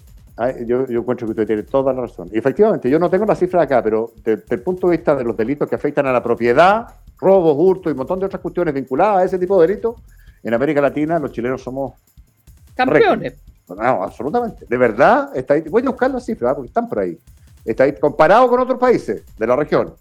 yo, 0.67 0.87
yo 0.87 1.01
encuentro 1.01 1.27
que 1.27 1.33
usted 1.33 1.47
tiene 1.47 1.63
toda 1.65 1.93
la 1.93 2.03
razón. 2.03 2.29
Y 2.33 2.39
efectivamente, 2.39 2.89
yo 2.89 2.99
no 2.99 3.11
tengo 3.11 3.27
la 3.27 3.35
cifra 3.35 3.63
acá, 3.63 3.83
pero 3.83 4.13
de- 4.25 4.37
desde 4.37 4.55
el 4.57 4.63
punto 4.63 4.89
de 4.89 4.97
vista 4.97 5.15
de 5.15 5.25
los 5.25 5.37
delitos 5.37 5.69
que 5.69 5.75
afectan 5.75 6.07
a 6.07 6.13
la 6.13 6.23
propiedad, 6.23 6.87
robos, 7.19 7.55
hurtos 7.59 7.91
y 7.91 7.93
un 7.93 7.99
montón 7.99 8.19
de 8.21 8.27
otras 8.27 8.41
cuestiones 8.41 8.73
vinculadas 8.73 9.19
a 9.19 9.25
ese 9.25 9.39
tipo 9.39 9.61
de 9.61 9.67
delitos, 9.69 9.97
en 10.43 10.55
América 10.55 10.81
Latina 10.81 11.19
los 11.19 11.33
chilenos 11.33 11.63
somos... 11.63 11.95
Campeones. 12.75 13.35
No, 13.69 14.03
absolutamente. 14.03 14.65
De 14.69 14.77
verdad, 14.77 15.31
está 15.37 15.55
ahí. 15.55 15.63
voy 15.69 15.83
a 15.87 15.91
buscar 15.91 16.11
las 16.11 16.25
cifras, 16.25 16.53
¿eh? 16.53 16.55
porque 16.57 16.69
están 16.69 16.89
por 16.89 16.99
ahí. 17.01 17.19
Está 17.65 17.85
ahí 17.85 17.95
comparado 18.01 18.49
con 18.49 18.59
otros 18.61 18.79
países 18.79 19.23
de 19.39 19.47
la 19.47 19.55
región, 19.55 19.93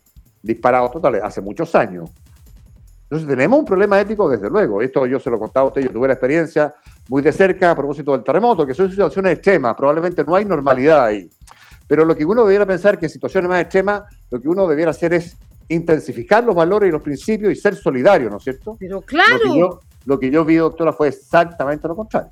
disparados 0.41 0.91
totales, 0.91 1.21
hace 1.21 1.41
muchos 1.41 1.75
años. 1.75 2.10
Entonces 3.10 3.28
tenemos 3.28 3.58
un 3.58 3.65
problema 3.65 4.00
ético, 4.00 4.30
desde 4.30 4.50
luego. 4.52 4.84
Esto 4.84 5.08
yo 5.08 5.19
se 5.19 5.32
lo 5.32 5.39
contaba 5.39 5.65
a 5.65 5.67
usted, 5.69 5.82
yo 5.82 5.89
tuve 5.91 6.08
la 6.08 6.13
experiencia 6.13 6.76
muy 7.08 7.24
de 7.24 7.32
cerca 7.32 7.72
a 7.72 7.76
propósito 7.76 8.12
del 8.12 8.24
terremoto, 8.24 8.67
que 8.67 8.76
son 8.76 8.88
situaciones 8.88 9.34
extremas, 9.34 9.76
probablemente 9.76 10.24
no 10.24 10.36
hay 10.36 10.45
normalidad 10.45 11.06
ahí. 11.06 11.28
Pero 11.88 12.06
lo 12.06 12.15
que 12.15 12.24
uno 12.24 12.43
debiera 12.43 12.67
pensar 12.67 13.00
que 13.00 13.08
en 13.08 13.10
situaciones 13.10 13.50
más 13.50 13.62
extremas, 13.62 14.04
lo 14.30 14.39
que 14.39 14.48
uno 14.48 14.67
debiera 14.67 14.91
hacer 14.91 15.15
es 15.15 15.36
intensificar 15.69 16.43
los 16.43 16.54
valores 16.54 16.89
y 16.89 16.91
los 16.91 17.02
principios 17.02 17.52
y 17.52 17.56
ser 17.56 17.76
solidario, 17.76 18.30
¿no 18.30 18.38
es 18.38 18.43
cierto? 18.43 18.78
Pero 18.80 18.98
Lo 18.98 19.02
claro, 19.02 19.39
que, 19.43 19.60
yo, 19.60 19.80
lo 20.06 20.19
que 20.19 20.30
yo 20.30 20.45
vi, 20.45 20.58
doctora, 20.58 20.93
fue 20.93 21.08
exactamente 21.08 21.88
lo 21.88 21.95
contrario. 21.95 22.30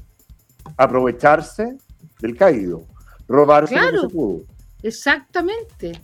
Aprovecharse 0.77 1.75
del 2.19 2.37
caído, 2.37 2.83
robarse 3.27 3.73
lo 3.73 3.81
Claro. 3.81 3.93
que 4.01 4.07
se 4.07 4.09
pudo. 4.13 4.41
exactamente. 4.83 5.99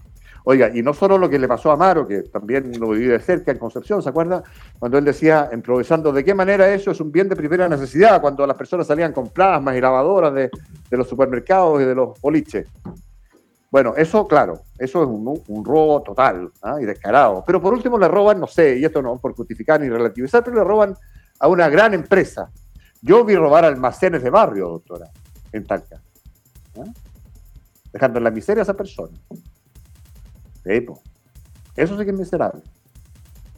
Oiga, 0.45 0.69
y 0.73 0.81
no 0.81 0.93
solo 0.93 1.17
lo 1.17 1.29
que 1.29 1.39
le 1.39 1.47
pasó 1.47 1.71
a 1.71 1.75
Amaro, 1.75 2.05
que 2.05 2.23
también 2.23 2.77
lo 2.77 2.89
viví 2.89 3.07
de 3.07 3.19
cerca 3.19 3.51
en 3.51 3.57
Concepción, 3.57 4.03
¿se 4.03 4.09
acuerda? 4.09 4.43
Cuando 4.77 4.97
él 4.97 5.05
decía, 5.05 5.49
improvisando, 5.53 6.11
¿de 6.11 6.23
qué 6.25 6.33
manera 6.33 6.73
eso 6.73 6.91
es 6.91 6.99
un 6.99 7.11
bien 7.11 7.29
de 7.29 7.35
primera 7.35 7.69
necesidad? 7.69 8.19
Cuando 8.19 8.45
las 8.45 8.57
personas 8.57 8.87
salían 8.87 9.13
con 9.13 9.29
plasmas 9.29 9.77
y 9.77 9.81
lavadoras 9.81 10.33
de, 10.33 10.49
los 10.91 11.07
supermercados 11.07 11.81
y 11.81 11.85
de 11.85 11.95
los 11.95 12.19
boliches. 12.19 12.67
Bueno, 13.71 13.93
eso, 13.95 14.27
claro, 14.27 14.59
eso 14.77 15.01
es 15.01 15.07
un, 15.07 15.41
un 15.47 15.65
robo 15.65 16.03
total 16.03 16.51
¿ah? 16.61 16.75
y 16.79 16.85
descarado. 16.85 17.43
Pero 17.47 17.61
por 17.61 17.73
último 17.73 17.97
le 17.97 18.07
roban, 18.09 18.39
no 18.39 18.45
sé, 18.45 18.77
y 18.77 18.85
esto 18.85 19.01
no 19.01 19.17
por 19.17 19.33
justificar 19.33 19.79
ni 19.79 19.89
relativizar, 19.89 20.43
pero 20.43 20.57
le 20.57 20.63
roban 20.63 20.95
a 21.39 21.47
una 21.47 21.69
gran 21.69 21.93
empresa. 21.93 22.51
Yo 23.01 23.23
vi 23.23 23.35
robar 23.35 23.63
almacenes 23.63 24.21
de 24.21 24.29
barrio, 24.29 24.67
doctora, 24.67 25.07
en 25.53 25.65
Talca. 25.65 26.01
¿ah? 26.77 26.91
Dejando 27.93 28.17
en 28.17 28.25
la 28.25 28.31
miseria 28.31 28.61
a 28.61 28.63
esa 28.63 28.75
persona. 28.75 29.17
Sí, 30.65 30.81
po. 30.81 31.01
Eso 31.75 31.97
sí 31.97 32.05
que 32.05 32.11
es 32.11 32.17
miserable. 32.17 32.61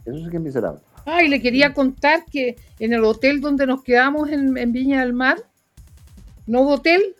Eso 0.05 0.17
sí 0.17 0.29
que 0.29 0.37
es 0.37 0.43
miserable. 0.43 0.79
Ay, 1.05 1.27
le 1.27 1.41
quería 1.41 1.73
contar 1.73 2.25
que 2.25 2.55
en 2.79 2.93
el 2.93 3.03
hotel 3.03 3.41
donde 3.41 3.67
nos 3.67 3.83
quedamos 3.83 4.29
en, 4.29 4.57
en 4.57 4.71
Viña 4.71 5.01
del 5.01 5.13
Mar, 5.13 5.37
Novo 6.47 6.75
Hotel, 6.75 7.15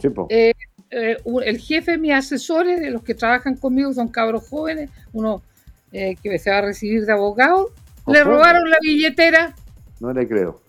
Sí, 0.00 0.08
eh, 0.28 0.52
eh, 0.90 1.16
el 1.44 1.58
jefe 1.58 1.92
de 1.92 1.98
mis 1.98 2.12
asesores, 2.12 2.80
de 2.80 2.90
los 2.90 3.02
que 3.02 3.14
trabajan 3.14 3.56
conmigo, 3.56 3.92
son 3.94 4.08
cabros 4.08 4.46
jóvenes, 4.48 4.90
uno 5.12 5.42
eh, 5.90 6.16
que 6.22 6.38
se 6.38 6.50
va 6.50 6.58
a 6.58 6.62
recibir 6.62 7.06
de 7.06 7.12
abogado, 7.12 7.70
le 8.06 8.22
robaron 8.22 8.68
la 8.68 8.76
billetera 8.82 9.54
No 10.00 10.12
le 10.12 10.28
creo. 10.28 10.60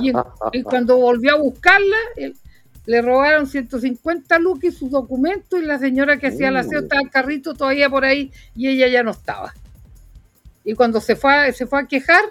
y, 0.00 0.12
y 0.52 0.62
cuando 0.64 0.96
volvió 0.96 1.34
a 1.34 1.38
buscarla, 1.38 1.96
le 2.86 3.00
robaron 3.02 3.46
150 3.46 4.38
lucas 4.38 4.64
y 4.64 4.72
sus 4.72 4.90
documentos 4.90 5.60
y 5.60 5.64
la 5.64 5.78
señora 5.78 6.18
que 6.18 6.26
hacía 6.28 6.48
el 6.48 6.56
aseo 6.56 6.80
Uh. 6.80 6.82
estaba 6.84 7.02
el 7.02 7.10
carrito 7.10 7.54
todavía 7.54 7.88
por 7.88 8.04
ahí 8.04 8.30
y 8.54 8.68
ella 8.68 8.88
ya 8.88 9.02
no 9.02 9.12
estaba. 9.12 9.52
Y 10.64 10.74
cuando 10.74 11.00
se 11.00 11.16
fue 11.16 11.32
a, 11.48 11.52
se 11.52 11.66
fue 11.66 11.80
a 11.80 11.86
quejar, 11.86 12.22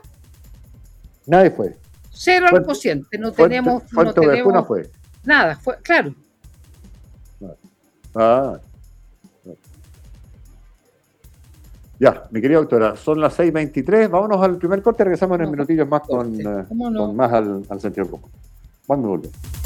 Nadie 1.25 1.51
fue. 1.51 1.75
cero 2.11 2.47
al 2.51 2.63
cociente, 2.63 3.17
no 3.17 3.31
tenemos, 3.31 3.83
no 3.91 4.13
tenemos 4.13 4.67
fue. 4.67 4.89
nada, 5.23 5.55
fue, 5.55 5.77
claro. 5.81 6.13
Ah. 8.15 8.59
Ya, 11.99 12.27
mi 12.31 12.41
querida 12.41 12.57
doctora, 12.59 12.95
son 12.97 13.21
las 13.21 13.37
6.23. 13.39 14.09
Vámonos 14.09 14.41
al 14.43 14.57
primer 14.57 14.81
corte. 14.81 15.03
Regresamos 15.03 15.39
en 15.39 15.45
No, 15.45 15.51
minutillos 15.51 15.87
más 15.87 16.01
con, 16.01 16.35
corte. 16.35 16.41
eh, 16.43 16.65
con 16.69 17.15
más 17.15 17.31
al, 17.31 17.63
al 17.69 17.79
sentido 17.79 18.09
común. 18.09 18.29
Vamos 18.87 19.23
a 19.25 19.62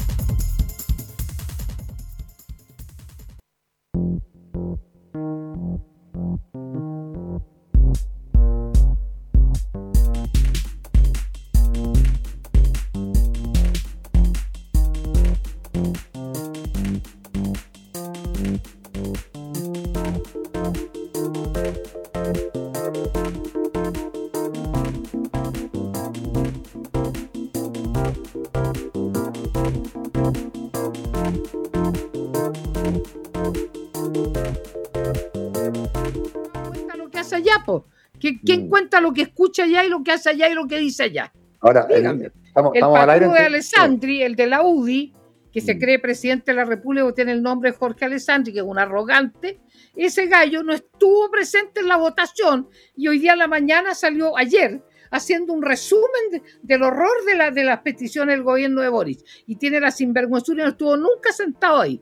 ¿Quién 38.98 39.06
Mm. 39.06 39.06
cuenta 39.06 39.08
lo 39.08 39.12
que 39.12 39.22
escucha 39.22 39.62
allá 39.64 39.84
y 39.84 39.88
lo 39.88 40.02
que 40.02 40.12
hace 40.12 40.30
allá 40.30 40.48
y 40.48 40.54
lo 40.54 40.66
que 40.66 40.78
dice 40.78 41.04
allá? 41.04 41.32
Ahora, 41.60 41.86
el- 41.90 41.96
Dígame. 41.98 42.30
estamos, 42.46 42.72
El 42.72 42.78
estamos 42.78 42.98
al 42.98 43.10
aire. 43.10 43.26
patrulo 43.26 43.40
de 43.40 43.46
Alessandri, 43.46 44.22
el 44.22 44.36
de 44.36 44.46
la 44.46 44.62
UDI, 44.62 45.14
que 45.52 45.60
se 45.60 45.74
Mm. 45.74 45.78
cree 45.78 45.98
presidente 45.98 46.50
de 46.52 46.56
la 46.56 46.64
República, 46.64 47.12
tiene 47.14 47.32
el 47.32 47.42
nombre 47.42 47.70
de 47.72 47.76
Jorge 47.76 48.04
Alessandri, 48.04 48.52
que 48.52 48.58
es 48.60 48.64
un 48.64 48.78
arrogante, 48.78 49.60
ese 49.96 50.26
gallo 50.26 50.62
no 50.62 50.72
estuvo 50.72 51.30
presente 51.30 51.80
en 51.80 51.88
la 51.88 51.96
votación 51.96 52.68
y 52.96 53.08
hoy 53.08 53.18
día 53.18 53.32
a 53.32 53.36
la 53.36 53.48
mañana 53.48 53.94
salió 53.94 54.36
ayer 54.36 54.82
haciendo 55.10 55.54
un 55.54 55.62
resumen 55.62 56.30
de- 56.30 56.42
del 56.62 56.82
horror 56.82 57.24
de, 57.26 57.34
la, 57.34 57.50
de 57.50 57.64
las 57.64 57.80
peticiones 57.80 58.34
del 58.36 58.44
gobierno 58.44 58.82
de 58.82 58.88
Boris 58.90 59.24
y 59.46 59.56
tiene 59.56 59.80
la 59.80 59.90
sinvergüenzura 59.90 60.60
y 60.60 60.64
no 60.64 60.70
estuvo 60.70 60.96
nunca 60.98 61.32
sentado 61.32 61.80
ahí. 61.80 62.00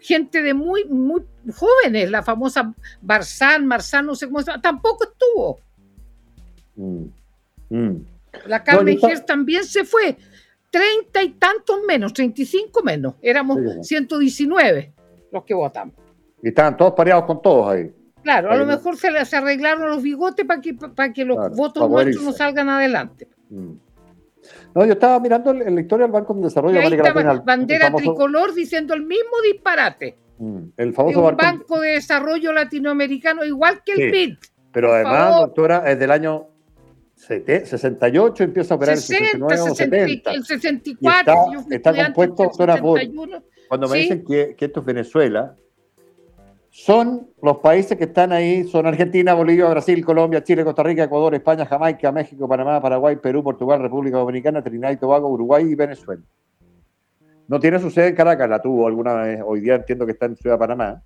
Gente 0.00 0.42
de 0.42 0.54
muy, 0.54 0.84
muy 0.86 1.22
jóvenes, 1.54 2.10
la 2.10 2.22
famosa 2.22 2.72
Barzán, 3.02 3.66
Marzán, 3.66 4.06
no 4.06 4.14
sé 4.14 4.26
cómo 4.26 4.40
se 4.40 4.46
llama, 4.50 4.62
tampoco 4.62 5.04
estuvo. 5.04 5.60
Mm. 6.78 7.04
Mm. 7.70 7.96
La 8.46 8.62
Carmen 8.62 8.98
No, 9.00 9.08
Gers 9.08 9.26
también 9.26 9.64
se 9.64 9.84
fue. 9.84 10.16
Treinta 10.70 11.22
y 11.22 11.30
tantos 11.30 11.78
menos, 11.86 12.12
35 12.12 12.82
menos. 12.82 13.14
Éramos 13.22 13.58
Sí, 13.58 13.64
sí. 13.82 13.84
119 13.84 14.92
los 15.32 15.44
que 15.44 15.54
votamos. 15.54 15.94
Y 16.42 16.48
estaban 16.48 16.76
todos 16.76 16.92
pareados 16.94 17.24
con 17.24 17.42
todos 17.42 17.68
ahí. 17.70 17.90
Claro, 18.22 18.50
a 18.50 18.52
Ahí 18.52 18.58
lo 18.58 18.66
no. 18.66 18.72
mejor 18.76 18.96
se, 18.96 19.10
le- 19.10 19.24
se 19.24 19.36
arreglaron 19.36 19.88
los 19.90 20.02
bigotes 20.02 20.44
para 20.46 20.60
que, 20.60 20.74
para 20.74 21.12
que 21.12 21.24
los 21.24 21.36
Claro, 21.38 21.54
votos 21.54 21.90
nuestros 21.90 22.22
no 22.24 22.32
salgan 22.32 22.68
adelante. 22.68 23.28
Mm. 23.48 23.72
No, 24.74 24.84
yo 24.84 24.92
estaba 24.92 25.18
mirando 25.20 25.50
en 25.50 25.74
la 25.74 25.80
historia 25.80 26.04
del 26.06 26.12
Banco 26.12 26.34
de 26.34 26.42
Desarrollo 26.42 26.74
de 26.74 26.80
ahí 26.80 26.86
América 26.86 27.08
estaba 27.08 27.24
Latina. 27.24 27.44
bandera 27.44 27.86
famoso- 27.90 27.98
tricolor 28.04 28.54
diciendo 28.54 28.94
el 28.94 29.02
mismo 29.02 29.30
disparate. 29.42 30.16
Mm, 30.38 30.58
El 30.76 30.88
De 30.88 30.92
famoso 30.92 31.26
un 31.26 31.36
Banco. 31.36 31.80
de 31.80 31.90
desarrollo 31.92 32.52
latinoamericano 32.52 33.44
igual 33.44 33.82
que 33.84 33.92
el 33.92 33.98
Sí. 33.98 34.10
BID. 34.10 34.36
Pero 34.72 34.92
además, 34.92 35.30
favor. 35.32 35.46
doctora, 35.48 35.90
es 35.90 35.98
del 35.98 36.10
año 36.10 36.46
68 37.18 38.44
empieza 38.44 38.74
a 38.74 38.76
operar 38.76 38.96
60, 38.96 39.24
el 39.24 39.30
69 39.58 39.70
o 39.70 39.74
70. 39.74 40.30
el 40.32 40.44
64. 40.44 41.34
Y 41.70 41.74
está, 41.74 41.90
está 41.90 42.04
compuesto, 42.04 42.36
por- 42.36 42.54
71. 42.54 43.42
Cuando 43.68 43.88
me 43.88 43.94
Sí. 43.96 44.02
dicen 44.02 44.24
que, 44.24 44.54
que 44.56 44.64
esto 44.66 44.80
es 44.80 44.86
Venezuela, 44.86 45.54
son 46.70 47.28
los 47.42 47.58
países 47.58 47.98
que 47.98 48.04
están 48.04 48.30
ahí, 48.32 48.64
son 48.64 48.86
Argentina, 48.86 49.34
Bolivia, 49.34 49.68
Brasil, 49.68 50.04
Colombia, 50.04 50.42
Chile, 50.44 50.64
Costa 50.64 50.82
Rica, 50.82 51.04
Ecuador, 51.04 51.34
España, 51.34 51.66
Jamaica, 51.66 52.12
México, 52.12 52.46
Panamá, 52.48 52.80
Paraguay, 52.80 53.16
Perú, 53.16 53.42
Portugal, 53.42 53.80
República 53.80 54.18
Dominicana, 54.18 54.62
Trinidad 54.62 54.92
y 54.92 54.96
Tobago, 54.96 55.28
Uruguay 55.28 55.64
y 55.64 55.74
Venezuela. 55.74 56.22
No 57.48 57.58
tiene 57.58 57.78
su 57.80 57.90
sede 57.90 58.08
en 58.08 58.14
Caracas, 58.14 58.48
la 58.48 58.60
tuvo 58.60 58.86
alguna 58.86 59.14
vez, 59.14 59.40
hoy 59.44 59.60
día 59.60 59.74
entiendo 59.76 60.04
que 60.06 60.12
está 60.12 60.26
en 60.26 60.36
Ciudad 60.36 60.56
de 60.56 60.58
Panamá. 60.60 61.02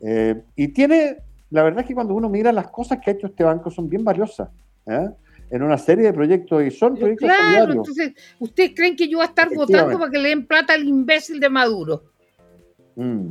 Eh, 0.00 0.42
y 0.54 0.68
tiene, 0.68 1.18
la 1.50 1.62
verdad 1.64 1.80
es 1.80 1.86
que 1.88 1.94
cuando 1.94 2.14
uno 2.14 2.28
mira 2.28 2.52
las 2.52 2.68
cosas 2.68 2.98
que 3.00 3.10
ha 3.10 3.14
hecho 3.14 3.26
este 3.26 3.42
banco 3.44 3.70
son 3.70 3.88
bien 3.88 4.04
valiosas, 4.04 4.48
¿eh? 4.86 5.10
En 5.50 5.62
una 5.62 5.78
serie 5.78 6.04
de 6.06 6.12
proyectos 6.12 6.62
y 6.64 6.70
son 6.70 6.96
proyectos 6.96 7.28
claro, 7.28 7.42
solidarios. 7.44 7.76
entonces, 7.88 8.12
¿ustedes 8.38 8.72
creen 8.74 8.96
que 8.96 9.08
yo 9.08 9.18
voy 9.18 9.26
a 9.26 9.28
estar 9.28 9.48
votando 9.54 9.98
para 9.98 10.10
que 10.10 10.18
le 10.18 10.28
den 10.30 10.46
plata 10.46 10.72
al 10.74 10.84
imbécil 10.86 11.38
de 11.40 11.48
Maduro? 11.48 12.04
Mm, 12.96 13.30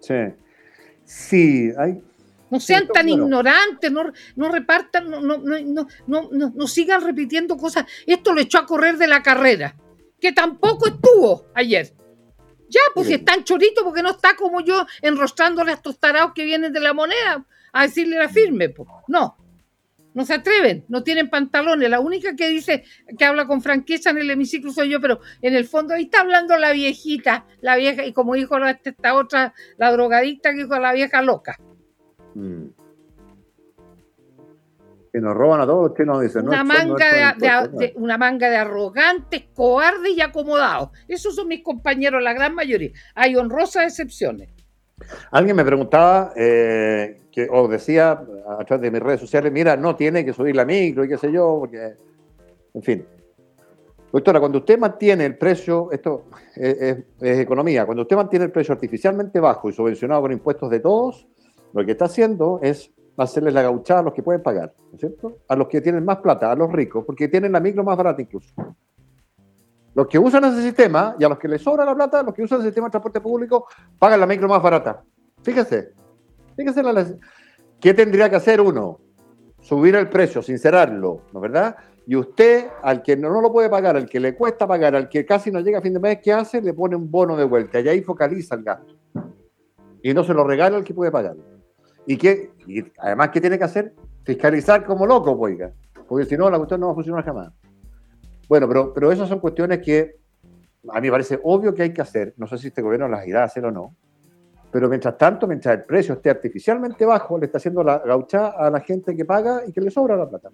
sí. 0.00 0.14
Sí, 1.04 1.70
hay, 1.78 2.02
No 2.50 2.60
Sí, 2.60 2.66
sean 2.68 2.86
tan 2.88 3.06
bueno. 3.06 3.24
ignorantes, 3.24 3.90
no, 3.90 4.12
no 4.36 4.48
repartan, 4.52 5.10
no, 5.10 5.20
no, 5.20 5.38
no, 5.38 5.58
no, 5.60 5.86
no, 6.06 6.28
no- 6.30 6.52
no 6.54 6.66
sigan 6.68 7.02
repitiendo 7.04 7.56
cosas. 7.56 7.86
Esto 8.06 8.32
lo 8.32 8.40
echó 8.40 8.58
a 8.58 8.66
correr 8.66 8.96
de 8.98 9.08
la 9.08 9.22
carrera, 9.22 9.74
que 10.20 10.32
tampoco 10.32 10.86
estuvo 10.86 11.46
ayer. 11.54 11.92
Ya, 12.68 12.80
pues 12.94 13.06
si 13.08 13.12
Miren. 13.14 13.26
están 13.28 13.44
choritos, 13.44 13.82
porque 13.84 14.02
no 14.02 14.10
está 14.10 14.34
como 14.36 14.60
yo 14.60 14.86
enrostrándole 15.02 15.70
a 15.72 15.74
estos 15.74 15.98
tarados 15.98 16.32
que 16.34 16.44
vienen 16.44 16.72
de 16.72 16.80
la 16.80 16.92
moneda 16.92 17.44
a 17.72 17.82
decirle 17.82 18.16
la 18.16 18.28
firme. 18.28 18.68
pues. 18.68 18.88
No, 19.08 19.36
no 20.16 20.24
se 20.24 20.32
atreven, 20.32 20.84
no 20.88 21.02
tienen 21.02 21.28
pantalones. 21.28 21.90
La 21.90 22.00
única 22.00 22.34
que 22.34 22.48
dice, 22.48 22.84
que 23.18 23.24
habla 23.26 23.46
con 23.46 23.60
franqueza 23.60 24.10
en 24.10 24.16
el 24.18 24.30
hemiciclo 24.30 24.72
soy 24.72 24.88
yo, 24.88 24.98
pero 25.00 25.20
en 25.42 25.54
el 25.54 25.66
fondo 25.66 25.92
ahí 25.92 26.04
está 26.04 26.22
hablando 26.22 26.56
la 26.56 26.72
viejita, 26.72 27.44
la 27.60 27.76
vieja, 27.76 28.04
y 28.06 28.14
como 28.14 28.34
dijo 28.34 28.58
la- 28.58 28.70
esta 28.82 29.14
otra, 29.14 29.52
la 29.76 29.92
drogadicta 29.92 30.52
que 30.52 30.64
dijo 30.64 30.78
la 30.80 30.94
vieja 30.94 31.20
loca. 31.20 31.58
Mm. 32.34 32.64
Que 35.12 35.20
nos 35.20 35.34
roban 35.34 35.60
a 35.60 35.66
todos 35.66 35.88
los 35.90 35.96
chinos, 35.98 36.20
dicen. 36.22 36.44
¿no? 36.44 36.50
una 36.50 36.58
Son- 36.58 36.68
no 36.68 36.74
manga 36.74 36.88
son 36.88 36.98
de, 36.98 37.22
impuestos, 37.22 37.78
de- 37.78 37.86
de- 37.88 37.92
una 37.96 38.18
manga 38.18 38.50
de 38.50 38.56
arrogantes, 38.56 39.44
cobardes 39.54 40.16
y 40.16 40.20
acomodados. 40.20 40.90
Esos 41.08 41.34
son 41.34 41.48
mis 41.48 41.62
compañeros, 41.62 42.22
la 42.22 42.32
gran 42.32 42.54
mayoría. 42.54 42.90
Hay 43.14 43.36
honrosas 43.36 43.84
excepciones. 43.84 44.48
Alguien 45.30 45.56
me 45.56 45.64
preguntaba, 45.64 46.32
eh, 46.36 47.20
que, 47.30 47.48
o 47.50 47.68
decía 47.68 48.12
a 48.12 48.64
través 48.64 48.80
de 48.80 48.90
mis 48.90 49.02
redes 49.02 49.20
sociales, 49.20 49.52
mira, 49.52 49.76
no 49.76 49.94
tiene 49.94 50.24
que 50.24 50.32
subir 50.32 50.56
la 50.56 50.64
micro 50.64 51.04
y 51.04 51.08
qué 51.08 51.18
sé 51.18 51.30
yo, 51.30 51.56
porque, 51.60 51.94
en 52.74 52.82
fin. 52.82 53.06
Doctora, 54.12 54.40
cuando 54.40 54.58
usted 54.58 54.78
mantiene 54.78 55.26
el 55.26 55.36
precio, 55.36 55.90
esto 55.92 56.24
es, 56.54 56.96
economía, 57.20 57.84
cuando 57.84 58.02
usted 58.02 58.16
mantiene 58.16 58.46
el 58.46 58.52
precio 58.52 58.72
artificialmente 58.72 59.40
bajo 59.40 59.68
y 59.68 59.72
subvencionado 59.72 60.22
con 60.22 60.32
impuestos 60.32 60.70
de 60.70 60.80
todos, 60.80 61.26
lo 61.74 61.84
que 61.84 61.92
está 61.92 62.06
haciendo 62.06 62.58
es 62.62 62.90
hacerles 63.18 63.52
la 63.52 63.62
gauchada 63.62 64.00
a 64.00 64.02
los 64.04 64.14
que 64.14 64.22
pueden 64.22 64.42
pagar, 64.42 64.72
¿no 64.90 64.94
es 64.94 65.00
cierto? 65.00 65.38
A 65.48 65.56
los 65.56 65.68
que 65.68 65.82
tienen 65.82 66.04
más 66.04 66.18
plata, 66.18 66.50
a 66.50 66.54
los 66.54 66.72
ricos, 66.72 67.04
porque 67.04 67.28
tienen 67.28 67.52
la 67.52 67.60
micro 67.60 67.84
más 67.84 67.96
barata 67.96 68.22
incluso. 68.22 68.54
Los 69.96 70.08
que 70.08 70.18
usan 70.18 70.44
ese 70.44 70.60
sistema 70.60 71.16
y 71.18 71.24
a 71.24 71.28
los 71.30 71.38
que 71.38 71.48
les 71.48 71.62
sobra 71.62 71.82
la 71.82 71.94
plata, 71.94 72.22
los 72.22 72.34
que 72.34 72.42
usan 72.42 72.58
el 72.58 72.66
sistema 72.66 72.88
de 72.88 72.90
transporte 72.90 73.18
público, 73.22 73.66
pagan 73.98 74.20
la 74.20 74.26
micro 74.26 74.46
más 74.46 74.62
barata. 74.62 75.02
Fíjese, 75.42 75.94
fíjese 76.54 76.82
la, 76.82 77.06
qué 77.80 77.94
tendría 77.94 78.28
que 78.28 78.36
hacer 78.36 78.60
uno, 78.60 79.00
subir 79.58 79.94
el 79.96 80.10
precio, 80.10 80.42
sincerarlo, 80.42 81.22
¿no 81.32 81.38
es 81.38 81.42
verdad? 81.50 81.76
Y 82.06 82.14
usted, 82.14 82.66
al 82.82 83.02
que 83.02 83.16
no, 83.16 83.30
no 83.30 83.40
lo 83.40 83.50
puede 83.50 83.70
pagar, 83.70 83.96
al 83.96 84.06
que 84.06 84.20
le 84.20 84.36
cuesta 84.36 84.66
pagar, 84.66 84.94
al 84.94 85.08
que 85.08 85.24
casi 85.24 85.50
no 85.50 85.60
llega 85.60 85.78
a 85.78 85.82
fin 85.82 85.94
de 85.94 86.00
mes, 86.00 86.18
¿qué 86.22 86.30
hace? 86.30 86.60
Le 86.60 86.74
pone 86.74 86.94
un 86.94 87.10
bono 87.10 87.34
de 87.34 87.44
vuelta 87.44 87.80
y 87.80 87.88
ahí 87.88 88.02
focaliza 88.02 88.54
el 88.54 88.64
gasto. 88.64 88.94
Y 90.02 90.12
no 90.12 90.24
se 90.24 90.34
lo 90.34 90.44
regala 90.44 90.76
al 90.76 90.84
que 90.84 90.92
puede 90.92 91.10
pagar. 91.10 91.36
¿Y, 92.04 92.18
qué? 92.18 92.50
y 92.66 92.84
además, 92.98 93.30
¿qué 93.30 93.40
tiene 93.40 93.56
que 93.56 93.64
hacer? 93.64 93.94
Fiscalizar 94.24 94.84
como 94.84 95.06
loco, 95.06 95.38
pues, 95.38 95.54
oiga. 95.54 95.72
Porque 96.06 96.26
si 96.26 96.36
no, 96.36 96.50
la 96.50 96.58
cuestión 96.58 96.80
no 96.80 96.88
va 96.88 96.92
a 96.92 96.96
funcionar 96.96 97.24
jamás. 97.24 97.50
Bueno, 98.48 98.68
pero, 98.68 98.92
pero 98.94 99.12
esas 99.12 99.28
son 99.28 99.40
cuestiones 99.40 99.80
que 99.82 100.16
a 100.88 101.00
mí 101.00 101.08
me 101.08 101.10
parece 101.10 101.40
obvio 101.42 101.74
que 101.74 101.82
hay 101.82 101.92
que 101.92 102.02
hacer. 102.02 102.34
No 102.36 102.46
sé 102.46 102.58
si 102.58 102.68
este 102.68 102.82
gobierno 102.82 103.08
las 103.08 103.26
irá 103.26 103.42
a 103.42 103.46
hacer 103.46 103.64
o 103.64 103.70
no. 103.72 103.94
Pero 104.70 104.88
mientras 104.88 105.16
tanto, 105.16 105.46
mientras 105.46 105.76
el 105.78 105.84
precio 105.84 106.14
esté 106.14 106.30
artificialmente 106.30 107.04
bajo, 107.04 107.38
le 107.38 107.46
está 107.46 107.58
haciendo 107.58 107.82
la 107.82 107.98
gaucha 107.98 108.48
a 108.48 108.70
la 108.70 108.80
gente 108.80 109.16
que 109.16 109.24
paga 109.24 109.62
y 109.66 109.72
que 109.72 109.80
le 109.80 109.90
sobra 109.90 110.16
la 110.16 110.28
plata. 110.28 110.50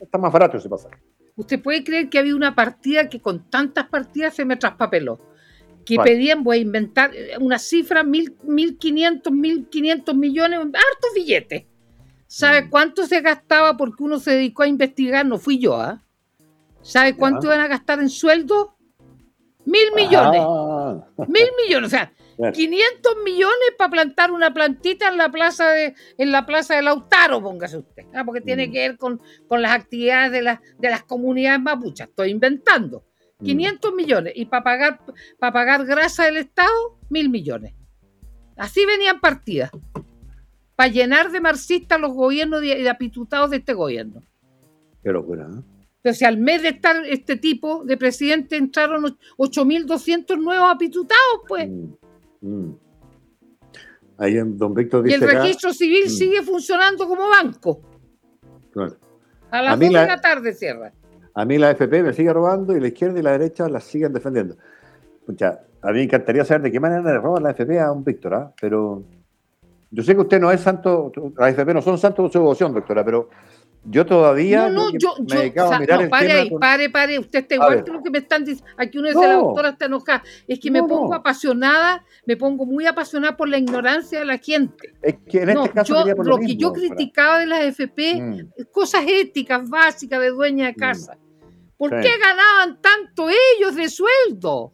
Está 0.00 0.18
más 0.18 0.32
barato 0.32 0.56
ese 0.56 0.68
pasaje. 0.68 0.96
Usted 1.36 1.62
puede 1.62 1.82
creer 1.82 2.10
que 2.10 2.18
había 2.18 2.36
una 2.36 2.54
partida 2.54 3.08
que 3.08 3.20
con 3.20 3.48
tantas 3.48 3.88
partidas 3.88 4.34
se 4.34 4.44
me 4.44 4.56
traspapeló. 4.56 5.18
Que 5.84 5.96
pedían, 5.96 6.44
voy 6.44 6.58
a 6.58 6.60
inventar 6.60 7.10
eh, 7.14 7.36
una 7.40 7.58
cifra, 7.58 8.04
mil, 8.04 8.36
mil 8.44 8.78
quinientos, 8.78 9.32
mil 9.32 9.68
quinientos 9.68 10.14
millones, 10.14 10.60
hartos 10.60 11.10
billetes. 11.14 11.64
¿Sabe 12.28 12.62
Mm. 12.62 12.70
cuánto 12.70 13.06
se 13.06 13.20
gastaba 13.20 13.76
porque 13.76 14.02
uno 14.04 14.18
se 14.20 14.32
dedicó 14.32 14.62
a 14.62 14.68
investigar? 14.68 15.26
No 15.26 15.38
fui 15.38 15.58
yo, 15.58 15.74
¿ah? 15.80 16.02
¿Sabe 16.82 17.16
cuánto 17.16 17.46
iban 17.46 17.60
a 17.60 17.68
gastar 17.68 18.00
en 18.00 18.08
sueldo? 18.08 18.76
Mil 19.64 19.92
millones. 19.94 20.42
Ah, 20.44 21.06
Mil 21.28 21.48
millones, 21.66 21.86
o 21.86 21.90
sea, 21.90 22.12
Bueno. 22.36 22.52
500 22.52 23.12
millones 23.24 23.68
para 23.78 23.90
plantar 23.90 24.32
una 24.32 24.52
plantita 24.52 25.08
en 25.08 25.16
la 25.16 25.30
plaza 25.30 25.70
de 25.70 25.94
en 26.18 26.32
la 26.32 26.44
plaza 26.44 26.74
de 26.74 26.82
Lautaro, 26.82 27.40
póngase 27.40 27.78
usted, 27.78 28.04
ah, 28.14 28.24
porque 28.24 28.40
tiene 28.40 28.66
Mm. 28.66 28.72
que 28.72 28.78
ver 28.80 28.96
con, 28.98 29.20
con 29.46 29.62
las 29.62 29.72
actividades 29.72 30.32
de, 30.32 30.42
las 30.42 30.58
de 30.78 30.90
las 30.90 31.04
comunidades 31.04 31.60
mapuchas. 31.60 32.08
Estoy 32.08 32.30
inventando. 32.30 33.04
mm. 33.38 33.44
500 33.44 33.94
millones 33.94 34.32
y 34.36 34.46
para 34.46 34.64
pagar 34.64 35.00
para 35.38 35.52
pagar 35.52 35.84
grasa 35.86 36.24
del 36.24 36.38
Estado, 36.38 36.98
mil 37.08 37.28
millones. 37.30 37.74
Así 38.56 38.84
venían 38.84 39.20
partidas. 39.20 39.70
Para 40.74 40.88
llenar 40.88 41.30
de 41.30 41.40
marxistas 41.40 42.00
los 42.00 42.12
gobiernos 42.12 42.62
y 42.64 42.68
de, 42.68 42.82
de 42.82 42.90
apitutados 42.90 43.50
de 43.50 43.58
este 43.58 43.74
gobierno. 43.74 44.22
Qué 45.04 45.10
locura. 45.12 45.46
¿eh? 45.48 45.62
Pero 46.02 46.14
si 46.14 46.24
al 46.24 46.36
mes 46.38 46.62
de 46.62 46.68
estar 46.70 46.96
este 47.06 47.36
tipo 47.36 47.84
de 47.84 47.96
presidente 47.96 48.56
entraron 48.56 49.04
och- 49.04 49.16
8.200 49.38 50.36
nuevos 50.38 50.68
apitutados, 50.70 51.40
pues. 51.46 51.68
Mm, 51.70 51.92
mm. 52.40 52.76
Ahí 54.18 54.36
en 54.36 54.56
Don 54.58 54.74
Víctor 54.74 55.06
Y 55.06 55.12
dice 55.12 55.24
el 55.24 55.30
acá- 55.30 55.42
registro 55.42 55.72
civil 55.72 56.04
Mm. 56.06 56.10
sigue 56.10 56.42
funcionando 56.42 57.06
como 57.08 57.28
banco. 57.28 57.80
Claro. 58.72 58.96
A 59.50 59.62
las 59.62 59.74
A 59.74 59.76
mí 59.76 59.86
2 59.86 59.92
la- 59.94 60.00
de 60.02 60.06
la 60.08 60.20
tarde 60.20 60.52
cierra. 60.54 60.92
A 61.34 61.44
mí 61.44 61.56
la 61.58 61.70
FP 61.70 62.02
me 62.02 62.12
sigue 62.12 62.32
robando 62.32 62.76
y 62.76 62.80
la 62.80 62.88
izquierda 62.88 63.18
y 63.18 63.22
la 63.22 63.32
derecha 63.32 63.68
la 63.68 63.80
siguen 63.80 64.12
defendiendo. 64.12 64.56
Pucha, 65.24 65.60
a 65.80 65.86
mí 65.88 65.94
me 65.98 66.02
encantaría 66.02 66.44
saber 66.44 66.62
de 66.62 66.72
qué 66.72 66.80
manera 66.80 67.02
le 67.02 67.18
roban 67.18 67.42
la 67.42 67.50
FP 67.50 67.78
a 67.80 67.90
un 67.92 68.04
Víctor, 68.04 68.34
¿ah? 68.34 68.52
pero 68.60 69.02
yo 69.90 70.02
sé 70.02 70.14
que 70.14 70.20
usted 70.20 70.40
no 70.40 70.50
es 70.50 70.60
santo, 70.60 71.12
la 71.36 71.48
FP 71.48 71.72
no 71.74 71.80
son 71.82 71.96
santos 71.96 72.26
de 72.26 72.32
su 72.32 72.38
devoción, 72.38 72.72
doctora, 72.74 73.04
pero 73.04 73.30
yo 73.84 74.06
todavía 74.06 74.68
No, 74.68 74.90
no, 74.92 74.98
yo, 74.98 75.14
me 75.18 75.26
yo, 75.26 75.38
dedicaba 75.40 75.66
o 75.66 75.70
sea, 75.70 75.76
a 75.76 75.80
mirar 75.80 75.98
no, 75.98 76.04
el 76.04 76.10
pare 76.10 76.26
tema 76.28 76.40
ahí, 76.40 76.50
con- 76.50 76.60
pare, 76.60 76.90
pare, 76.90 77.18
usted 77.18 77.38
está 77.40 77.54
igual 77.56 77.84
que 77.84 77.90
lo 77.90 78.02
que 78.02 78.10
me 78.10 78.18
están 78.18 78.44
diciendo. 78.44 78.72
Aquí 78.78 78.98
uno 78.98 79.08
dice, 79.08 79.20
No. 79.20 79.26
la 79.26 79.34
doctora 79.34 79.68
está 79.70 79.84
enojada. 79.86 80.22
Es 80.46 80.60
que 80.60 80.70
me 80.70 80.80
pongo 80.80 81.14
apasionada, 81.14 82.04
me 82.26 82.36
pongo 82.36 82.64
muy 82.66 82.86
apasionada 82.86 83.36
por 83.36 83.48
la 83.48 83.58
ignorancia 83.58 84.18
de 84.20 84.24
la 84.24 84.38
gente. 84.38 84.94
Es 85.02 85.16
que 85.28 85.42
en 85.42 85.54
No, 85.54 85.64
este 85.64 85.74
caso 85.74 86.06
yo, 86.06 86.16
por 86.16 86.26
lo 86.26 86.36
lo 86.36 86.38
que 86.46 86.56
yo 86.56 86.72
criticaba 86.72 87.38
de 87.38 87.46
las 87.46 87.60
FP, 87.62 88.14
Mm, 88.22 88.48
cosas 88.72 89.04
éticas 89.06 89.68
básicas 89.68 90.20
de 90.20 90.28
dueña 90.30 90.66
de 90.66 90.74
casa. 90.74 91.16
¿Por 91.76 91.90
Sí. 91.90 91.96
qué 92.02 92.18
ganaban 92.18 92.80
tanto 92.80 93.28
ellos 93.28 93.74
de 93.74 93.88
sueldo? 93.88 94.72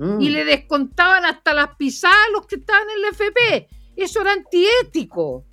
mm. 0.00 0.20
y 0.20 0.30
le 0.30 0.44
descontaban 0.44 1.24
hasta 1.24 1.52
las 1.52 1.74
pisadas 1.76 2.16
a 2.28 2.30
los 2.30 2.46
que 2.46 2.54
estaban 2.54 2.88
en 2.88 3.02
la 3.02 3.08
FP. 3.08 3.68
Eso 3.96 4.20
era 4.20 4.32
antiético. 4.32 5.44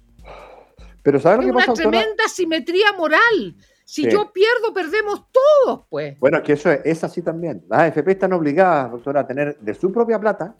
Pero 1.06 1.20
¿sabes 1.20 1.40
Es 1.40 1.46
lo 1.46 1.52
que 1.52 1.56
una 1.58 1.66
pasa, 1.68 1.84
doctora? 1.84 2.00
tremenda 2.02 2.24
simetría 2.28 2.92
moral. 2.98 3.56
Si 3.86 4.04
Sí. 4.06 4.10
yo 4.10 4.34
pierdo, 4.34 4.74
perdemos 4.74 5.28
todos, 5.32 5.86
pues. 5.88 6.20
Bueno, 6.20 6.38
es 6.38 6.44
que 6.44 6.54
eso 6.54 6.72
es, 6.72 6.82
es 6.84 7.04
así 7.04 7.22
también. 7.22 7.64
Las 7.70 7.82
AFP 7.82 8.12
están 8.14 8.34
obligadas, 8.34 8.92
doctora, 8.92 9.20
a 9.22 9.28
tener 9.28 9.56
de 9.60 9.74
su 9.76 9.92
propia 9.92 10.20
plata, 10.20 10.56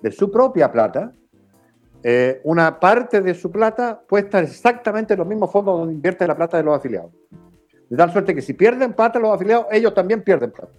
de 0.00 0.10
su 0.10 0.30
propia 0.30 0.72
plata, 0.72 1.12
eh, 2.02 2.40
una 2.44 2.80
parte 2.80 3.20
de 3.20 3.34
su 3.34 3.50
plata 3.52 4.00
puesta 4.08 4.40
exactamente 4.40 5.12
en 5.12 5.18
los 5.18 5.28
mismos 5.28 5.52
fondos 5.52 5.78
donde 5.80 5.92
invierte 5.92 6.26
la 6.26 6.34
plata 6.34 6.56
de 6.56 6.62
los 6.62 6.74
afiliados. 6.74 7.12
De 7.90 7.96
tal 7.98 8.10
suerte 8.10 8.34
que 8.34 8.40
si 8.40 8.54
pierden 8.54 8.94
plata 8.94 9.18
los 9.18 9.34
afiliados, 9.34 9.66
ellos 9.70 9.92
también 9.92 10.22
pierden 10.22 10.50
plata. 10.50 10.72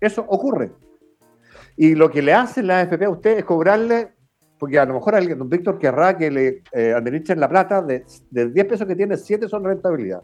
Eso 0.00 0.24
ocurre. 0.26 0.72
Y 1.76 1.94
lo 1.94 2.10
que 2.10 2.22
le 2.22 2.32
hacen 2.32 2.66
las 2.66 2.84
AFP 2.86 3.04
a 3.04 3.10
usted 3.10 3.38
es 3.38 3.44
cobrarle, 3.44 4.14
porque 4.58 4.78
a 4.78 4.84
lo 4.84 4.94
mejor 4.94 5.14
alguien, 5.14 5.38
don 5.38 5.48
Víctor 5.48 5.78
querrá 5.78 6.16
que 6.16 6.30
le 6.30 6.62
eh, 6.72 6.92
administren 6.92 7.38
la 7.40 7.48
plata, 7.48 7.80
de, 7.82 8.04
de 8.30 8.50
10 8.50 8.66
pesos 8.66 8.86
que 8.86 8.96
tiene, 8.96 9.16
7 9.16 9.48
son 9.48 9.64
rentabilidad. 9.64 10.22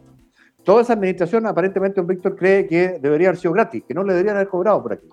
Toda 0.63 0.81
esa 0.81 0.93
administración, 0.93 1.45
aparentemente, 1.45 2.01
don 2.01 2.07
Víctor 2.07 2.35
cree 2.35 2.67
que 2.67 2.99
debería 2.99 3.29
haber 3.29 3.39
sido 3.39 3.53
gratis, 3.53 3.83
que 3.87 3.93
no 3.93 4.03
le 4.03 4.13
deberían 4.13 4.35
haber 4.35 4.47
cobrado 4.49 4.81
por 4.81 4.93
aquí. 4.93 5.07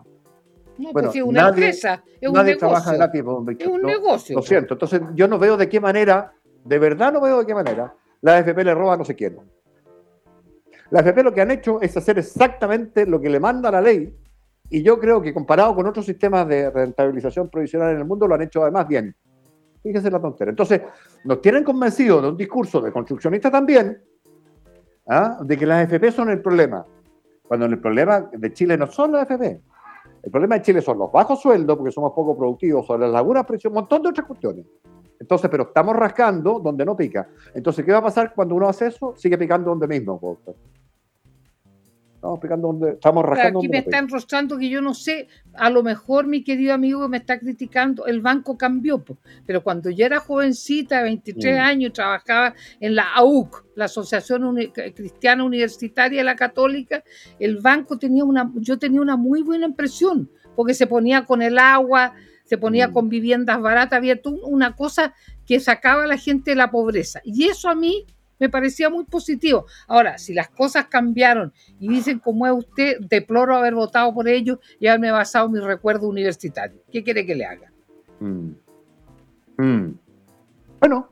No, 0.79 0.93
Bueno, 0.93 1.09
pues 1.09 1.17
es 1.17 1.23
una 1.23 1.43
nadie- 1.43 1.49
empresa, 1.67 2.03
es 2.21 2.29
un 2.29 2.35
Nadie 2.35 2.57
trabaja 2.57 2.93
negocio. 2.93 2.99
gratis, 2.99 3.25
don 3.25 3.45
Víctor. 3.47 3.69
Es 3.69 3.75
un 3.75 3.83
No, 3.83 3.89
negocio. 3.89 4.37
Lo 4.37 4.43
siento. 4.43 4.75
Entonces, 4.75 5.01
yo 5.15 5.29
no 5.29 5.39
veo 5.39 5.57
de 5.57 5.69
qué 5.69 5.79
manera, 5.81 6.33
de 6.65 6.79
verdad 6.79 7.13
no 7.13 7.21
veo 7.21 7.41
de 7.41 7.47
qué 7.47 7.55
manera, 7.55 7.95
la 8.23 8.37
AFP 8.39 8.65
le 8.65 8.75
roba 8.75 8.97
no 8.97 9.05
sé 9.05 9.15
quién. 9.15 9.37
La 10.91 11.01
AFP 11.01 11.23
lo 11.23 11.33
que 11.33 11.41
han 11.43 11.51
hecho 11.51 11.81
es 11.81 11.97
hacer 11.97 12.19
exactamente 12.19 13.07
lo 13.07 13.21
que 13.21 13.29
le 13.31 13.39
manda 13.41 13.71
la 13.71 13.81
ley, 13.81 14.15
y 14.73 14.83
yo 14.83 14.99
creo 14.99 15.21
que 15.21 15.35
comparado 15.35 15.75
con 15.75 15.87
otros 15.87 16.07
sistemas 16.07 16.49
de 16.49 16.71
rentabilización 16.71 17.51
provisional 17.51 17.93
en 17.93 17.99
el 17.99 18.05
mundo, 18.07 18.27
lo 18.27 18.35
han 18.35 18.41
hecho 18.41 18.63
además 18.63 18.89
bien. 18.89 19.15
Fíjese 19.83 20.11
la 20.11 20.19
tontería. 20.19 20.49
Entonces, 20.49 20.81
nos 21.25 21.43
tienen 21.43 21.63
convencidos 21.63 22.23
de 22.23 22.29
un 22.31 22.37
discurso 22.39 22.81
de 22.81 22.91
construccionista 22.91 23.51
también, 23.51 24.03
¿ah? 25.07 25.37
de 25.45 25.59
que 25.59 25.67
las 25.67 25.85
AFP 25.85 26.11
son 26.11 26.31
el 26.31 26.41
problema. 26.41 26.87
Cuando 27.43 27.67
el 27.67 27.79
problema 27.81 28.31
de 28.33 28.53
Chile 28.55 28.79
no 28.79 28.87
son 28.87 29.13
las 29.13 29.31
AFP. 29.31 29.61
El 30.23 30.31
problema 30.31 30.55
de 30.55 30.63
Chile 30.63 30.81
son 30.81 30.99
los 30.99 31.13
bajos 31.13 31.43
sueldos, 31.43 31.77
porque 31.77 31.93
somos 31.93 32.13
poco 32.15 32.35
productivos, 32.35 32.87
son 32.87 33.03
las 33.03 33.11
lagunas 33.11 33.45
presión, 33.45 33.73
un 33.73 33.81
montón 33.81 34.03
de 34.03 34.09
otras 34.09 34.27
cuestiones. 34.27 34.65
Entonces, 35.21 35.51
pero 35.51 35.65
estamos 35.65 35.95
rascando 35.95 36.61
donde 36.61 36.87
no 36.87 36.97
pica. 36.97 37.29
Entonces, 37.55 37.85
¿qué 37.85 37.93
va 37.93 37.99
a 37.99 38.05
pasar 38.05 38.33
cuando 38.35 38.55
uno 38.55 38.71
hace 38.71 38.87
eso? 38.87 39.13
Sigue 39.19 39.37
picando 39.37 39.69
donde 39.69 39.87
mismo. 39.87 40.39
Estamos 42.23 42.39
picando 42.39 42.69
donde 42.69 42.91
estamos 42.91 43.25
rascando. 43.25 43.59
aquí 43.59 43.69
me 43.69 43.79
están 43.79 44.09
rostrando 44.09 44.57
que 44.57 44.69
yo 44.69 44.81
no 44.81 44.95
sé, 44.95 45.27
a 45.55 45.69
lo 45.71 45.83
mejor 45.83 46.29
mi 46.29 46.45
querido 46.45 46.73
amigo 46.73 47.09
me 47.09 47.17
está 47.17 47.37
criticando, 47.41 48.07
el 48.07 48.21
banco 48.21 48.57
cambió, 48.57 49.03
pero 49.45 49.65
cuando 49.65 49.91
yo 49.91 50.07
era 50.07 50.21
jovencita, 50.21 51.03
23 51.03 51.57
mm. 51.57 51.61
años, 51.61 51.93
trabajaba 51.93 52.55
en 52.79 52.95
la 52.95 53.13
AUC, 53.17 53.65
la 53.75 53.87
Asociación 53.87 54.57
Cristiana 54.95 55.43
Universitaria 55.43 56.23
la 56.23 56.37
Católica, 56.37 57.03
el 57.41 57.57
banco 57.57 57.99
tenía 57.99 58.23
una, 58.23 58.53
yo 58.55 58.79
tenía 58.79 59.01
una 59.01 59.17
muy 59.17 59.43
buena 59.43 59.67
impresión, 59.67 60.31
porque 60.55 60.75
se 60.75 60.87
ponía 60.87 61.25
con 61.25 61.43
el 61.43 61.59
agua, 61.59 62.15
se 62.45 62.57
ponía 62.57 62.87
mm. 62.87 62.93
con 62.93 63.09
viviendas 63.09 63.61
baratas, 63.61 63.97
había 63.97 64.21
una 64.45 64.77
cosa 64.77 65.13
que 65.45 65.59
sacaba 65.59 66.05
a 66.05 66.07
la 66.07 66.19
gente 66.19 66.53
de 66.53 66.57
la 66.57 66.71
pobreza. 66.71 67.21
Y 67.25 67.49
eso 67.49 67.69
a 67.69 67.75
mí 67.75 68.07
me 68.43 68.49
parecía 68.49 68.91
muy 68.91 69.05
positivo. 69.05 69.67
Ahora, 69.87 70.19
si 70.19 70.35
las 70.35 70.49
cosas 70.49 70.87
cambiaron 70.87 71.53
y 71.79 71.89
dicen 71.89 72.19
como 72.19 72.45
es 72.45 72.53
usted, 72.53 72.97
deploro 72.99 73.55
haber 73.55 73.73
votado 73.73 74.13
por 74.13 74.27
ellos 74.27 74.59
y 74.81 74.89
haberme 74.89 75.13
basado 75.13 75.47
en 75.47 75.53
mi 75.53 75.61
recuerdo 75.61 76.09
universitario. 76.09 76.81
¿Qué 76.91 77.05
quiere 77.05 77.25
que 77.25 77.37
le 77.37 77.45
haga? 77.45 77.71
Mm. 78.19 78.51
Mm. 79.59 79.95
Bueno, 80.81 81.09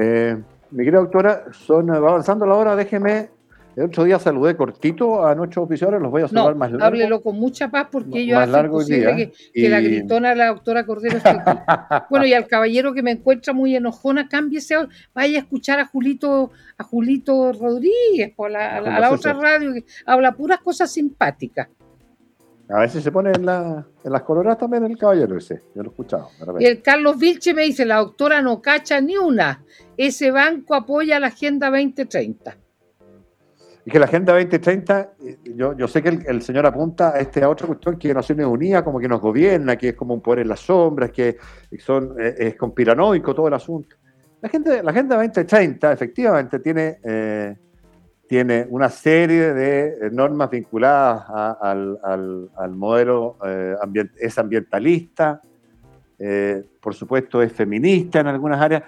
eh, 0.00 0.40
mi 0.70 0.84
querida 0.84 1.00
doctora, 1.00 1.46
son, 1.50 1.90
va 1.90 1.96
avanzando 1.96 2.46
la 2.46 2.54
hora, 2.54 2.76
déjeme 2.76 3.30
el 3.76 3.84
otro 3.84 4.04
día 4.04 4.18
saludé 4.18 4.56
cortito 4.56 5.26
a 5.26 5.34
nuestros 5.34 5.64
oficiales, 5.64 6.00
los 6.00 6.10
voy 6.10 6.22
a 6.22 6.28
saludar 6.28 6.54
más 6.54 6.70
largo. 6.70 6.86
Háblelo 6.86 7.22
con 7.22 7.36
mucha 7.36 7.70
paz 7.70 7.88
porque 7.90 8.20
ellos 8.20 8.38
hacen 8.38 8.70
posible 8.70 9.32
que, 9.52 9.68
la 9.68 9.80
gritona 9.80 10.34
la 10.34 10.48
doctora 10.48 10.86
Cordero 10.86 11.16
esté 11.16 11.30
aquí. 11.30 11.40
bueno, 12.10 12.26
y 12.26 12.34
al 12.34 12.46
caballero 12.46 12.94
que 12.94 13.02
me 13.02 13.10
encuentra 13.10 13.52
muy 13.52 13.74
enojona, 13.74 14.28
cámbiese, 14.28 14.76
vaya 15.14 15.38
a 15.38 15.42
escuchar 15.42 15.80
a 15.80 15.86
Julito, 15.86 16.50
a 16.78 16.84
Julito 16.84 17.52
Rodríguez, 17.52 18.32
a 18.38 18.80
la, 18.80 19.10
otra 19.10 19.32
radio 19.32 19.72
que 19.72 19.84
habla 20.06 20.32
puras 20.32 20.60
cosas 20.60 20.92
simpáticas. 20.92 21.68
A 22.68 22.80
veces 22.80 23.04
se 23.04 23.12
pone 23.12 23.30
en, 23.30 23.44
las 23.44 24.22
coloradas 24.22 24.58
también 24.58 24.84
el 24.84 24.96
caballero 24.96 25.36
ese, 25.36 25.62
yo 25.74 25.82
lo 25.82 25.90
he 25.90 25.92
escuchado. 25.92 26.30
Y 26.58 26.64
el 26.64 26.80
Carlos 26.80 27.18
Vilche 27.18 27.52
me 27.52 27.62
dice, 27.62 27.84
la 27.84 27.96
doctora 27.96 28.40
no 28.40 28.62
cacha 28.62 29.00
ni 29.00 29.16
una, 29.16 29.64
ese 29.96 30.30
banco 30.30 30.74
apoya 30.74 31.20
la 31.20 31.26
Agenda 31.26 31.70
2030. 31.70 32.56
Y 33.86 33.90
que 33.90 33.98
la 33.98 34.06
Agenda 34.06 34.32
2030, 34.32 35.10
eh, 35.20 35.38
yo, 35.56 35.76
yo 35.76 35.86
sé 35.86 36.02
que 36.02 36.08
el, 36.08 36.42
señor 36.42 36.64
apunta 36.64 37.14
a 37.14 37.18
esta 37.18 37.46
otra 37.48 37.66
cuestión 37.66 37.98
que 37.98 38.14
Naciones 38.14 38.46
Unidas 38.46 38.82
como 38.82 38.98
que 38.98 39.08
nos 39.08 39.20
gobierna, 39.20 39.76
que 39.76 39.90
es 39.90 39.94
como 39.94 40.14
un 40.14 40.22
poder 40.22 40.40
en 40.40 40.48
las 40.48 40.60
sombras, 40.60 41.10
que 41.10 41.36
eh, 41.70 42.34
es 42.38 42.56
conspiranoico 42.56 43.34
todo 43.34 43.48
el 43.48 43.54
asunto. 43.54 43.96
La, 44.40 44.48
gente, 44.48 44.82
la 44.82 44.90
Agenda 44.90 45.16
2030 45.16 45.92
efectivamente 45.92 46.58
tiene, 46.60 46.98
eh, 47.02 47.56
tiene 48.26 48.66
una 48.70 48.88
serie 48.88 49.52
de 49.52 50.10
normas 50.10 50.48
vinculadas 50.48 51.24
al, 51.60 51.98
al, 52.56 52.70
modelo, 52.70 53.36
es 54.18 54.38
ambientalista, 54.38 55.42
por 56.80 56.94
supuesto 56.94 57.42
es 57.42 57.52
feminista 57.52 58.20
en 58.20 58.28
algunas 58.28 58.60
áreas, 58.60 58.82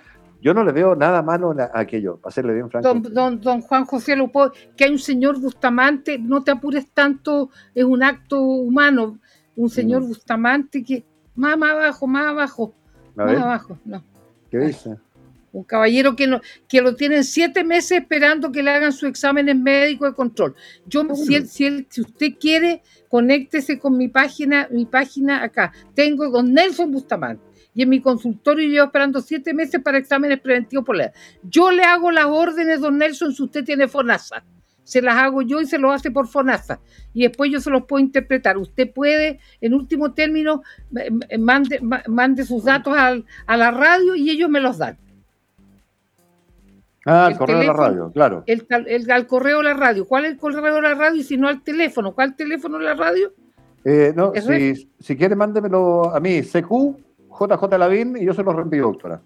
yo 0.46 0.54
no 0.54 0.62
le 0.62 0.70
veo 0.70 0.94
nada 0.94 1.22
malo 1.22 1.52
a 1.58 1.80
aquello, 1.80 2.18
para 2.18 2.32
serle 2.32 2.54
bien 2.54 2.70
franco. 2.70 2.94
Don, 3.10 3.40
don, 3.40 3.60
Juan 3.62 3.84
José 3.84 4.14
Lupo, 4.14 4.52
que 4.76 4.84
hay 4.84 4.92
un 4.92 5.00
señor 5.00 5.40
Bustamante, 5.40 6.20
no 6.20 6.44
te 6.44 6.52
apures 6.52 6.86
tanto, 6.94 7.50
es 7.74 7.82
un 7.82 8.04
acto 8.04 8.40
humano. 8.40 9.18
Un 9.56 9.68
señor 9.68 10.02
mm. 10.02 10.06
Bustamante 10.06 10.84
que 10.84 11.04
más, 11.34 11.54
abajo, 11.54 12.06
más 12.06 12.28
abajo, 12.28 12.72
más 13.16 13.36
abajo, 13.36 13.76
no. 13.84 14.04
¿Qué 14.48 14.58
dice? 14.58 14.96
Un 15.50 15.64
caballero 15.64 16.14
que, 16.14 16.28
no, 16.28 16.40
que 16.68 16.80
lo 16.80 16.94
tienen 16.94 17.24
siete 17.24 17.64
meses 17.64 18.02
esperando 18.02 18.52
que 18.52 18.62
le 18.62 18.70
hagan 18.70 18.92
su 18.92 19.08
examen 19.08 19.60
médico 19.64 20.04
de 20.04 20.14
control. 20.14 20.54
Yo, 20.86 21.12
si, 21.16 21.44
si, 21.46 21.86
si, 21.90 22.00
usted 22.02 22.34
quiere, 22.38 22.82
conéctese 23.08 23.80
con 23.80 23.96
mi 23.96 24.06
página, 24.06 24.68
mi 24.70 24.86
página 24.86 25.42
acá. 25.42 25.72
Tengo 25.94 26.30
don 26.30 26.52
Nelson 26.52 26.92
Bustamante 26.92 27.55
y 27.76 27.82
en 27.82 27.90
mi 27.90 28.00
consultorio 28.00 28.68
llevo 28.68 28.86
esperando 28.86 29.20
siete 29.20 29.52
meses 29.52 29.82
para 29.82 29.98
exámenes 29.98 30.40
preventivos 30.40 30.84
por 30.84 30.96
la 30.96 31.12
Yo 31.42 31.70
le 31.70 31.84
hago 31.84 32.10
las 32.10 32.24
órdenes, 32.24 32.80
don 32.80 32.96
Nelson, 32.96 33.34
si 33.34 33.42
usted 33.42 33.64
tiene 33.64 33.86
FONASA. 33.86 34.42
Se 34.82 35.02
las 35.02 35.16
hago 35.16 35.42
yo 35.42 35.60
y 35.60 35.66
se 35.66 35.78
lo 35.78 35.92
hace 35.92 36.10
por 36.10 36.26
FONASA. 36.26 36.80
Y 37.12 37.24
después 37.24 37.52
yo 37.52 37.60
se 37.60 37.68
los 37.68 37.84
puedo 37.84 38.02
interpretar. 38.02 38.56
Usted 38.56 38.90
puede, 38.90 39.40
en 39.60 39.74
último 39.74 40.14
término, 40.14 40.62
mande, 41.38 41.80
mande 42.08 42.46
sus 42.46 42.64
datos 42.64 42.94
a 42.96 43.56
la 43.56 43.70
radio 43.70 44.14
y 44.14 44.30
ellos 44.30 44.48
me 44.48 44.60
los 44.60 44.78
dan. 44.78 44.96
Ah, 47.04 47.28
el, 47.30 47.36
correo 47.36 47.58
de 47.58 47.66
la 47.66 47.72
radio, 47.74 48.10
claro. 48.10 48.42
El, 48.46 48.66
al 49.10 49.26
correo 49.26 49.58
de 49.58 49.64
la 49.64 49.74
radio. 49.74 50.06
¿Cuál 50.06 50.24
es 50.24 50.32
el 50.32 50.38
correo 50.38 50.76
de 50.76 50.82
la 50.82 50.94
radio 50.94 51.20
y 51.20 51.24
si 51.24 51.36
no 51.36 51.46
al 51.46 51.62
teléfono? 51.62 52.14
¿Cuál 52.14 52.34
teléfono 52.36 52.78
de 52.78 52.84
la 52.84 52.94
radio? 52.94 53.34
Eh, 53.84 54.14
no, 54.16 54.32
si, 54.34 54.90
si, 54.98 55.16
quiere, 55.16 55.36
mándemelo 55.36 56.14
a 56.14 56.18
mí, 56.20 56.40
CQ 56.40 57.05
JJ 57.38 57.78
Lavín 57.78 58.16
y 58.16 58.24
yo 58.24 58.34
se 58.34 58.42
los 58.42 58.54
reenvío, 58.54 58.84
doctora. 58.84 59.20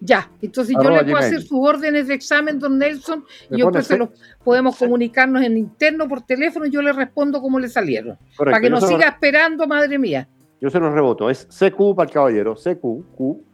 Ya, 0.00 0.30
entonces 0.40 0.76
yo 0.80 0.90
le 0.90 1.02
puedo 1.02 1.16
hacer 1.16 1.42
sus 1.42 1.58
órdenes 1.58 2.06
de 2.06 2.14
examen, 2.14 2.58
don 2.60 2.78
Nelson, 2.78 3.24
y 3.50 3.56
después 3.56 3.86
se 3.86 3.98
los 3.98 4.10
podemos 4.44 4.76
comunicarnos 4.76 5.42
en 5.42 5.58
interno 5.58 6.06
por 6.06 6.22
teléfono 6.22 6.66
y 6.66 6.70
yo 6.70 6.80
le 6.82 6.92
respondo 6.92 7.42
cómo 7.42 7.58
le 7.58 7.68
salieron. 7.68 8.16
para 8.36 8.60
que 8.60 8.70
no 8.70 8.80
siga 8.80 9.08
esperando, 9.08 9.66
madre 9.66 9.98
mía. 9.98 10.28
Yo 10.60 10.70
se 10.70 10.78
los 10.78 10.92
reboto, 10.92 11.30
es 11.30 11.46
CQ 11.46 11.96
para 11.96 12.08
el 12.08 12.14
caballero, 12.14 12.54
CQ, 12.54 13.16
Q, 13.16 13.44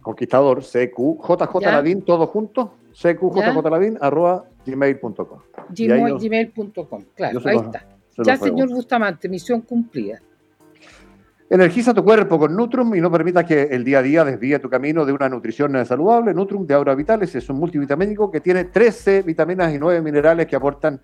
conquistador, 0.00 0.62
CQ, 0.62 1.20
JJ 1.22 1.62
Lavín, 1.62 2.02
todo 2.02 2.26
junto, 2.26 2.74
CQ, 2.92 3.70
Lavín, 3.70 3.98
arroba 4.00 4.44
gmail.com. 4.66 5.38
Gmail.com, 5.70 7.04
claro, 7.14 7.40
ahí 7.44 7.56
está. 7.56 7.86
Ya, 8.24 8.36
señor 8.36 8.68
Bustamante, 8.68 9.28
misión 9.28 9.60
cumplida. 9.60 10.20
Energiza 11.50 11.94
tu 11.94 12.04
cuerpo 12.04 12.38
con 12.38 12.54
Nutrum 12.54 12.94
y 12.94 13.00
no 13.00 13.10
permita 13.10 13.42
que 13.42 13.62
el 13.62 13.82
día 13.82 14.00
a 14.00 14.02
día 14.02 14.22
desvíe 14.22 14.58
tu 14.58 14.68
camino 14.68 15.06
de 15.06 15.14
una 15.14 15.30
nutrición 15.30 15.82
saludable. 15.86 16.34
Nutrum 16.34 16.66
de 16.66 16.74
Aura 16.74 16.94
Vitales 16.94 17.34
es 17.34 17.48
un 17.48 17.56
multivitamínico 17.56 18.30
que 18.30 18.42
tiene 18.42 18.64
13 18.64 19.22
vitaminas 19.22 19.72
y 19.72 19.78
9 19.78 20.02
minerales 20.02 20.46
que 20.46 20.56
aportan 20.56 21.00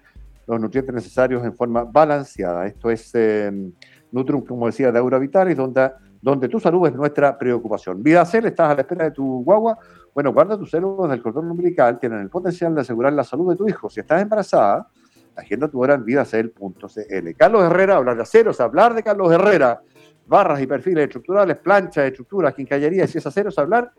los 0.47 0.61
nutrientes 0.61 0.95
necesarios 0.95 1.43
en 1.47 1.55
forma 1.55 1.85
balanceada. 1.85 2.67
Esto 2.67 2.91
es 2.91 3.15
em, 3.15 3.73
Nutrum, 4.13 4.45
como 4.45 4.67
decía, 4.67 4.93
de 4.93 4.99
Aura 4.99 5.19
Vitales, 5.19 5.57
donde, 5.57 5.91
donde 6.21 6.47
tu 6.51 6.61
salud 6.61 6.87
es 6.87 6.95
nuestra 6.95 7.39
preocupación. 7.39 8.03
VidaCell, 8.03 8.45
estás 8.45 8.71
a 8.71 8.75
la 8.75 8.83
espera 8.83 9.05
de 9.05 9.13
tu 9.13 9.43
guagua. 9.43 9.79
Bueno, 10.13 10.35
guarda 10.35 10.59
tus 10.59 10.71
células 10.71 11.11
del 11.11 11.23
cordón 11.23 11.51
umbilical, 11.51 11.99
tienen 11.99 12.21
el 12.21 12.29
potencial 12.29 12.75
de 12.75 12.83
asegurar 12.83 13.15
la 13.15 13.25
salud 13.25 13.49
de 13.49 13.57
tu 13.57 13.67
hijo. 13.67 13.89
Si 13.89 14.01
estás 14.01 14.21
embarazada, 14.21 14.89
agenda 15.35 15.69
tu 15.69 15.83
hora 15.83 15.95
en 15.95 16.05
vidacel.cl. 16.05 17.35
Carlos 17.35 17.65
Herrera, 17.65 17.97
hablar 17.97 18.17
de 18.17 18.23
aceros, 18.23 18.61
hablar 18.61 18.93
de 18.93 19.03
Carlos 19.03 19.33
Herrera 19.33 19.81
barras 20.27 20.61
y 20.61 20.67
perfiles 20.67 21.05
estructurales, 21.05 21.57
planchas, 21.59 22.07
estructuras, 22.07 22.55
quincallerías 22.55 23.15
y 23.15 23.19
es 23.19 23.27
aceros, 23.27 23.59
hablar 23.59 23.93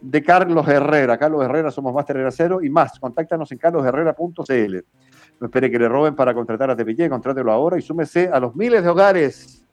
de 0.00 0.22
Carlos 0.22 0.66
Herrera. 0.68 1.16
Carlos 1.16 1.44
Herrera, 1.44 1.70
somos 1.70 1.94
Master 1.94 2.26
Acero 2.26 2.62
y 2.62 2.68
más. 2.68 2.98
Contáctanos 2.98 3.50
en 3.52 3.58
carlosherrera.cl. 3.58 4.76
No 5.40 5.46
espere 5.46 5.70
que 5.70 5.78
le 5.78 5.88
roben 5.88 6.14
para 6.14 6.34
contratar 6.34 6.70
a 6.70 6.76
Tepillé, 6.76 7.08
contrátelo 7.08 7.52
ahora 7.52 7.78
y 7.78 7.82
súmese 7.82 8.28
a 8.28 8.38
los 8.38 8.54
miles 8.54 8.82
de 8.82 8.88
hogares 8.88 9.64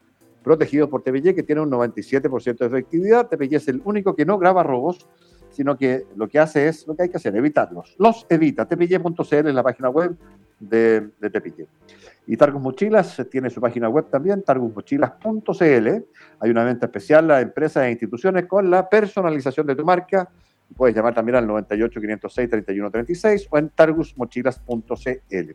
protegidos 0.43 0.89
por 0.89 1.03
Tepillé 1.03 1.35
que 1.35 1.43
tiene 1.43 1.61
un 1.61 1.69
97% 1.69 2.57
de 2.57 2.65
efectividad. 2.65 3.27
Tepillé 3.27 3.57
es 3.57 3.67
el 3.67 3.81
único 3.83 4.15
que 4.15 4.25
no 4.25 4.37
graba 4.37 4.63
robos, 4.63 5.07
sino 5.51 5.77
que 5.77 6.05
lo 6.15 6.27
que 6.27 6.39
hace 6.39 6.67
es 6.67 6.87
lo 6.87 6.95
que 6.95 7.03
hay 7.03 7.09
que 7.09 7.17
hacer, 7.17 7.35
evitarlos. 7.35 7.95
Los 7.97 8.25
evita. 8.29 8.67
Tepillé.cl 8.67 9.47
es 9.47 9.53
la 9.53 9.63
página 9.63 9.89
web 9.89 10.15
de, 10.59 11.09
de. 11.19 11.67
Y 12.31 12.37
Targus 12.37 12.61
Mochilas 12.61 13.25
tiene 13.31 13.49
su 13.49 13.59
página 13.59 13.89
web 13.89 14.07
también, 14.11 14.43
targusmochilas.cl. 14.43 15.87
Hay 16.39 16.49
una 16.51 16.63
venta 16.63 16.85
especial 16.85 17.31
a 17.31 17.41
empresas 17.41 17.85
e 17.85 17.89
instituciones 17.89 18.45
con 18.45 18.69
la 18.69 18.87
personalización 18.87 19.65
de 19.65 19.75
tu 19.75 19.83
marca. 19.83 20.29
Puedes 20.77 20.95
llamar 20.95 21.15
también 21.15 21.37
al 21.37 21.47
98 21.47 21.99
506 21.99 22.49
3136 22.51 23.47
o 23.49 23.57
en 23.57 23.69
targusmochilas.cl. 23.69 25.51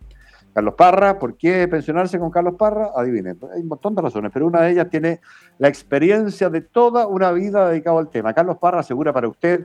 Carlos 0.53 0.75
Parra, 0.77 1.17
¿por 1.17 1.37
qué 1.37 1.69
pensionarse 1.69 2.19
con 2.19 2.33
Carlos 2.33 2.57
Parra? 2.59 2.91
Adivinen, 2.97 3.39
hay 3.55 3.61
un 3.61 3.69
montón 3.69 3.95
de 3.95 4.03
razones, 4.03 4.33
pero 4.35 4.49
una 4.49 4.63
de 4.63 4.73
ellas 4.73 4.91
tiene 4.91 5.21
la 5.59 5.69
experiencia 5.69 6.51
de 6.51 6.61
toda 6.61 7.07
una 7.07 7.31
vida 7.31 7.69
dedicada 7.69 8.01
al 8.01 8.11
tema. 8.11 8.35
Carlos 8.35 8.59
Parra 8.59 8.81
asegura 8.81 9.13
para 9.13 9.29
usted 9.29 9.65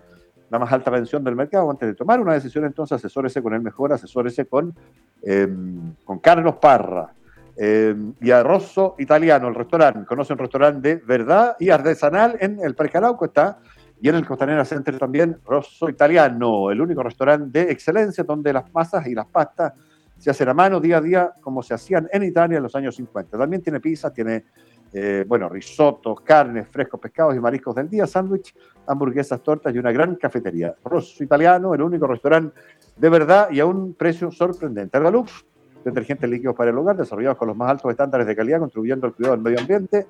la 0.49 0.59
más 0.59 0.71
alta 0.71 0.91
pensión 0.91 1.23
del 1.23 1.35
mercado. 1.35 1.69
Antes 1.69 1.89
de 1.89 1.95
tomar 1.95 2.19
una 2.19 2.33
decisión, 2.33 2.65
entonces 2.65 2.95
asesórese 2.95 3.41
con 3.41 3.53
el 3.53 3.61
mejor, 3.61 3.93
asesórese 3.93 4.45
con, 4.45 4.73
em, 5.21 5.93
con 6.03 6.19
Carlos 6.19 6.55
Parra. 6.55 7.13
Em, 7.55 8.13
y 8.21 8.31
a 8.31 8.41
Rosso 8.41 8.95
Italiano, 8.99 9.49
el 9.49 9.55
restaurante. 9.55 10.05
Conoce 10.05 10.33
un 10.33 10.39
restaurante 10.39 10.95
de 10.95 11.03
verdad 11.05 11.57
y 11.59 11.69
artesanal 11.69 12.37
en 12.39 12.59
el 12.61 12.73
Parque 12.73 12.97
Arauco, 12.97 13.25
está. 13.25 13.59
Y 14.01 14.07
en 14.07 14.15
el 14.15 14.25
Costanera 14.25 14.63
Center 14.63 14.97
también, 14.97 15.37
Rosso 15.45 15.89
Italiano, 15.89 16.71
el 16.71 16.79
único 16.79 17.03
restaurante 17.03 17.65
de 17.65 17.71
excelencia 17.71 18.23
donde 18.23 18.53
las 18.53 18.73
masas 18.73 19.05
y 19.07 19.13
las 19.13 19.25
pastas 19.25 19.73
se 20.17 20.29
hacen 20.29 20.47
a 20.47 20.53
mano 20.53 20.79
día 20.79 20.97
a 20.97 21.01
día 21.01 21.33
como 21.41 21.61
se 21.61 21.73
hacían 21.73 22.07
en 22.11 22.23
Italia 22.23 22.57
en 22.57 22.63
los 22.63 22.75
años 22.75 22.95
50. 22.95 23.37
También 23.37 23.61
tiene 23.61 23.79
pizza, 23.81 24.11
tiene 24.13 24.45
eh, 24.91 25.23
bueno, 25.27 25.49
risotos, 25.49 26.21
carnes, 26.21 26.67
frescos, 26.67 26.99
pescados 26.99 27.35
y 27.35 27.39
mariscos 27.39 27.75
del 27.75 27.89
día, 27.89 28.07
sándwich, 28.07 28.55
hamburguesas, 28.87 29.41
tortas 29.43 29.73
y 29.73 29.77
una 29.77 29.91
gran 29.91 30.15
cafetería. 30.15 30.75
Rosso 30.83 31.23
Italiano, 31.23 31.73
el 31.75 31.81
único 31.81 32.07
restaurante 32.07 32.59
de 32.95 33.09
verdad 33.09 33.49
y 33.51 33.59
a 33.59 33.65
un 33.65 33.93
precio 33.93 34.31
sorprendente. 34.31 34.97
Ergalux, 34.97 35.45
detergentes 35.85 36.29
líquidos 36.29 36.55
para 36.55 36.71
el 36.71 36.77
hogar, 36.77 36.97
desarrollados 36.97 37.37
con 37.37 37.47
los 37.49 37.57
más 37.57 37.69
altos 37.69 37.91
estándares 37.91 38.25
de 38.25 38.35
calidad, 38.35 38.59
contribuyendo 38.59 39.07
al 39.07 39.13
cuidado 39.13 39.35
del 39.35 39.43
medio 39.43 39.59
ambiente 39.59 40.07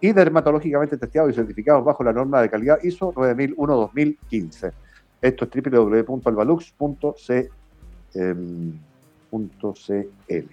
y 0.00 0.12
dermatológicamente 0.12 0.96
testeados 0.96 1.30
y 1.30 1.34
certificados 1.34 1.84
bajo 1.84 2.02
la 2.02 2.12
norma 2.12 2.40
de 2.40 2.48
calidad 2.48 2.82
ISO 2.82 3.12
9001-2015. 3.12 4.72
Esto 5.20 5.44
es 5.44 5.50
www.albalux.cl. 5.50 7.32
Em, 8.14 8.78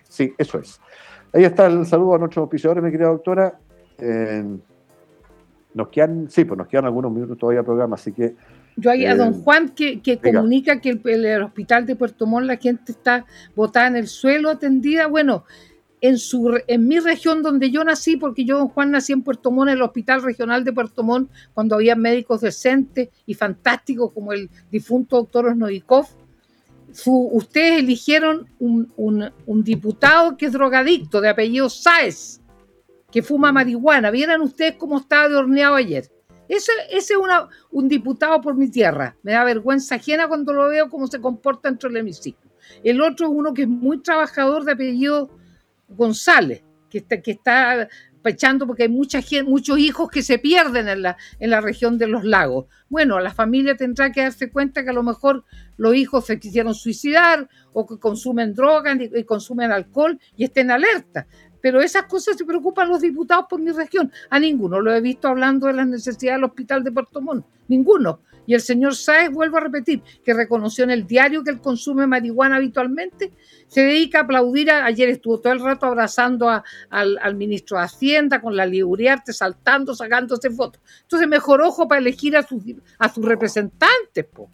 sí, 0.07 0.34
eso 0.38 0.59
es. 0.59 0.80
Ahí 1.34 1.43
está 1.43 1.65
el 1.67 1.86
saludo 1.86 2.15
a 2.15 2.17
nuestros 2.19 2.43
auspiciadores, 2.43 2.84
mi 2.84 2.91
querida 2.91 3.09
doctora. 3.09 3.59
Eh, 4.01 4.57
nos 5.73 5.89
quedan, 5.89 6.29
sí, 6.29 6.45
pues 6.45 6.57
nos 6.57 6.67
quedan 6.67 6.85
algunos 6.85 7.11
minutos 7.11 7.37
todavía 7.37 7.61
de 7.61 7.65
programa, 7.65 7.95
así 7.95 8.11
que. 8.11 8.35
Yo 8.75 8.91
ahí 8.91 9.05
a 9.05 9.15
don 9.15 9.33
eh, 9.33 9.41
Juan 9.43 9.69
que, 9.69 10.19
comunica 10.21 10.79
que 10.79 10.99
el, 11.03 11.25
el, 11.25 11.43
hospital 11.43 11.85
de 11.85 11.95
Puerto 11.95 12.25
Montt 12.25 12.47
la 12.47 12.57
gente 12.57 12.91
está 12.91 13.25
botada 13.55 13.87
en 13.87 13.97
el 13.97 14.07
suelo, 14.07 14.49
atendida. 14.49 15.07
Bueno, 15.07 15.43
en, 16.01 16.17
su, 16.17 16.59
en 16.65 16.87
mi 16.87 16.99
región 16.99 17.43
donde 17.43 17.71
yo 17.71 17.83
nací, 17.83 18.17
porque 18.17 18.45
yo, 18.45 18.57
don 18.57 18.69
Juan, 18.69 18.91
nací 18.91 19.13
en 19.13 19.21
Puerto 19.21 19.51
Montt, 19.51 19.69
en 19.69 19.75
el 19.75 19.81
Hospital 19.81 20.23
Regional 20.23 20.63
de 20.63 20.73
Puerto 20.73 21.03
Montt, 21.03 21.29
cuando 21.53 21.75
había 21.75 21.95
médicos 21.95 22.41
decentes 22.41 23.09
y 23.25 23.33
fantásticos 23.33 24.11
como 24.13 24.33
el 24.33 24.49
difunto 24.71 25.17
doctor 25.17 25.47
Osnovikov. 25.47 26.07
ustedes 27.05 27.79
eligieron 27.79 28.47
un, 28.59 28.91
un, 28.95 29.29
un 29.45 29.63
diputado 29.63 30.37
que 30.37 30.47
es 30.47 30.53
drogadicto, 30.53 31.21
de 31.21 31.29
apellido 31.29 31.69
Sáez 31.69 32.38
que 33.12 33.22
fuma 33.22 33.51
marihuana. 33.51 34.12
Vieran 34.12 34.41
ustedes 34.41 34.76
cómo 34.76 34.99
estaba 34.99 35.30
de 35.30 35.36
horneado 35.36 35.76
ayer. 35.76 36.10
Ese, 36.47 36.72
ese 36.89 37.14
es 37.14 37.20
una, 37.20 37.47
un 37.70 37.88
diputado 37.88 38.41
por 38.41 38.55
mi 38.55 38.70
tierra. 38.70 39.16
Me 39.22 39.34
da 39.34 39.43
vergüenza 39.43 39.95
ajena 39.95 40.28
cuando 40.28 40.51
lo 40.51 40.68
veo 40.68 40.89
cómo 40.89 41.07
se 41.07 41.22
comporta 41.22 41.70
dentro 41.70 41.89
del 41.89 41.97
hemiciclo. 41.97 42.49
El 42.84 43.01
otro 43.01 43.28
es 43.28 43.34
uno 43.34 43.53
que 43.53 43.64
es 43.64 43.68
muy 43.68 44.01
trabajador 44.01 44.64
de 44.64 44.72
apellido 44.74 45.30
González, 45.88 46.64
que 46.89 46.99
está, 46.99 47.22
que 47.22 47.32
está 47.32 47.88
pechando 48.22 48.68
porque 48.68 48.84
hay 48.84 48.89
mucha 48.89 49.22
gente, 49.22 49.49
muchos 49.49 49.78
hijos 49.80 50.10
que 50.10 50.22
se 50.22 50.39
pierden 50.39 50.88
en 50.88 51.03
la, 51.03 51.18
en 51.39 51.49
la 51.49 51.62
región 51.62 51.97
de 51.97 52.07
los 52.07 52.24
lagos. 52.24 52.66
Bueno, 52.89 53.20
la 53.20 53.34
familia 53.34 53.76
tendrá 53.76 54.12
que 54.12 54.22
darse 54.22 54.51
cuenta 54.51 54.84
que 54.84 54.89
a 54.89 54.93
lo 54.93 55.03
mejor 55.03 55.45
los 55.78 55.95
hijos 55.95 56.26
se 56.26 56.39
quisieron 56.39 56.74
suicidar 56.74 57.47
o 57.74 57.86
que 57.86 57.97
consumen 57.97 58.53
drogas 58.53 58.97
y, 58.99 59.20
y 59.20 59.24
consumen 59.24 59.72
alcohol 59.72 60.20
y 60.36 60.43
estén 60.45 60.72
alerta. 60.72 61.28
Pero 61.62 61.82
esas 61.82 62.03
cosas 62.03 62.38
se 62.38 62.45
preocupan 62.45 62.89
los 62.89 63.01
diputados 63.01 63.45
por 63.49 63.60
mi 63.60 63.72
región. 63.72 64.12
A 64.30 64.39
ninguno 64.39 64.82
lo 64.82 64.93
he 64.93 65.01
visto 65.01 65.28
hablando 65.28 65.68
de 65.68 65.74
las 65.74 65.88
necesidades 65.88 66.38
del 66.38 66.45
hospital 66.45 66.84
de 66.84 66.91
Puerto 66.91 67.22
Montt. 67.22 67.45
Ninguno. 67.68 68.22
Y 68.45 68.55
el 68.55 68.62
señor 68.62 68.95
Sáez, 68.95 69.30
vuelvo 69.30 69.57
a 69.57 69.60
repetir, 69.60 70.01
que 70.24 70.34
reconoció 70.34 70.84
en 70.84 70.89
el 70.89 71.05
diario 71.05 71.43
que 71.43 71.51
él 71.51 71.62
consume 71.62 72.07
marihuana 72.07 72.55
habitualmente, 72.55 73.32
se 73.68 73.82
dedica 73.82 74.20
a 74.20 74.22
aplaudir. 74.24 74.72
ayer 74.72 75.10
estuvo 75.10 75.39
todo 75.39 75.53
el 75.53 75.60
rato 75.60 75.86
abrazando 75.86 76.49
al, 76.89 77.36
ministro 77.36 77.78
de 77.78 77.84
Hacienda 77.84 78.41
con 78.41 78.55
la 78.55 78.66
Liuriarte, 78.66 79.34
saltando, 79.34 79.93
sacándose 79.93 80.49
fotos. 80.49 80.82
Entonces, 81.03 81.28
mejor 81.28 81.62
ojo 81.62 81.88
para 81.88 82.01
elegir 82.01 82.36
a 82.36 82.41
sus, 82.41 82.64
a 82.97 83.14
sus 83.14 83.24
representantes. 83.24 84.26
Po 84.26 84.49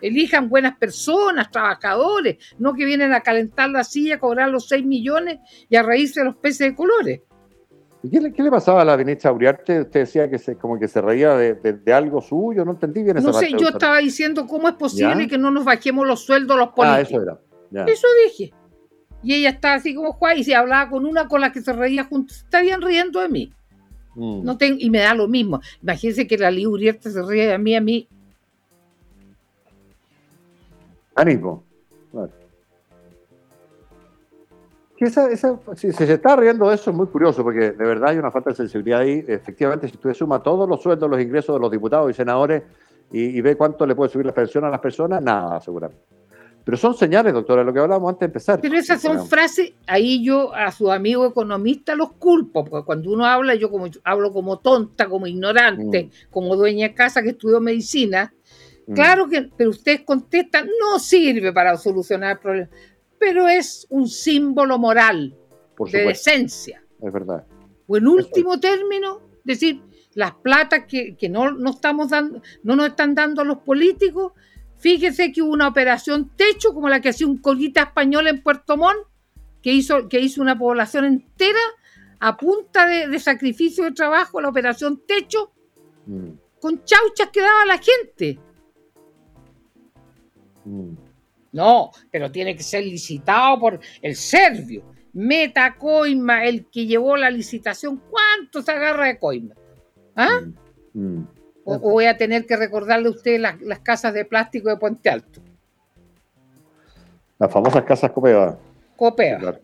elijan 0.00 0.48
buenas 0.48 0.76
personas, 0.76 1.50
trabajadores, 1.50 2.36
no 2.58 2.74
que 2.74 2.84
vienen 2.84 3.12
a 3.12 3.20
calentar 3.20 3.70
la 3.70 3.84
silla, 3.84 4.18
cobrar 4.18 4.50
los 4.50 4.68
6 4.68 4.84
millones 4.84 5.38
y 5.68 5.76
a 5.76 5.82
reírse 5.82 6.20
de 6.20 6.26
los 6.26 6.36
peces 6.36 6.70
de 6.70 6.74
colores. 6.74 7.20
¿Y 8.02 8.10
qué 8.10 8.42
le, 8.42 8.50
pasaba 8.50 8.82
a 8.82 8.84
la 8.84 8.96
ministra 8.96 9.32
Uriarte? 9.32 9.80
Usted 9.80 10.00
decía 10.00 10.30
que 10.30 10.38
se, 10.38 10.56
como 10.56 10.78
que 10.78 10.86
se 10.86 11.00
reía 11.00 11.34
de, 11.34 11.92
algo 11.92 12.20
suyo, 12.20 12.64
no 12.64 12.72
entendí 12.72 13.02
bien 13.02 13.16
esa 13.16 13.26
No 13.26 13.32
sé, 13.32 13.50
yo 13.50 13.68
estaba 13.68 13.98
diciendo 13.98 14.46
cómo 14.46 14.68
es 14.68 14.74
posible 14.74 15.26
que 15.26 15.36
no 15.36 15.50
nos 15.50 15.64
bajemos 15.64 16.06
los 16.06 16.24
sueldos 16.24 16.56
los 16.56 16.68
políticos. 16.68 16.98
Ah, 16.98 17.00
eso 17.00 17.22
era. 17.22 17.92
Eso 17.92 18.06
dije. 18.24 18.54
Y 19.22 19.34
ella 19.34 19.50
estaba 19.50 19.74
así 19.74 19.96
como 19.96 20.12
Juan 20.12 20.38
y 20.38 20.44
se 20.44 20.54
hablaba 20.54 20.88
con 20.90 21.04
una 21.04 21.26
con 21.26 21.40
la 21.40 21.50
que 21.50 21.60
se 21.60 21.72
reía 21.72 22.04
juntos. 22.04 22.38
Estarían 22.44 22.82
riendo 22.82 23.20
de 23.20 23.28
mí. 23.28 23.52
Mm. 24.14 24.44
No 24.44 24.56
tengo, 24.56 24.76
y 24.78 24.90
me 24.90 25.00
da 25.00 25.14
lo 25.14 25.26
mismo. 25.26 25.60
Imagínense 25.82 26.28
que 26.28 26.38
la 26.38 26.52
Lía 26.52 26.68
Uriarte 26.68 27.10
se 27.10 27.22
ríe 27.22 27.48
de 27.48 27.58
mí, 27.58 27.74
a 27.74 27.80
mí 27.80 28.08
Ánimo. 31.18 31.64
si, 34.96 35.92
se 35.92 36.12
está 36.12 36.36
riendo 36.36 36.68
de 36.68 36.76
eso 36.76 36.90
es 36.90 36.96
muy 36.96 37.08
curioso, 37.08 37.42
porque 37.42 37.72
de 37.72 37.84
verdad 37.84 38.10
hay 38.10 38.18
una 38.18 38.30
falta 38.30 38.50
de 38.50 38.56
sensibilidad 38.56 39.00
ahí. 39.00 39.24
Efectivamente, 39.26 39.88
si 39.88 39.96
usted 39.96 40.14
suma 40.14 40.40
todos 40.44 40.68
los 40.68 40.80
sueldos, 40.80 41.10
los 41.10 41.20
ingresos 41.20 41.56
de 41.56 41.60
los 41.60 41.72
diputados 41.72 42.08
y 42.08 42.14
senadores 42.14 42.62
y, 43.10 43.40
ve 43.40 43.56
cuánto 43.56 43.84
le 43.84 43.96
puede 43.96 44.10
subir 44.10 44.26
la 44.26 44.34
pensión 44.34 44.64
a 44.64 44.70
las 44.70 44.78
personas, 44.78 45.20
nada, 45.20 45.60
seguramente. 45.60 46.04
Pero 46.64 46.76
son 46.76 46.94
señales, 46.94 47.32
doctora, 47.32 47.64
lo 47.64 47.72
que 47.72 47.80
hablábamos 47.80 48.10
antes 48.10 48.20
de 48.20 48.26
empezar. 48.26 48.60
Pero 48.60 48.76
esas 48.76 49.02
son 49.02 49.26
frases, 49.26 49.72
ahí 49.86 50.22
yo 50.22 50.54
a 50.54 50.70
su 50.70 50.92
amigo 50.92 51.26
economista 51.26 51.96
los 51.96 52.12
culpo, 52.12 52.64
porque 52.64 52.84
cuando 52.84 53.10
uno 53.10 53.24
habla, 53.24 53.56
yo 53.56 53.70
como 53.70 53.86
hablo 54.04 54.32
como 54.32 54.58
tonta, 54.58 55.08
como 55.08 55.26
ignorante, 55.26 56.04
mm. 56.04 56.30
como 56.30 56.54
dueña 56.54 56.88
de 56.88 56.94
casa 56.94 57.22
que 57.22 57.30
estudió 57.30 57.60
medicina. 57.60 58.32
Claro 58.94 59.28
que, 59.28 59.50
pero 59.56 59.70
ustedes 59.70 60.00
contestan, 60.02 60.68
no 60.80 60.98
sirve 60.98 61.52
para 61.52 61.76
solucionar 61.76 62.32
el 62.32 62.38
problema, 62.38 62.70
pero 63.18 63.48
es 63.48 63.86
un 63.90 64.08
símbolo 64.08 64.78
moral 64.78 65.36
de 65.90 66.04
decencia. 66.04 66.82
Es 67.00 67.12
verdad. 67.12 67.44
O 67.86 67.96
en 67.96 68.06
último 68.06 68.58
término, 68.58 69.20
decir, 69.44 69.82
las 70.14 70.32
platas 70.34 70.84
que, 70.86 71.16
no, 71.30 71.50
no, 71.52 71.70
estamos 71.70 72.10
dando, 72.10 72.42
no 72.62 72.76
nos 72.76 72.88
están 72.88 73.14
dando 73.14 73.44
los 73.44 73.58
políticos, 73.58 74.32
fíjese 74.76 75.32
que 75.32 75.42
hubo 75.42 75.52
una 75.52 75.68
operación 75.68 76.30
techo 76.36 76.72
como 76.72 76.88
la 76.88 77.00
que 77.00 77.10
hacía 77.10 77.26
un 77.26 77.38
colita 77.38 77.82
español 77.82 78.26
en 78.26 78.42
Puerto 78.42 78.76
Montt, 78.76 79.06
que 79.62 79.72
hizo, 79.72 80.08
que 80.08 80.20
hizo 80.20 80.40
una 80.40 80.58
población 80.58 81.04
entera 81.04 81.60
a 82.20 82.36
punta 82.36 82.86
de, 82.86 83.18
sacrificio 83.18 83.84
de 83.84 83.92
trabajo, 83.92 84.40
la 84.40 84.48
operación 84.48 85.02
techo, 85.06 85.52
mm. 86.06 86.30
con 86.60 86.84
chauchas 86.84 87.28
que 87.32 87.40
daba 87.40 87.64
la 87.66 87.78
gente. 87.78 88.40
Mm. 90.68 90.96
No, 91.52 91.90
pero 92.10 92.30
tiene 92.30 92.54
que 92.54 92.62
ser 92.62 92.84
licitado 92.84 93.58
por 93.58 93.80
el 94.02 94.14
serbio. 94.14 94.84
Meta 95.14 95.74
Coima, 95.76 96.44
el 96.44 96.66
que 96.66 96.86
llevó 96.86 97.16
la 97.16 97.30
licitación, 97.30 98.02
¿cuánto 98.10 98.62
se 98.62 98.70
agarra 98.70 99.06
de 99.06 99.18
Coima? 99.18 99.54
¿Ah? 100.14 100.40
Mm. 100.92 101.16
Mm. 101.16 101.28
O, 101.64 101.78
voy 101.78 102.06
a 102.06 102.16
tener 102.16 102.46
que 102.46 102.56
recordarle 102.56 103.08
a 103.08 103.10
usted 103.10 103.40
las, 103.40 103.78
casas 103.80 104.14
de 104.14 104.24
plástico 104.24 104.68
de 104.68 104.76
Puente 104.76 105.10
Alto. 105.10 105.40
Las 107.38 107.52
famosas 107.52 107.84
casas 107.84 108.10
Copea. 108.10 108.58
Copea. 108.96 109.58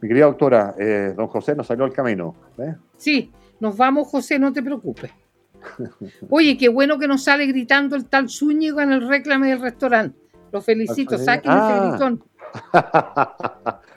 Mi 0.00 0.08
querida 0.08 0.26
doctora, 0.26 0.74
eh, 0.78 1.12
don 1.16 1.26
José 1.26 1.54
nos 1.54 1.66
salió 1.66 1.84
al 1.84 1.92
camino. 1.92 2.34
¿eh? 2.58 2.74
Sí, 2.96 3.32
nos 3.60 3.76
vamos, 3.76 4.08
José, 4.08 4.38
no 4.38 4.52
te 4.52 4.62
preocupes. 4.62 5.10
Oye, 6.30 6.56
qué 6.56 6.68
bueno 6.68 6.98
que 6.98 7.08
nos 7.08 7.24
sale 7.24 7.46
gritando 7.46 7.96
el 7.96 8.06
tal 8.06 8.28
Zúñiga 8.28 8.82
en 8.82 8.92
el 8.92 9.08
reclame 9.08 9.48
del 9.48 9.60
restaurante. 9.60 10.18
Lo 10.52 10.60
felicito, 10.60 11.18
saquen 11.18 11.52
ese 11.52 11.60
ah. 11.60 11.88
gritón. 11.90 12.24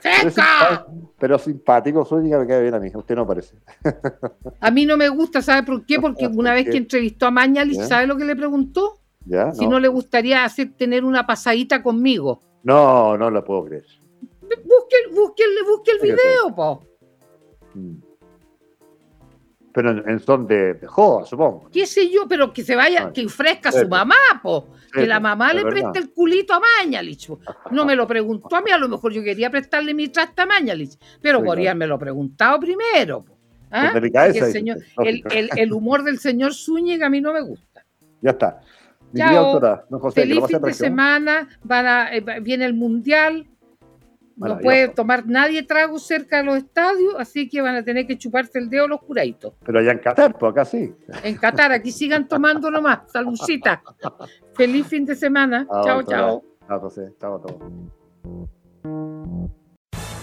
¡Seca! 0.00 0.86
Pero 1.18 1.38
simpático, 1.38 2.04
Zúñiga 2.04 2.38
me 2.38 2.46
queda 2.46 2.60
bien 2.60 2.74
a 2.74 2.80
mí, 2.80 2.90
usted 2.94 3.14
no 3.14 3.26
parece. 3.26 3.56
a 4.60 4.70
mí 4.70 4.86
no 4.86 4.96
me 4.96 5.08
gusta, 5.08 5.42
¿sabe 5.42 5.64
por 5.64 5.84
qué? 5.84 6.00
Porque 6.00 6.26
una 6.32 6.52
vez 6.52 6.68
que 6.68 6.76
entrevistó 6.76 7.26
a 7.26 7.30
Mañalich, 7.30 7.80
¿sabe 7.80 8.06
lo 8.06 8.16
que 8.16 8.24
le 8.24 8.36
preguntó? 8.36 9.00
Si 9.52 9.66
no. 9.66 9.78
le 9.78 9.88
gustaría 9.88 10.44
hacer 10.44 10.72
tener 10.76 11.04
una 11.04 11.26
pasadita 11.26 11.82
conmigo. 11.82 12.42
No, 12.62 13.16
no 13.16 13.30
lo 13.30 13.44
puedo 13.44 13.64
creer. 13.66 13.84
Busque, 14.42 14.96
busque, 15.14 15.44
busque 15.66 15.90
el 15.92 16.00
video, 16.00 16.54
po. 16.54 16.82
Mm. 17.74 18.09
Pero 19.72 19.90
en, 19.90 20.18
son 20.20 20.46
de, 20.46 20.74
de, 20.74 20.86
joda, 20.86 21.24
supongo. 21.24 21.70
¿Qué 21.72 21.86
sé 21.86 22.10
yo? 22.10 22.26
Pero 22.28 22.52
que 22.52 22.64
se 22.64 22.74
vaya, 22.74 23.04
ah, 23.06 23.12
que 23.12 23.24
ofrezca 23.24 23.68
a 23.68 23.72
su 23.72 23.88
mamá, 23.88 24.16
po. 24.42 24.68
que 24.92 25.06
la 25.06 25.20
mamá 25.20 25.52
le 25.52 25.62
preste 25.62 25.98
el 26.00 26.12
culito 26.12 26.54
a 26.54 26.60
Mañalich. 26.60 27.30
No 27.70 27.84
me 27.84 27.94
lo 27.94 28.06
preguntó 28.06 28.56
a 28.56 28.62
mí, 28.62 28.70
a 28.70 28.78
lo 28.78 28.88
mejor 28.88 29.12
yo 29.12 29.22
quería 29.22 29.50
prestarle 29.50 29.94
mi 29.94 30.08
trasta 30.08 30.42
a 30.42 30.46
Mañalich, 30.46 30.98
pero 31.22 31.38
sí, 31.38 31.44
podría 31.44 31.70
haberme 31.70 31.86
lo 31.86 31.98
preguntado 31.98 32.58
primero. 32.58 33.24
Po. 33.24 33.36
¿Ah? 33.70 33.92
El, 33.94 34.52
señor, 34.52 34.78
el, 34.98 35.22
el, 35.56 35.72
humor 35.72 36.02
del 36.02 36.18
señor 36.18 36.54
Zúñiga 36.54 37.06
a 37.06 37.10
mí 37.10 37.20
no 37.20 37.32
me 37.32 37.40
gusta. 37.40 37.84
Ya 38.20 38.30
está. 38.30 38.60
Mi 39.12 39.22
José, 39.98 40.22
feliz 40.22 40.44
fin 40.46 40.60
de 40.60 40.74
semana, 40.74 41.48
eh, 42.12 42.40
viene 42.40 42.64
el 42.64 42.74
Mundial, 42.74 43.46
no 44.48 44.58
puede 44.58 44.88
tomar 44.88 45.26
nadie 45.26 45.62
trago 45.62 45.98
cerca 45.98 46.38
de 46.38 46.44
los 46.44 46.56
estadios, 46.56 47.14
así 47.18 47.48
que 47.48 47.60
van 47.60 47.76
a 47.76 47.84
tener 47.84 48.06
que 48.06 48.16
chuparse 48.16 48.58
el 48.58 48.70
dedo 48.70 48.88
los 48.88 49.00
curaditos. 49.00 49.54
Pero 49.64 49.78
allá 49.78 49.92
en 49.92 49.98
Qatar, 49.98 50.36
pues 50.38 50.52
acá 50.52 50.64
sí. 50.64 50.94
En 51.22 51.36
Qatar, 51.36 51.72
aquí 51.72 51.92
sigan 51.92 52.26
tomando 52.26 52.70
nomás. 52.70 53.00
Saludcita. 53.12 53.82
Feliz 54.54 54.86
fin 54.86 55.04
de 55.04 55.14
semana. 55.14 55.66
chao, 55.84 56.02
chao. 56.02 56.42
Chao, 56.66 56.80
José. 56.80 57.14
Chao 57.20 57.36
a 57.36 57.40
todos. 57.42 57.60